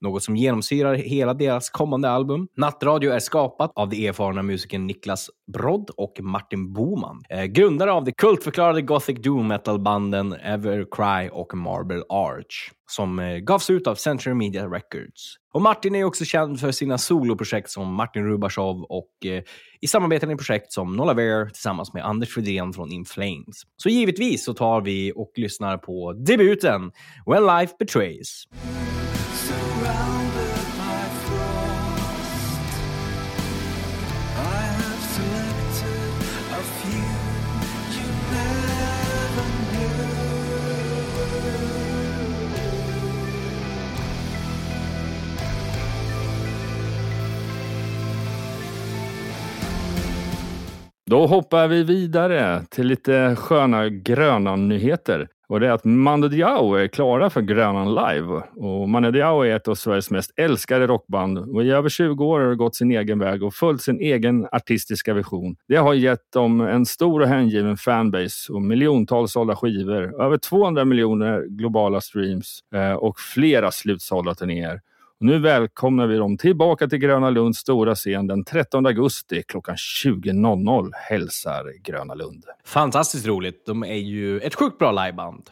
Något 0.06 0.24
som 0.24 0.36
genomsyrar 0.36 0.95
hela 0.95 1.34
deras 1.34 1.70
kommande 1.70 2.10
album. 2.10 2.47
Nattradio 2.58 3.12
är 3.12 3.20
skapat 3.20 3.72
av 3.76 3.89
de 3.89 4.08
erfarna 4.08 4.43
musikern 4.43 4.88
Niklas 4.88 5.30
Brodd 5.53 5.89
och 5.97 6.18
Martin 6.22 6.74
Boman. 6.74 7.24
Eh, 7.30 7.43
grundare 7.43 7.91
av 7.91 8.03
de 8.03 8.12
kultförklarade 8.12 8.82
gothic 8.82 9.22
doom 9.22 9.47
metal-banden 9.47 10.34
Evercry 10.34 11.30
och 11.32 11.58
Marble 11.58 12.03
Arch. 12.10 12.72
Som 12.89 13.20
eh, 13.20 13.38
gavs 13.38 13.70
ut 13.70 13.88
av 13.88 13.95
Century 13.95 14.34
Media 14.34 14.66
Records. 14.66 15.36
Och 15.53 15.62
Martin 15.62 15.95
är 15.95 16.03
också 16.03 16.26
känd 16.26 16.60
för 16.60 16.72
sina 16.72 16.97
soloprojekt 16.97 17.70
som 17.70 17.93
Martin 17.93 18.26
Rubashov 18.26 18.84
och 18.84 19.26
eh, 19.26 19.43
i 19.82 19.88
samarbeten 19.88 20.32
i 20.32 20.36
projekt 20.36 20.72
som 20.72 20.95
Nolla 20.95 21.14
Bear 21.14 21.45
tillsammans 21.45 21.93
med 21.93 22.06
Anders 22.06 22.34
Fridén 22.34 22.74
från 22.74 22.91
In 22.91 23.06
Flames. 23.06 23.62
Så 23.78 23.89
givetvis 23.89 24.45
så 24.45 24.53
tar 24.53 24.82
vi 24.82 25.14
och 25.16 25.32
lyssnar 25.36 25.78
på 25.78 26.14
debuten 26.14 26.91
When 27.26 27.45
Life 27.45 27.76
Betrays. 27.80 28.43
Då 51.10 51.26
hoppar 51.26 51.68
vi 51.68 51.84
vidare 51.84 52.62
till 52.70 52.88
lite 52.88 53.36
sköna 53.36 53.90
gröna 53.90 54.56
nyheter. 54.56 55.28
Och 55.48 55.60
det 55.60 55.68
är 55.68 55.72
att 55.72 55.84
Mando 55.84 56.28
Diao 56.28 56.74
är 56.74 56.88
klara 56.88 57.30
för 57.30 57.41
Grönan 57.41 57.96
Live. 57.96 58.41
Och 58.56 58.89
Mando 58.89 59.12
Diao 59.12 59.41
är 59.41 59.56
ett 59.56 59.68
av 59.68 59.76
Sveriges 59.76 60.12
mest 60.12 60.32
älskade 60.36 60.88
rockband 60.88 61.38
och 61.38 61.64
i 61.64 61.70
över 61.70 61.89
20 61.89 62.26
år 62.26 62.39
har 62.39 62.50
det 62.50 62.56
gått 62.56 62.76
sin 62.76 62.91
egen 62.91 63.20
väg 63.20 63.43
och 63.43 63.54
följt 63.54 63.82
sin 63.82 64.00
egen 64.00 64.48
artistiska 64.52 65.14
vision. 65.14 65.56
Det 65.68 65.76
har 65.76 65.93
gett 65.93 66.32
dem 66.34 66.62
en 66.62 66.86
stor 66.86 67.22
och 67.22 67.28
hängiven 67.28 67.78
fanbase 67.78 68.54
och 68.54 68.62
miljontals 68.62 69.32
sålda 69.32 69.56
skivor, 69.56 70.22
över 70.22 70.38
200 70.38 70.86
miljoner 70.86 71.46
globala 71.50 72.02
streams 72.02 72.60
eh, 72.76 72.93
och 72.93 73.20
flera 73.20 73.72
slutsålda 73.72 74.36
turnéer. 74.36 74.82
Och 75.20 75.26
nu 75.26 75.39
välkomnar 75.39 76.07
vi 76.07 76.18
dem 76.18 76.38
tillbaka 76.38 76.88
till 76.88 76.99
Gröna 76.99 77.30
Lunds 77.30 77.59
stora 77.59 77.95
scen 77.95 78.28
den 78.28 78.43
13 78.43 78.86
augusti 78.86 79.43
klockan 79.47 79.76
20.00 79.76 80.91
hälsar 80.93 81.84
Gröna 81.84 82.13
Lund. 82.13 82.45
Fantastiskt 82.66 83.28
roligt. 83.28 83.66
De 83.66 83.84
är 83.84 83.95
ju 83.95 84.39
ett 84.39 84.55
sjukt 84.55 84.80
bra 84.80 84.91
liveband. 84.91 85.49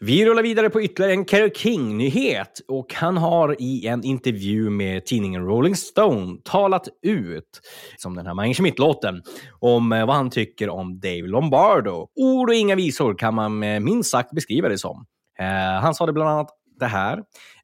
Vi 0.00 0.26
rullar 0.26 0.42
vidare 0.42 0.70
på 0.70 0.82
ytterligare 0.82 1.12
en 1.12 1.26
Kerry 1.26 1.50
King-nyhet 1.54 2.60
och 2.68 2.94
han 2.94 3.16
har 3.16 3.56
i 3.62 3.86
en 3.86 4.04
intervju 4.04 4.70
med 4.70 5.06
tidningen 5.06 5.46
Rolling 5.46 5.76
Stone 5.76 6.38
talat 6.44 6.88
ut, 7.02 7.60
som 7.96 8.16
den 8.16 8.26
här 8.26 8.34
Mange 8.34 8.54
Schmidt-låten, 8.54 9.22
om 9.58 9.92
eh, 9.92 10.06
vad 10.06 10.16
han 10.16 10.30
tycker 10.30 10.68
om 10.68 11.00
Dave 11.00 11.26
Lombardo. 11.26 12.08
Ord 12.14 12.48
och 12.48 12.54
inga 12.54 12.76
visor 12.76 13.14
kan 13.14 13.34
man 13.34 13.62
eh, 13.62 13.80
minst 13.80 14.10
sagt 14.10 14.30
beskriva 14.30 14.68
det 14.68 14.78
som. 14.78 15.06
Eh, 15.38 15.80
han 15.82 15.94
sa 15.94 16.06
det 16.06 16.12
bland 16.12 16.30
annat 16.30 16.50
det 16.78 16.86
här. 16.86 17.18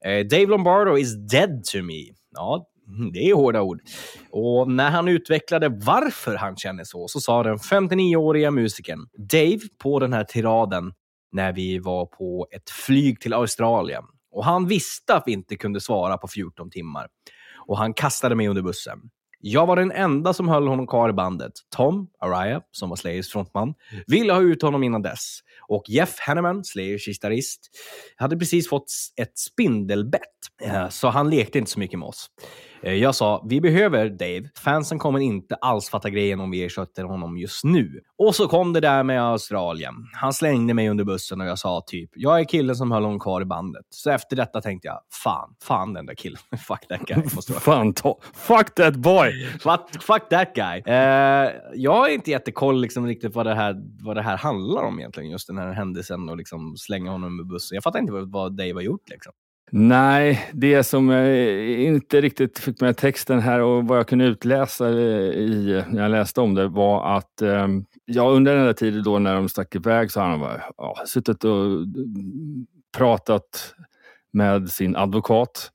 Eh, 0.04 0.26
Dave 0.26 0.46
Lombardo 0.46 0.98
is 0.98 1.14
dead 1.30 1.64
to 1.64 1.82
me. 1.82 2.02
Ja, 2.30 2.66
det 3.12 3.30
är 3.30 3.34
hårda 3.34 3.62
ord. 3.62 3.80
Och 4.30 4.70
när 4.70 4.90
han 4.90 5.08
utvecklade 5.08 5.68
varför 5.68 6.36
han 6.36 6.56
känner 6.56 6.84
så, 6.84 7.08
så 7.08 7.20
sa 7.20 7.42
den 7.42 7.56
59-åriga 7.56 8.50
musikern 8.50 9.08
Dave 9.18 9.60
på 9.82 9.98
den 9.98 10.12
här 10.12 10.24
tiraden 10.24 10.92
när 11.32 11.52
vi 11.52 11.78
var 11.78 12.06
på 12.06 12.46
ett 12.50 12.70
flyg 12.70 13.20
till 13.20 13.32
Australien. 13.34 14.02
Och 14.30 14.44
han 14.44 14.68
visste 14.68 15.14
att 15.14 15.22
vi 15.26 15.32
inte 15.32 15.56
kunde 15.56 15.80
svara 15.80 16.18
på 16.18 16.28
14 16.28 16.70
timmar. 16.70 17.08
Och 17.66 17.78
han 17.78 17.94
kastade 17.94 18.34
mig 18.34 18.48
under 18.48 18.62
bussen. 18.62 18.98
Jag 19.47 19.66
var 19.66 19.76
den 19.76 19.92
enda 19.92 20.32
som 20.32 20.49
höll 20.49 20.68
honom 20.68 20.86
kvar 20.86 21.09
i 21.09 21.12
bandet. 21.12 21.53
Tom 21.76 22.09
Araya, 22.20 22.61
som 22.70 22.88
var 22.88 22.97
Slayers 22.97 23.28
frontman, 23.32 23.74
ville 24.07 24.32
ha 24.32 24.40
ut 24.40 24.62
honom 24.62 24.82
innan 24.82 25.03
dess. 25.03 25.38
Och 25.68 25.82
Jeff 25.88 26.18
Hanneman, 26.18 26.64
Slayers 26.64 27.07
gitarrist, 27.07 27.61
hade 28.16 28.36
precis 28.36 28.68
fått 28.68 28.86
ett 29.16 29.38
spindelbett. 29.38 30.20
Eh, 30.62 30.88
så 30.88 31.09
han 31.09 31.30
lekte 31.30 31.59
inte 31.59 31.70
så 31.70 31.78
mycket 31.78 31.99
med 31.99 32.09
oss. 32.09 32.26
Eh, 32.85 32.93
Jag 32.95 33.14
sa, 33.14 33.47
vi 33.49 33.61
behöver 33.61 34.09
Dave. 34.11 34.49
Fansen 34.64 34.99
kommer 34.99 35.18
inte 35.18 35.55
alls 35.55 35.89
fatta 35.91 36.11
grejen 36.11 36.41
om 36.41 36.51
vi 36.51 36.64
ersätter 36.64 37.05
honom 37.05 37.39
just 37.39 37.64
nu. 37.64 38.01
Och 38.18 38.35
så 38.35 38.49
kom 38.49 38.72
det 38.72 38.80
där 38.80 39.03
med 39.03 39.22
Australien. 39.22 39.95
Han 40.12 40.32
slängde 40.32 40.74
mig 40.74 40.89
under 40.89 41.05
bussen 41.05 41.41
och 41.41 41.47
jag 41.47 41.59
sa 41.59 41.82
typ, 41.87 42.11
jag 42.14 42.41
är 42.41 42.45
killen 42.45 42.76
som 42.76 42.93
höll 42.93 43.03
honom 43.05 43.20
kvar 43.20 43.41
i 43.43 43.45
bandet. 43.45 43.87
Så 43.91 44.11
efter 44.11 44.37
detta 44.37 44.61
tänkte 44.61 44.89
jag, 44.89 45.01
fan, 45.24 45.55
fan 45.62 45.93
den 45.93 46.07
där 46.07 46.14
killen. 46.14 46.39
Fuck 46.68 46.89
that 46.89 47.01
guy. 47.01 47.16
Måste 47.35 47.53
Fan, 47.53 47.93
ta, 47.93 48.18
fuck 48.35 48.74
that 48.74 48.97
boy! 48.97 49.47
Fuck, 49.47 50.03
fuck 50.03 50.28
that 50.30 50.55
guy. 50.55 50.82
Eh, 50.95 51.51
jag 51.74 51.93
har 51.93 52.09
inte 52.09 52.30
jättekoll 52.30 52.80
liksom 52.80 53.07
riktigt 53.07 53.35
vad 53.35 53.47
det, 53.47 53.55
här, 53.55 53.76
vad 54.05 54.16
det 54.16 54.22
här 54.22 54.37
handlar 54.37 54.82
om 54.82 54.99
egentligen. 54.99 55.30
Just 55.30 55.47
den 55.47 55.59
här 55.59 55.72
händelsen 55.72 56.28
och 56.28 56.37
liksom 56.37 56.76
slänga 56.76 57.11
honom 57.11 57.37
med 57.37 57.47
bussen. 57.47 57.74
Jag 57.76 57.82
fattar 57.82 57.99
inte 57.99 58.12
vad, 58.12 58.32
vad 58.32 58.57
Dave 58.57 58.72
har 58.72 58.80
gjort. 58.82 59.09
Liksom. 59.11 59.32
Nej, 59.70 60.50
det 60.52 60.84
som 60.84 61.12
inte 61.12 62.20
riktigt 62.20 62.58
fick 62.58 62.80
med 62.80 62.96
texten 62.96 63.40
här 63.40 63.60
och 63.60 63.84
vad 63.84 63.98
jag 63.98 64.08
kunde 64.08 64.24
utläsa 64.24 64.88
eh, 64.88 64.94
i, 64.94 65.84
när 65.88 66.02
jag 66.02 66.10
läste 66.10 66.40
om 66.40 66.54
det 66.54 66.68
var 66.68 67.16
att 67.16 67.42
eh, 67.42 67.68
ja, 68.04 68.28
under 68.28 68.56
den 68.56 68.64
där 68.64 68.72
tiden 68.72 69.02
då 69.02 69.18
när 69.18 69.34
de 69.34 69.48
stack 69.48 69.74
iväg 69.74 70.10
så 70.10 70.20
har 70.20 70.28
han 70.28 70.40
bara, 70.40 70.60
ja, 70.76 70.96
suttit 71.06 71.44
och 71.44 71.80
pratat 72.96 73.74
med 74.32 74.70
sin 74.70 74.96
advokat. 74.96 75.70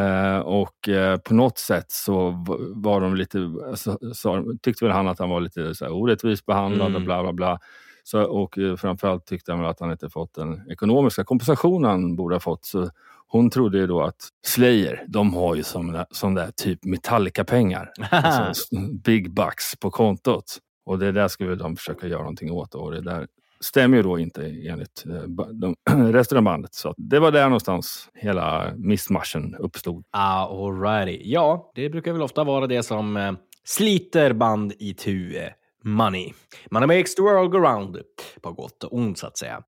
Eh, 0.00 0.38
och 0.38 0.88
eh, 0.88 1.16
på 1.18 1.34
något 1.34 1.58
sätt 1.58 1.90
så 1.90 2.44
var 2.74 3.00
de 3.00 3.14
lite, 3.14 3.38
så, 3.74 3.98
så, 4.14 4.54
tyckte 4.62 4.84
väl 4.84 4.94
han 4.94 5.08
att 5.08 5.18
han 5.18 5.30
var 5.30 5.40
lite 5.40 5.74
så 5.74 5.84
här, 5.84 5.92
orättvist 5.92 6.46
behandlad 6.46 6.88
Mm. 6.88 6.96
och 6.96 7.02
bla 7.02 7.22
bla 7.22 7.32
bla. 7.32 7.58
Så, 8.06 8.22
och 8.22 8.58
eh, 8.58 8.76
framförallt 8.76 9.26
tyckte 9.26 9.52
han 9.52 9.64
att 9.64 9.80
han 9.80 9.92
inte 9.92 10.10
fått 10.10 10.34
den 10.34 10.70
ekonomiska 10.70 11.24
kompensation 11.24 11.84
han 11.84 12.16
borde 12.16 12.34
ha 12.34 12.40
fått. 12.40 12.64
Så 12.64 12.90
hon 13.26 13.50
trodde 13.50 13.78
ju 13.78 13.86
då 13.86 14.02
att 14.02 14.28
Slayer, 14.46 15.04
de 15.08 15.34
har 15.34 15.54
ju 15.54 15.62
som, 15.62 16.04
som 16.10 16.34
där 16.34 16.50
typ 16.56 16.84
Metallica-pengar. 16.84 17.92
alltså, 18.10 18.76
big 19.04 19.34
bucks 19.34 19.76
på 19.80 19.90
kontot. 19.90 20.58
Och 20.86 20.98
det 20.98 21.12
där 21.12 21.28
skulle 21.28 21.54
de 21.54 21.76
försöka 21.76 22.06
göra 22.06 22.20
någonting 22.20 22.50
åt. 22.50 22.74
Och 22.74 22.90
det 22.92 23.00
där 23.00 23.26
stämmer 23.60 23.96
ju 23.96 24.02
då 24.02 24.18
inte 24.18 24.46
enligt 24.46 25.04
eh, 25.06 25.22
de, 25.52 25.76
resten 26.12 26.38
av 26.38 26.44
bandet. 26.44 26.74
Så 26.74 26.94
det 26.96 27.18
var 27.18 27.30
där 27.30 27.44
någonstans 27.44 28.08
hela 28.14 28.72
missmatchen 28.76 29.54
uppstod. 29.54 30.04
Ah, 30.10 30.66
alrighty. 30.66 31.20
Ja, 31.24 31.72
det 31.74 31.90
brukar 31.90 32.12
väl 32.12 32.22
ofta 32.22 32.44
vara 32.44 32.66
det 32.66 32.82
som 32.82 33.16
eh, 33.16 33.32
sliter 33.64 34.32
band 34.32 34.72
i 34.78 34.94
tu. 34.94 35.36
Money. 35.84 36.34
Money 36.70 36.86
makes 36.86 37.14
the 37.14 37.22
world 37.22 37.52
go 37.52 37.58
round. 37.58 37.98
På 38.42 38.52
gott 38.52 38.84
och 38.84 38.94
ont 38.94 39.18
så 39.18 39.26
att 39.26 39.38
säga. 39.38 39.62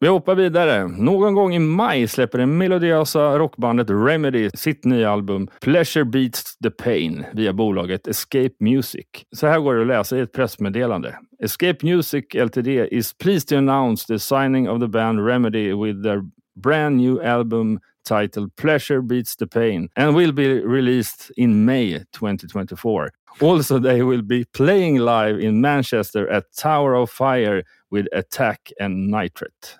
Vi 0.00 0.08
hoppar 0.08 0.34
vidare. 0.34 0.88
Någon 0.88 1.34
gång 1.34 1.54
i 1.54 1.58
maj 1.58 2.08
släpper 2.08 2.38
det 2.38 2.46
melodiösa 2.46 3.38
rockbandet 3.38 3.90
Remedy 3.90 4.50
sitt 4.54 4.84
nya 4.84 5.10
album 5.10 5.48
Pleasure 5.60 6.04
Beats 6.04 6.58
the 6.58 6.70
Pain 6.70 7.24
via 7.32 7.52
bolaget 7.52 8.06
Escape 8.06 8.54
Music. 8.60 9.06
Så 9.36 9.46
här 9.46 9.60
går 9.60 9.74
det 9.74 9.80
att 9.80 9.86
läsa 9.86 10.16
i 10.16 10.20
ett 10.20 10.32
pressmeddelande. 10.32 11.18
Escape 11.42 11.78
Music 11.82 12.24
Ltd 12.34 12.68
is 12.90 13.18
pleased 13.18 13.48
to 13.48 13.56
announce 13.56 14.06
the 14.06 14.18
signing 14.18 14.68
of 14.68 14.80
the 14.80 14.88
band 14.88 15.26
Remedy 15.26 15.72
with 15.72 16.02
their 16.02 16.22
brand 16.62 16.96
new 16.96 17.22
album 17.22 17.80
titled 18.08 18.56
Pleasure 18.56 19.02
Beats 19.02 19.36
the 19.36 19.46
Pain 19.46 19.88
and 19.96 20.16
will 20.16 20.32
be 20.32 20.60
released 20.60 21.30
in 21.36 21.64
May 21.64 21.98
2024. 22.12 23.10
Also, 23.40 23.80
they 23.80 24.02
will 24.02 24.22
be 24.22 24.44
playing 24.56 24.98
live 24.98 25.40
in 25.40 25.60
Manchester 25.60 26.32
at 26.32 26.44
Tower 26.62 26.94
of 26.94 27.10
Fire 27.10 27.62
with 27.90 28.06
Attack 28.12 28.72
and 28.80 29.10
Nitrate. 29.10 29.78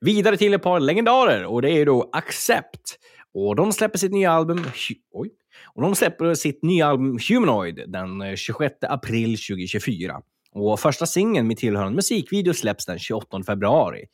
vidare 0.00 0.36
till 0.36 0.54
ett 0.54 0.62
par 0.62 0.80
legendarer 0.80 1.44
och 1.44 1.62
det 1.62 1.70
är 1.70 1.86
då 1.86 2.10
Accept. 2.12 2.98
Och 3.34 3.56
de 3.56 3.72
släpper 3.72 3.98
sitt 3.98 4.12
nya 4.12 4.32
album... 4.32 4.64
Oj. 5.12 5.30
Och 5.74 5.82
de 5.82 5.94
släpper 5.94 6.34
sitt 6.34 6.62
nya 6.62 6.86
album 6.86 7.18
Humanoid 7.28 7.84
den 7.86 8.22
eh, 8.22 8.34
26 8.34 8.74
april 8.82 9.38
2024. 9.38 10.20
Och 10.52 10.80
första 10.80 11.06
singeln 11.06 11.48
med 11.48 11.56
tillhörande 11.56 11.96
musikvideo 11.96 12.54
släpps 12.54 12.86
den 12.86 12.98
28 12.98 13.42
februari. 13.46 14.04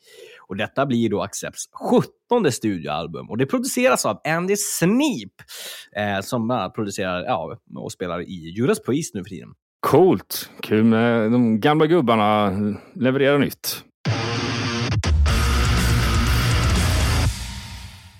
Och 0.49 0.57
detta 0.57 0.87
blir 0.87 1.11
då 1.11 1.23
Accepts 1.23 1.65
17 2.31 2.53
studioalbum 2.53 3.31
och 3.31 3.39
det 3.39 3.47
produceras 3.47 4.07
av 4.07 4.21
Andy 4.25 4.57
Sneap 4.57 5.33
eh, 5.97 6.21
som 6.21 6.47
bland 6.47 6.61
annat 6.61 6.75
producerar 6.75 7.25
ja, 7.25 7.59
och 7.77 7.93
spelar 7.93 8.21
i 8.21 8.55
Judas 8.57 8.83
Priest 8.83 9.15
nu 9.15 9.25
för 9.25 9.31
tiden. 9.31 9.49
Coolt! 9.81 10.51
Kul 10.63 10.85
med 10.85 11.33
de 11.33 11.61
gamla 11.61 11.87
gubbarna 11.87 12.53
levererar 12.95 13.39
nytt. 13.39 13.85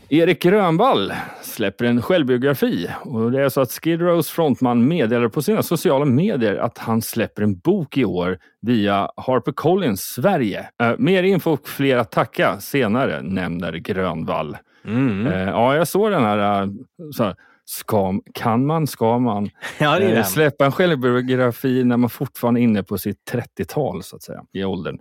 Erik 0.09 0.43
Grönvall 0.43 1.13
släpper 1.57 1.85
en 1.85 2.03
självbiografi 2.03 2.89
och 3.01 3.33
det 3.33 3.43
är 3.43 3.49
så 3.49 3.61
att 3.61 3.71
Skid 3.71 4.01
Rows 4.01 4.31
frontman 4.31 4.89
meddelar 4.89 5.29
på 5.29 5.43
sina 5.43 5.63
sociala 5.63 6.05
medier 6.05 6.57
att 6.57 6.79
han 6.79 7.03
släpper 7.03 7.43
en 7.43 7.59
bok 7.59 7.97
i 7.97 8.05
år 8.05 8.39
via 8.63 9.11
HarperCollins 9.17 10.01
Sverige. 10.01 10.69
Eh, 10.83 10.93
mer 10.99 11.23
info 11.23 11.51
och 11.51 11.69
fler 11.69 11.97
att 11.97 12.11
tacka 12.11 12.61
senare, 12.61 13.23
nämner 13.23 13.73
Grönvall. 13.73 14.57
Mm. 14.85 15.27
Eh, 15.27 15.49
ja, 15.49 15.77
jag 15.77 15.89
såg 15.89 16.11
den 16.11 16.23
här, 16.23 16.63
eh, 16.63 16.69
så 17.13 17.25
här 17.25 17.35
ska, 17.65 18.21
kan 18.35 18.67
man, 18.67 18.87
ska 18.87 19.19
man 19.19 19.51
Ja, 19.79 20.01
eh, 20.01 20.25
släppa 20.25 20.65
en 20.65 20.73
självbiografi 20.73 21.85
när 21.85 21.97
man 21.97 22.11
fortfarande 22.11 22.61
är 22.61 22.63
inne 22.63 22.83
på 22.83 22.99
sitt 22.99 23.33
30-tal 23.33 24.03
så 24.03 24.17
att 24.17 24.23
säga, 24.23 24.43
i 24.53 24.65
åldern? 24.65 24.99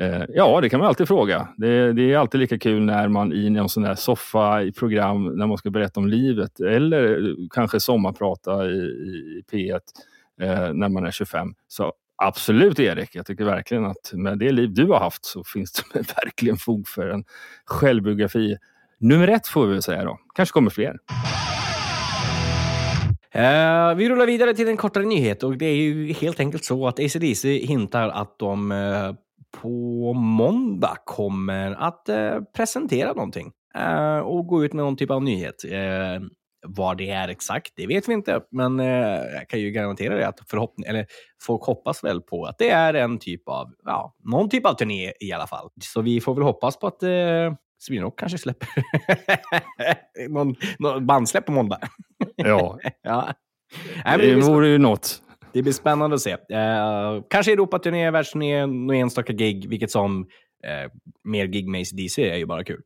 Eh, 0.00 0.22
ja, 0.28 0.60
det 0.60 0.68
kan 0.68 0.80
man 0.80 0.88
alltid 0.88 1.08
fråga. 1.08 1.48
Det, 1.56 1.92
det 1.92 2.12
är 2.12 2.18
alltid 2.18 2.40
lika 2.40 2.58
kul 2.58 2.82
när 2.82 3.08
man 3.08 3.32
i 3.32 3.50
någon 3.50 3.68
sån 3.68 3.82
där 3.82 3.94
soffa 3.94 4.62
i 4.62 4.72
program 4.72 5.24
när 5.24 5.46
man 5.46 5.58
ska 5.58 5.70
berätta 5.70 6.00
om 6.00 6.08
livet 6.08 6.60
eller 6.60 7.36
kanske 7.50 7.80
sommarprata 7.80 8.66
i, 8.66 8.76
i 8.76 9.44
P1 9.52 9.80
eh, 10.40 10.72
när 10.74 10.88
man 10.88 11.06
är 11.06 11.10
25. 11.10 11.54
Så 11.68 11.92
absolut 12.16 12.80
Erik, 12.80 13.14
jag 13.14 13.26
tycker 13.26 13.44
verkligen 13.44 13.84
att 13.84 14.12
med 14.12 14.38
det 14.38 14.52
liv 14.52 14.74
du 14.74 14.86
har 14.86 15.00
haft 15.00 15.24
så 15.24 15.44
finns 15.44 15.72
det 15.72 15.98
verkligen 16.24 16.56
fog 16.56 16.88
för 16.88 17.08
en 17.08 17.24
självbiografi. 17.64 18.56
Nummer 18.98 19.28
ett 19.28 19.46
får 19.46 19.66
vi 19.66 19.72
väl 19.72 19.82
säga 19.82 20.04
då. 20.04 20.18
Kanske 20.34 20.52
kommer 20.52 20.70
fler. 20.70 20.98
Uh, 23.36 23.94
vi 23.96 24.08
rullar 24.08 24.26
vidare 24.26 24.54
till 24.54 24.68
en 24.68 24.76
kortare 24.76 25.04
nyhet 25.04 25.42
och 25.42 25.56
det 25.56 25.66
är 25.66 25.76
ju 25.76 26.12
helt 26.12 26.40
enkelt 26.40 26.64
så 26.64 26.86
att 26.86 27.00
ACDC 27.00 27.58
hintar 27.58 28.08
att 28.08 28.38
de 28.38 28.72
uh, 28.72 29.14
på 29.62 30.12
måndag 30.12 30.96
kommer 31.04 31.72
att 31.72 32.08
eh, 32.08 32.40
presentera 32.56 33.12
någonting 33.12 33.52
eh, 33.74 34.18
och 34.18 34.46
gå 34.46 34.64
ut 34.64 34.72
med 34.72 34.84
någon 34.84 34.96
typ 34.96 35.10
av 35.10 35.22
nyhet. 35.22 35.64
Eh, 35.64 36.20
vad 36.66 36.96
det 36.96 37.10
är 37.10 37.28
exakt, 37.28 37.72
det 37.76 37.86
vet 37.86 38.08
vi 38.08 38.12
inte, 38.12 38.40
men 38.50 38.80
eh, 38.80 38.86
jag 39.34 39.48
kan 39.48 39.60
ju 39.60 39.70
garantera 39.70 40.16
det 40.16 40.28
att 40.28 40.40
förhoppning, 40.50 40.86
eller 40.86 41.06
folk 41.42 41.62
hoppas 41.62 42.04
väl 42.04 42.20
på 42.20 42.44
att 42.44 42.58
det 42.58 42.70
är 42.70 42.94
en 42.94 43.18
typ 43.18 43.48
av, 43.48 43.70
ja, 43.84 44.16
någon 44.24 44.48
typ 44.48 44.66
av 44.66 44.74
turné 44.74 45.12
i 45.20 45.32
alla 45.32 45.46
fall. 45.46 45.68
Så 45.80 46.02
vi 46.02 46.20
får 46.20 46.34
väl 46.34 46.44
hoppas 46.44 46.78
på 46.78 46.86
att 46.86 47.02
eh, 47.02 47.54
Sweden 47.78 48.10
kanske 48.16 48.38
släpper 48.38 48.68
någon, 50.28 50.54
någon 50.78 51.06
bandsläpp 51.06 51.46
på 51.46 51.52
måndag. 51.52 51.78
Ja, 52.36 52.78
ja. 53.02 53.28
Nej, 54.04 54.18
det, 54.18 54.34
vore 54.34 54.68
ju 54.68 54.78
något 54.78 55.22
det 55.54 55.62
blir 55.62 55.72
spännande 55.72 56.14
att 56.14 56.20
se. 56.20 56.30
Eh, 56.30 57.22
kanske 57.30 57.52
Europaturné, 57.52 58.10
världsturné, 58.10 58.66
några 58.66 58.96
enstaka 58.96 59.32
gig, 59.32 59.68
vilket 59.68 59.90
som 59.90 60.26
eh, 60.64 60.90
mer 61.24 61.46
gig 61.46 61.68
med 61.68 61.84
DC 61.92 62.30
är 62.30 62.36
ju 62.36 62.46
bara 62.46 62.64
kul. 62.64 62.82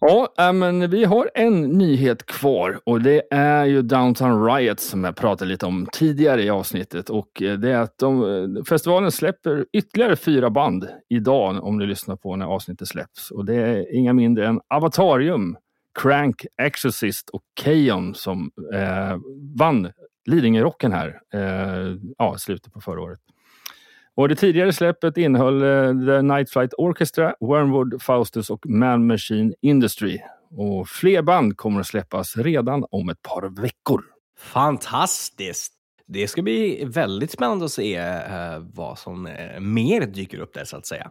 Ja, 0.00 0.34
eh, 0.38 0.52
men 0.52 0.90
vi 0.90 1.04
har 1.04 1.30
en 1.34 1.62
nyhet 1.62 2.26
kvar 2.26 2.80
och 2.84 3.02
det 3.02 3.22
är 3.30 3.64
ju 3.64 3.82
Downtown 3.82 4.44
Riot 4.44 4.80
som 4.80 5.04
jag 5.04 5.16
pratade 5.16 5.50
lite 5.50 5.66
om 5.66 5.86
tidigare 5.92 6.42
i 6.42 6.50
avsnittet. 6.50 7.10
Och 7.10 7.42
eh, 7.42 7.58
det 7.58 7.70
är 7.70 7.78
att 7.78 7.98
de, 7.98 8.22
eh, 8.22 8.64
festivalen 8.68 9.10
släpper 9.10 9.66
ytterligare 9.72 10.16
fyra 10.16 10.50
band 10.50 10.88
idag 11.08 11.64
om 11.64 11.78
du 11.78 11.86
lyssnar 11.86 12.16
på 12.16 12.36
när 12.36 12.46
avsnittet 12.46 12.88
släpps. 12.88 13.30
Och 13.30 13.44
det 13.44 13.54
är 13.54 13.96
inga 13.96 14.12
mindre 14.12 14.48
än 14.48 14.60
Avatarium, 14.68 15.56
Crank, 16.02 16.46
Exorcist 16.62 17.30
och 17.30 17.42
Keon 17.60 18.14
som 18.14 18.50
eh, 18.74 19.16
vann 19.58 19.92
Lidingörocken 20.24 20.92
här 20.92 21.20
eh, 21.34 21.96
ja, 22.18 22.38
slutet 22.38 22.72
på 22.72 22.80
förra 22.80 23.00
året. 23.00 23.20
Och 24.14 24.28
det 24.28 24.36
tidigare 24.36 24.72
släppet 24.72 25.16
innehöll 25.16 25.62
eh, 25.62 26.06
The 26.06 26.22
Night 26.22 26.50
Flight 26.50 26.74
Orchestra, 26.78 27.34
Wormwood, 27.40 28.02
Faustus 28.02 28.50
och 28.50 28.66
Man 28.66 29.06
Machine 29.06 29.54
Industry. 29.60 30.18
Och 30.50 30.88
fler 30.88 31.22
band 31.22 31.56
kommer 31.56 31.80
att 31.80 31.86
släppas 31.86 32.36
redan 32.36 32.84
om 32.90 33.08
ett 33.08 33.22
par 33.22 33.62
veckor. 33.62 34.04
Fantastiskt! 34.38 35.72
Det 36.06 36.28
ska 36.28 36.42
bli 36.42 36.84
väldigt 36.84 37.30
spännande 37.30 37.64
att 37.64 37.72
se 37.72 37.96
eh, 37.96 38.58
vad 38.58 38.98
som 38.98 39.26
eh, 39.26 39.60
mer 39.60 40.06
dyker 40.06 40.38
upp 40.38 40.54
där 40.54 40.64
så 40.64 40.76
att 40.76 40.86
säga. 40.86 41.10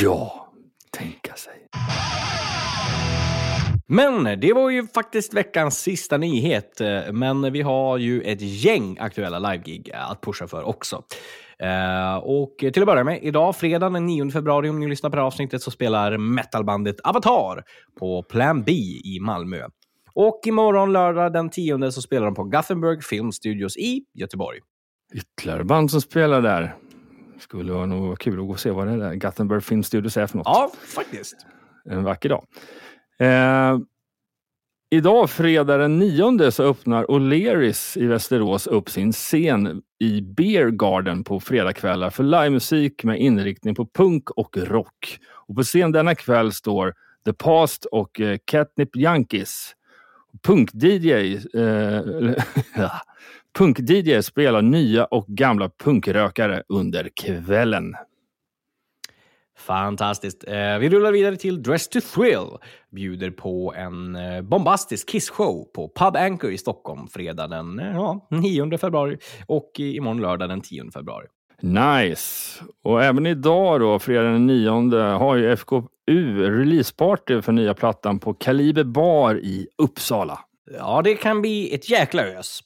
Ja, 0.00 0.52
tänka 0.90 1.34
sig. 1.34 1.68
Men 3.88 4.40
det 4.40 4.52
var 4.52 4.70
ju 4.70 4.86
faktiskt 4.86 5.34
veckans 5.34 5.78
sista 5.78 6.16
nyhet. 6.16 6.80
eh, 6.80 7.12
Men 7.12 7.52
vi 7.52 7.62
har 7.62 7.98
ju 7.98 8.22
ett 8.22 8.40
gäng 8.40 8.96
aktuella 9.00 9.38
livegig 9.38 9.90
att 9.94 10.20
pusha 10.20 10.46
för 10.46 10.62
också. 10.62 11.02
Eh, 11.58 12.16
och 12.16 12.54
till 12.58 12.82
att 12.82 12.86
börja 12.86 13.04
med, 13.04 13.18
idag 13.22 13.56
fredag 13.56 13.90
den 13.90 14.06
9 14.06 14.30
februari, 14.30 14.68
om 14.68 14.80
ni 14.80 14.88
lyssnar 14.88 15.10
på 15.10 15.16
det 15.16 15.22
här 15.22 15.26
avsnittet, 15.26 15.62
så 15.62 15.70
spelar 15.70 16.18
metalbandet 16.18 17.00
Avatar 17.00 17.62
på 17.98 18.22
Plan 18.22 18.62
B 18.62 18.72
i 19.04 19.18
Malmö. 19.20 19.62
Och 20.14 20.40
imorgon 20.46 20.92
lördag 20.92 21.32
den 21.32 21.50
10 21.50 21.90
så 21.92 22.02
spelar 22.02 22.26
de 22.26 22.34
på 22.34 22.44
Gothenburg 22.44 23.04
Film 23.04 23.32
Studios 23.32 23.76
i 23.76 24.02
Göteborg. 24.14 24.58
Ytterligare 25.14 25.64
band 25.64 25.90
som 25.90 26.00
spelar 26.00 26.42
där. 26.42 26.74
Skulle 27.38 27.72
vara 27.72 27.86
nog 27.86 28.18
kul 28.18 28.40
att 28.40 28.46
gå 28.46 28.52
och 28.52 28.60
se 28.60 28.70
vad 28.70 28.86
det 28.86 28.96
där 28.96 29.14
Gothenburg 29.14 29.62
Film 29.64 29.82
Studios 29.82 30.16
är 30.16 30.26
för 30.26 30.36
något. 30.36 30.46
Ja, 30.46 30.70
faktiskt. 30.96 31.34
En 31.90 32.04
vacker 32.04 32.28
dag. 32.28 32.44
Eh, 33.18 33.78
idag, 34.90 35.30
fredag 35.30 35.76
den 35.76 35.98
9, 35.98 36.50
så 36.50 36.62
öppnar 36.62 37.04
O'Learys 37.04 37.98
i 37.98 38.06
Västerås 38.06 38.66
upp 38.66 38.90
sin 38.90 39.12
scen 39.12 39.82
i 39.98 40.20
Beer 40.20 40.70
Garden 40.70 41.24
på 41.24 41.40
fredagskvällar 41.40 42.10
för 42.10 42.22
livemusik 42.22 43.04
med 43.04 43.20
inriktning 43.20 43.74
på 43.74 43.86
punk 43.86 44.30
och 44.30 44.56
rock. 44.56 45.18
Och 45.26 45.56
på 45.56 45.62
scen 45.62 45.92
denna 45.92 46.14
kväll 46.14 46.52
står 46.52 46.94
The 47.24 47.32
Past 47.32 47.84
och 47.84 48.20
eh, 48.20 48.38
Catnip 48.44 48.96
Yankees. 48.96 49.72
Punk-DJ 50.42 51.38
eh, 51.54 52.32
Punk-DJ 53.58 54.22
spelar 54.22 54.62
nya 54.62 55.04
och 55.04 55.26
gamla 55.26 55.70
punkrökare 55.84 56.62
under 56.68 57.10
kvällen. 57.14 57.94
Fantastiskt. 59.58 60.44
Eh, 60.48 60.78
vi 60.78 60.88
rullar 60.88 61.12
vidare 61.12 61.36
till 61.36 61.62
Dress 61.62 61.88
to 61.88 62.00
Thrill. 62.14 62.46
Bjuder 62.92 63.30
på 63.30 63.74
en 63.76 64.16
eh, 64.16 64.42
bombastisk 64.42 65.08
kissshow 65.10 65.64
på 65.74 65.92
Pub 65.96 66.16
Anchor 66.16 66.50
i 66.50 66.58
Stockholm 66.58 67.08
fredag 67.08 67.46
den 67.46 67.78
eh, 67.78 67.92
ja, 67.94 68.28
9 68.30 68.78
februari 68.78 69.18
och 69.46 69.70
i- 69.78 69.96
imorgon 69.96 70.20
lördag 70.22 70.48
den 70.48 70.60
10 70.60 70.90
februari. 70.94 71.26
Nice! 71.62 72.62
Och 72.84 73.04
även 73.04 73.26
idag 73.26 73.80
då, 73.80 73.98
fredag 73.98 74.22
den 74.28 74.46
9, 74.46 74.70
har 75.18 75.36
ju 75.36 75.56
FKU 75.56 75.82
releaseparty 76.58 77.42
för 77.42 77.52
nya 77.52 77.74
plattan 77.74 78.18
på 78.18 78.34
Kaliber 78.34 78.84
Bar 78.84 79.34
i 79.34 79.68
Uppsala. 79.82 80.38
Ja, 80.78 81.02
det 81.04 81.14
kan 81.14 81.40
bli 81.40 81.74
ett 81.74 81.90
jäkla 81.90 82.22
ös. 82.26 82.60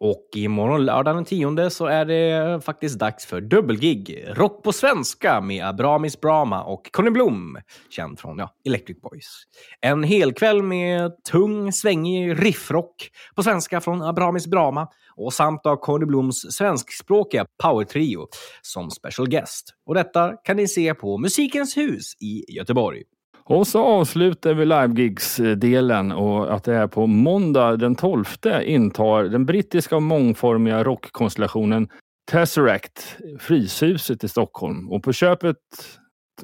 Och 0.00 0.28
imorgon 0.34 0.84
lördag 0.84 1.16
den 1.16 1.24
10 1.24 1.70
så 1.70 1.86
är 1.86 2.04
det 2.04 2.60
faktiskt 2.60 2.98
dags 2.98 3.26
för 3.26 3.40
dubbelgig. 3.40 4.24
Rock 4.28 4.62
på 4.62 4.72
svenska 4.72 5.40
med 5.40 5.66
Abramis 5.66 6.20
Brama 6.20 6.62
och 6.62 6.92
Conny 6.92 7.10
Blom, 7.10 7.58
känd 7.90 8.18
från 8.20 8.38
ja, 8.38 8.50
Electric 8.66 9.00
Boys. 9.00 9.42
En 9.80 10.02
helkväll 10.02 10.62
med 10.62 11.12
tung, 11.30 11.72
svängig 11.72 12.44
riffrock 12.44 13.10
på 13.36 13.42
svenska 13.42 13.80
från 13.80 14.02
Abramis 14.02 14.46
Brama. 14.46 14.88
och 15.16 15.32
samt 15.32 15.66
av 15.66 15.76
Conny 15.76 16.06
Bloms 16.06 16.40
svenskspråkiga 16.40 17.46
powertrio 17.62 18.26
som 18.62 18.90
special 18.90 19.28
guest. 19.28 19.74
Och 19.86 19.94
detta 19.94 20.32
kan 20.44 20.56
ni 20.56 20.68
se 20.68 20.94
på 20.94 21.18
Musikens 21.18 21.76
hus 21.76 22.14
i 22.20 22.56
Göteborg. 22.56 23.02
Och 23.46 23.66
så 23.66 23.84
avslutar 23.84 24.54
vi 24.54 24.64
livegigs-delen 24.64 26.12
och 26.12 26.54
att 26.54 26.64
det 26.64 26.74
är 26.74 26.86
på 26.86 27.06
måndag 27.06 27.76
den 27.76 27.94
12 27.94 28.24
intar 28.62 29.24
den 29.24 29.46
brittiska 29.46 30.00
mångformiga 30.00 30.84
rockkonstellationen 30.84 31.88
Tesseract 32.30 33.16
Fryshuset 33.40 34.24
i 34.24 34.28
Stockholm. 34.28 34.92
Och 34.92 35.02
på 35.02 35.12
köpet, 35.12 35.56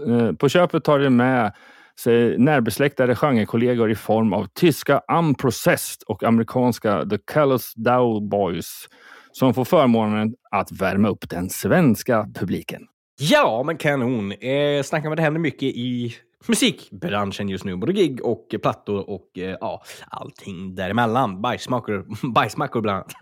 eh, 0.06 0.32
på 0.32 0.48
köpet 0.48 0.84
tar 0.84 0.98
det 0.98 1.10
med 1.10 1.52
sig 2.00 2.38
närbesläktade 2.38 3.14
genrekollegor 3.14 3.90
i 3.90 3.94
form 3.94 4.32
av 4.32 4.46
tyska 4.54 5.02
Unprocessed 5.18 6.02
och 6.06 6.24
amerikanska 6.24 7.04
The 7.04 7.18
Callous 7.18 7.72
Dow 7.74 8.28
Boys 8.28 8.88
som 9.32 9.54
får 9.54 9.64
förmånen 9.64 10.34
att 10.50 10.72
värma 10.72 11.08
upp 11.08 11.30
den 11.30 11.50
svenska 11.50 12.26
publiken. 12.34 12.82
Ja, 13.20 13.62
men 13.66 13.76
kanon. 13.76 14.32
Eh, 14.32 14.82
snackar 14.82 15.06
om 15.06 15.12
att 15.12 15.16
det 15.16 15.22
händer 15.22 15.40
mycket 15.40 15.62
i 15.62 16.14
musikbranschen 16.48 17.48
just 17.48 17.64
nu. 17.64 17.76
Både 17.76 17.92
gig 17.92 18.24
och 18.24 18.54
plattor 18.62 19.10
och 19.10 19.38
eh, 19.38 19.56
ja, 19.60 19.82
allting 20.08 20.74
däremellan. 20.74 21.42
Bajsmackor, 21.42 22.06
bajsmackor 22.32 22.80
bland 22.80 22.96
annat. 22.96 23.14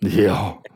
Ja. 0.00 0.62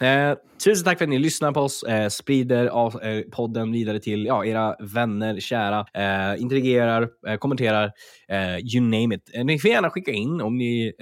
Eh, 0.00 0.34
tusen 0.64 0.84
tack 0.84 0.98
för 0.98 1.04
att 1.04 1.08
ni 1.08 1.18
lyssnar 1.18 1.52
på 1.52 1.60
oss, 1.60 1.82
eh, 1.82 2.08
sprider 2.08 2.66
av, 2.66 3.02
eh, 3.02 3.22
podden 3.22 3.72
vidare 3.72 4.00
till 4.00 4.26
ja, 4.26 4.44
era 4.44 4.76
vänner, 4.80 5.40
kära, 5.40 5.86
eh, 5.94 6.42
interagerar, 6.42 7.08
eh, 7.26 7.36
kommenterar, 7.36 7.92
eh, 8.28 8.56
you 8.56 8.80
name 8.80 9.14
it. 9.14 9.30
Ni 9.44 9.58
får 9.58 9.70
gärna 9.70 9.90
skicka 9.90 10.10
in 10.10 10.40
om 10.40 10.58
ni 10.58 10.92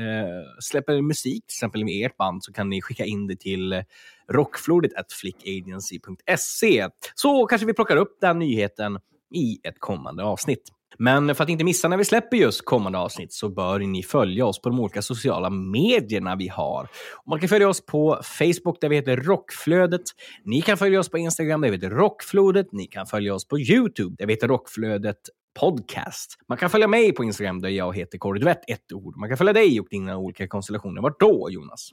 släpper 0.60 1.02
musik, 1.02 1.46
till 1.46 1.54
exempel 1.54 1.84
med 1.84 2.06
ert 2.06 2.16
band, 2.16 2.44
så 2.44 2.52
kan 2.52 2.70
ni 2.70 2.82
skicka 2.82 3.04
in 3.04 3.26
det 3.26 3.36
till 3.36 3.72
eh, 3.72 3.82
rockflodet.flickagency.se. 4.32 6.88
Så 7.14 7.46
kanske 7.46 7.66
vi 7.66 7.74
plockar 7.74 7.96
upp 7.96 8.18
den 8.20 8.38
nyheten 8.38 8.98
i 9.34 9.58
ett 9.68 9.76
kommande 9.78 10.24
avsnitt. 10.24 10.62
Men 10.98 11.34
för 11.34 11.44
att 11.44 11.50
inte 11.50 11.64
missa 11.64 11.88
när 11.88 11.96
vi 11.96 12.04
släpper 12.04 12.36
just 12.36 12.64
kommande 12.64 12.98
avsnitt 12.98 13.32
så 13.32 13.48
bör 13.48 13.78
ni 13.78 14.02
följa 14.02 14.46
oss 14.46 14.60
på 14.60 14.68
de 14.68 14.80
olika 14.80 15.02
sociala 15.02 15.50
medierna 15.50 16.36
vi 16.36 16.48
har. 16.48 16.88
Man 17.26 17.40
kan 17.40 17.48
följa 17.48 17.68
oss 17.68 17.86
på 17.86 18.20
Facebook 18.38 18.80
där 18.80 18.88
vi 18.88 18.96
heter 18.96 19.16
Rockflödet. 19.16 20.02
Ni 20.44 20.62
kan 20.62 20.76
följa 20.76 21.00
oss 21.00 21.08
på 21.08 21.18
Instagram 21.18 21.60
där 21.60 21.70
vi 21.70 21.76
heter 21.76 21.90
Rockflodet. 21.90 22.72
Ni 22.72 22.86
kan 22.86 23.06
följa 23.06 23.34
oss 23.34 23.48
på 23.48 23.58
YouTube 23.58 24.16
där 24.18 24.26
vi 24.26 24.32
heter 24.32 24.48
Rockflödet 24.48 25.18
podcast. 25.60 26.38
Man 26.48 26.58
kan 26.58 26.70
följa 26.70 26.88
mig 26.88 27.12
på 27.12 27.24
Instagram 27.24 27.60
där 27.60 27.68
jag 27.68 27.96
heter 27.96 28.18
Kåre 28.18 28.52
ett 28.52 28.92
ord. 28.92 29.16
Man 29.16 29.28
kan 29.28 29.38
följa 29.38 29.52
dig 29.52 29.80
och 29.80 29.86
dina 29.90 30.16
olika 30.16 30.48
konstellationer. 30.48 31.02
Vart 31.02 31.20
då, 31.20 31.48
Jonas? 31.50 31.90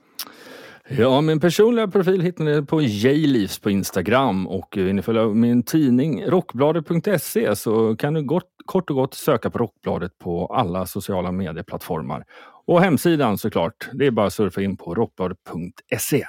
Ja, 0.97 1.21
min 1.21 1.39
personliga 1.39 1.87
profil 1.87 2.21
hittar 2.21 2.43
ni 2.43 2.65
på 2.65 2.81
Jleaves 2.81 3.59
på 3.59 3.69
Instagram 3.69 4.47
och 4.47 4.77
eh, 4.77 4.83
vill 4.83 4.95
ni 4.95 5.01
följa 5.01 5.27
min 5.27 5.63
tidning 5.63 6.25
rockbladet.se 6.25 7.55
så 7.55 7.95
kan 7.95 8.13
du 8.13 8.23
gott, 8.23 8.49
kort 8.65 8.89
och 8.89 8.95
gott 8.95 9.13
söka 9.13 9.49
på 9.49 9.57
Rockbladet 9.57 10.17
på 10.17 10.45
alla 10.45 10.85
sociala 10.85 11.31
medieplattformar. 11.31 12.23
Och 12.67 12.81
hemsidan 12.81 13.37
såklart, 13.37 13.89
det 13.93 14.05
är 14.05 14.11
bara 14.11 14.25
att 14.25 14.33
surfa 14.33 14.61
in 14.61 14.77
på 14.77 14.95
rockbladet.se. 14.95 16.25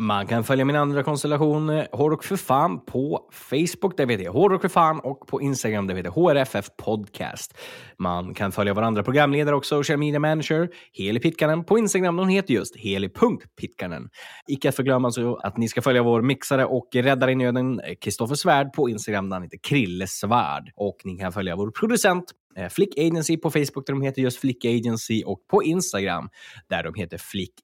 Man 0.00 0.26
kan 0.26 0.44
följa 0.44 0.64
min 0.64 0.76
andra 0.76 1.02
konstellation, 1.02 1.70
eh, 1.70 1.84
Hårdrock 1.92 2.24
för 2.24 2.36
fan, 2.36 2.84
på 2.84 3.28
Facebook 3.32 3.96
där 3.96 4.06
vi 4.06 4.16
heter 4.16 4.30
Hårdrock 4.30 4.62
för 4.62 4.68
fan 4.68 5.00
och 5.00 5.26
på 5.26 5.42
Instagram 5.42 5.86
där 5.86 5.94
vi 5.94 6.00
heter 6.00 6.10
HRFF 6.10 6.70
Podcast. 6.76 7.58
Man 7.98 8.34
kan 8.34 8.52
följa 8.52 8.74
vår 8.74 8.82
andra 8.82 9.02
programledare 9.02 9.56
och 9.56 9.66
social 9.66 9.98
media 9.98 10.20
manager, 10.20 10.68
Heli 10.92 11.20
Pitkanen, 11.20 11.64
på 11.64 11.78
Instagram. 11.78 12.18
Hon 12.18 12.28
heter 12.28 12.54
just 12.54 12.76
heli.pitkanen. 12.76 14.08
Icke 14.48 14.68
att 14.68 14.76
förglömma 14.76 15.10
så 15.10 15.36
att 15.36 15.56
ni 15.56 15.68
ska 15.68 15.82
följa 15.82 16.02
vår 16.02 16.22
mixare 16.22 16.64
och 16.64 16.88
räddare 16.94 17.32
i 17.32 17.34
nöden, 17.34 17.80
eh, 17.80 17.94
Kristoffer 18.00 18.34
Svärd, 18.34 18.72
på 18.72 18.88
Instagram 18.88 19.28
där 19.28 19.36
han 19.36 19.42
heter 19.42 19.58
Krille 19.62 20.06
Svärd. 20.06 20.72
Och 20.76 20.96
ni 21.04 21.16
kan 21.16 21.32
följa 21.32 21.56
vår 21.56 21.70
producent 21.70 22.24
eh, 22.56 22.68
Flick 22.68 22.98
Agency 22.98 23.36
på 23.36 23.50
Facebook 23.50 23.86
där 23.86 23.92
de 23.92 24.02
heter 24.02 24.22
just 24.22 24.40
Flick 24.40 24.64
Agency 24.64 25.22
och 25.24 25.46
på 25.50 25.62
Instagram 25.62 26.28
där 26.68 26.82
de 26.82 26.94
heter 26.94 27.18
Flick 27.18 27.54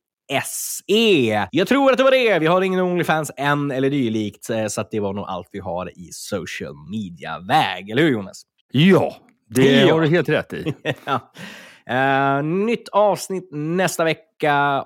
SE. 0.45 1.49
Jag 1.51 1.68
tror 1.68 1.91
att 1.93 1.99
det 1.99 2.05
var 2.05 2.11
det. 2.11 2.39
Vi 2.39 2.47
har 2.47 2.62
ingen 2.62 2.81
Onlyfans 2.81 3.31
än 3.37 3.70
eller 3.70 3.91
dylikt, 3.91 4.51
eh, 4.51 4.66
så 4.66 4.85
det 4.91 5.01
var 5.01 5.12
nog 5.12 5.24
allt 5.29 5.49
vi 5.53 5.59
har 5.59 5.99
i 5.99 6.09
social 6.12 6.74
media-väg. 6.91 7.91
Eller 7.91 8.03
hur 8.03 8.11
Jonas? 8.11 8.43
Ja, 8.72 9.16
det 9.51 9.81
Ja. 9.81 9.95
har 9.95 10.01
du 10.01 10.09
helt 10.09 10.29
rätt 10.29 10.53
i. 10.53 10.74
ja. 11.05 11.33
Eh, 11.91 12.43
nytt 12.43 12.89
avsnitt 12.89 13.49
nästa 13.53 14.05
vecka. 14.05 14.22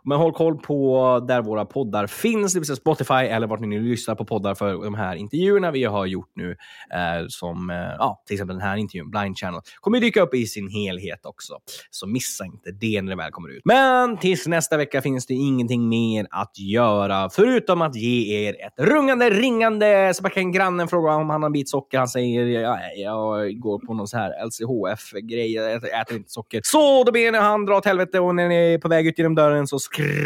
Men 0.05 0.19
håll 0.19 0.33
koll 0.33 0.59
på 0.59 1.25
där 1.29 1.43
våra 1.43 1.65
poddar 1.65 2.07
finns, 2.07 2.53
det 2.53 2.59
vill 2.61 2.67
säga 2.67 2.77
Spotify 2.77 3.15
eller 3.15 3.47
vart 3.47 3.61
ni 3.61 3.67
nu 3.67 3.81
lyssnar 3.81 4.15
på 4.15 4.25
poddar 4.25 4.55
för 4.55 4.85
de 4.85 4.95
här 4.95 5.15
intervjuerna 5.15 5.71
vi 5.71 5.85
har 5.85 6.07
gjort 6.07 6.33
nu. 6.35 6.51
Eh, 6.95 7.27
som 7.29 7.71
eh, 7.71 7.77
ja, 7.77 8.23
till 8.27 8.35
exempel 8.35 8.57
den 8.57 8.67
här 8.67 8.77
intervjun, 8.77 9.11
Blind 9.11 9.39
Channel, 9.39 9.61
kommer 9.81 10.01
dyka 10.01 10.23
upp 10.23 10.35
i 10.35 10.47
sin 10.47 10.69
helhet 10.69 11.27
också. 11.27 11.55
Så 11.91 12.07
missa 12.07 12.45
inte 12.45 12.71
det 12.71 13.03
när 13.03 13.11
det 13.11 13.17
väl 13.17 13.31
kommer 13.31 13.49
ut. 13.49 13.63
Men 13.65 14.17
tills 14.17 14.47
nästa 14.47 14.77
vecka 14.77 15.03
finns 15.03 15.27
det 15.27 15.35
ingenting 15.35 15.89
mer 15.89 16.27
att 16.31 16.59
göra 16.59 17.31
förutom 17.31 17.83
att 17.83 17.97
ge 17.97 18.47
er 18.47 18.67
ett 18.67 18.87
rungande, 18.87 19.31
ringande. 19.31 20.15
Så 20.15 20.23
kan 20.23 20.53
grannen 20.53 20.89
fråga 20.89 21.15
om 21.15 21.31
han 21.31 21.43
har 21.43 21.49
en 21.49 21.53
bit 21.53 21.69
socker. 21.69 21.99
Han 21.99 22.09
säger 22.09 22.47
ja, 22.47 22.79
jag 22.97 23.59
går 23.61 23.87
på 23.87 23.95
någon 23.95 24.09
så 24.09 24.17
här 24.17 24.47
LCHF-grej. 24.47 25.53
Jag 25.53 26.01
äter 26.01 26.17
inte 26.17 26.31
socker. 26.31 26.61
Så 26.65 27.05
då 27.05 27.13
ber 27.13 27.33
ni 27.33 27.39
han 27.39 27.67
dra 27.67 27.77
åt 27.77 27.85
helvete 27.85 28.21
och 28.21 28.35
när 28.35 28.49
ni 28.49 28.75
är 28.75 28.79
på 28.79 28.89
väg 28.89 29.07
ut 29.07 29.19
genom 29.19 29.35
dörren 29.41 29.67
så 29.67 29.79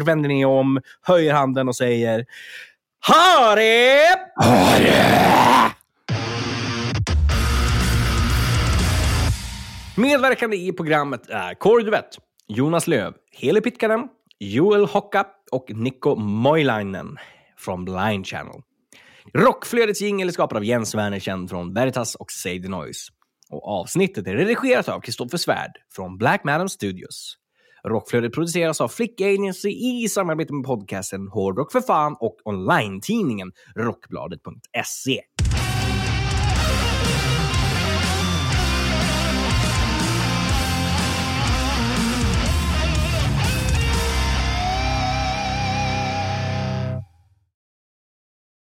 vänder 0.04 0.28
ni 0.28 0.44
om, 0.44 0.80
höjer 1.02 1.34
handen 1.34 1.68
och 1.68 1.76
säger 1.76 2.24
Ha 3.06 3.54
det! 3.54 4.18
Medverkande 9.96 10.56
i 10.56 10.72
programmet 10.72 11.28
är 11.28 11.54
Kåre 11.54 11.82
Duvett, 11.82 12.18
Jonas 12.48 12.86
Löv, 12.86 13.12
Heli 13.32 13.60
Pitkanen, 13.60 14.08
Joel 14.38 14.86
Hocka 14.86 15.26
och 15.52 15.64
Nico 15.68 16.16
Moilainen 16.16 17.16
från 17.58 17.84
Blind 17.84 18.26
Channel. 18.26 18.60
Rockflödets 19.34 20.00
jingel 20.00 20.28
är 20.28 20.32
skapad 20.32 20.56
av 20.56 20.64
Jens 20.64 20.94
Werner, 20.94 21.18
känd 21.18 21.50
från 21.50 21.74
Veritas 21.74 22.14
och 22.14 22.32
Save 22.32 22.58
the 22.58 22.68
Noise. 22.68 23.12
Och 23.50 23.68
avsnittet 23.68 24.26
är 24.26 24.34
redigerat 24.34 24.88
av 24.88 25.00
Kristoffer 25.00 25.38
Svärd 25.38 25.72
från 25.94 26.18
Black 26.18 26.44
Madam 26.44 26.68
Studios. 26.68 27.36
Rockflödet 27.88 28.32
produceras 28.32 28.80
av 28.80 28.88
Flick 28.88 29.20
Agency 29.20 29.68
i 29.68 30.08
samarbete 30.08 30.52
med 30.52 30.64
podcasten 30.64 31.28
Hårdrock 31.28 31.72
för 31.72 31.80
fan 31.80 32.16
och 32.20 32.36
online-tidningen 32.44 33.52
Rockbladet.se. 33.76 35.20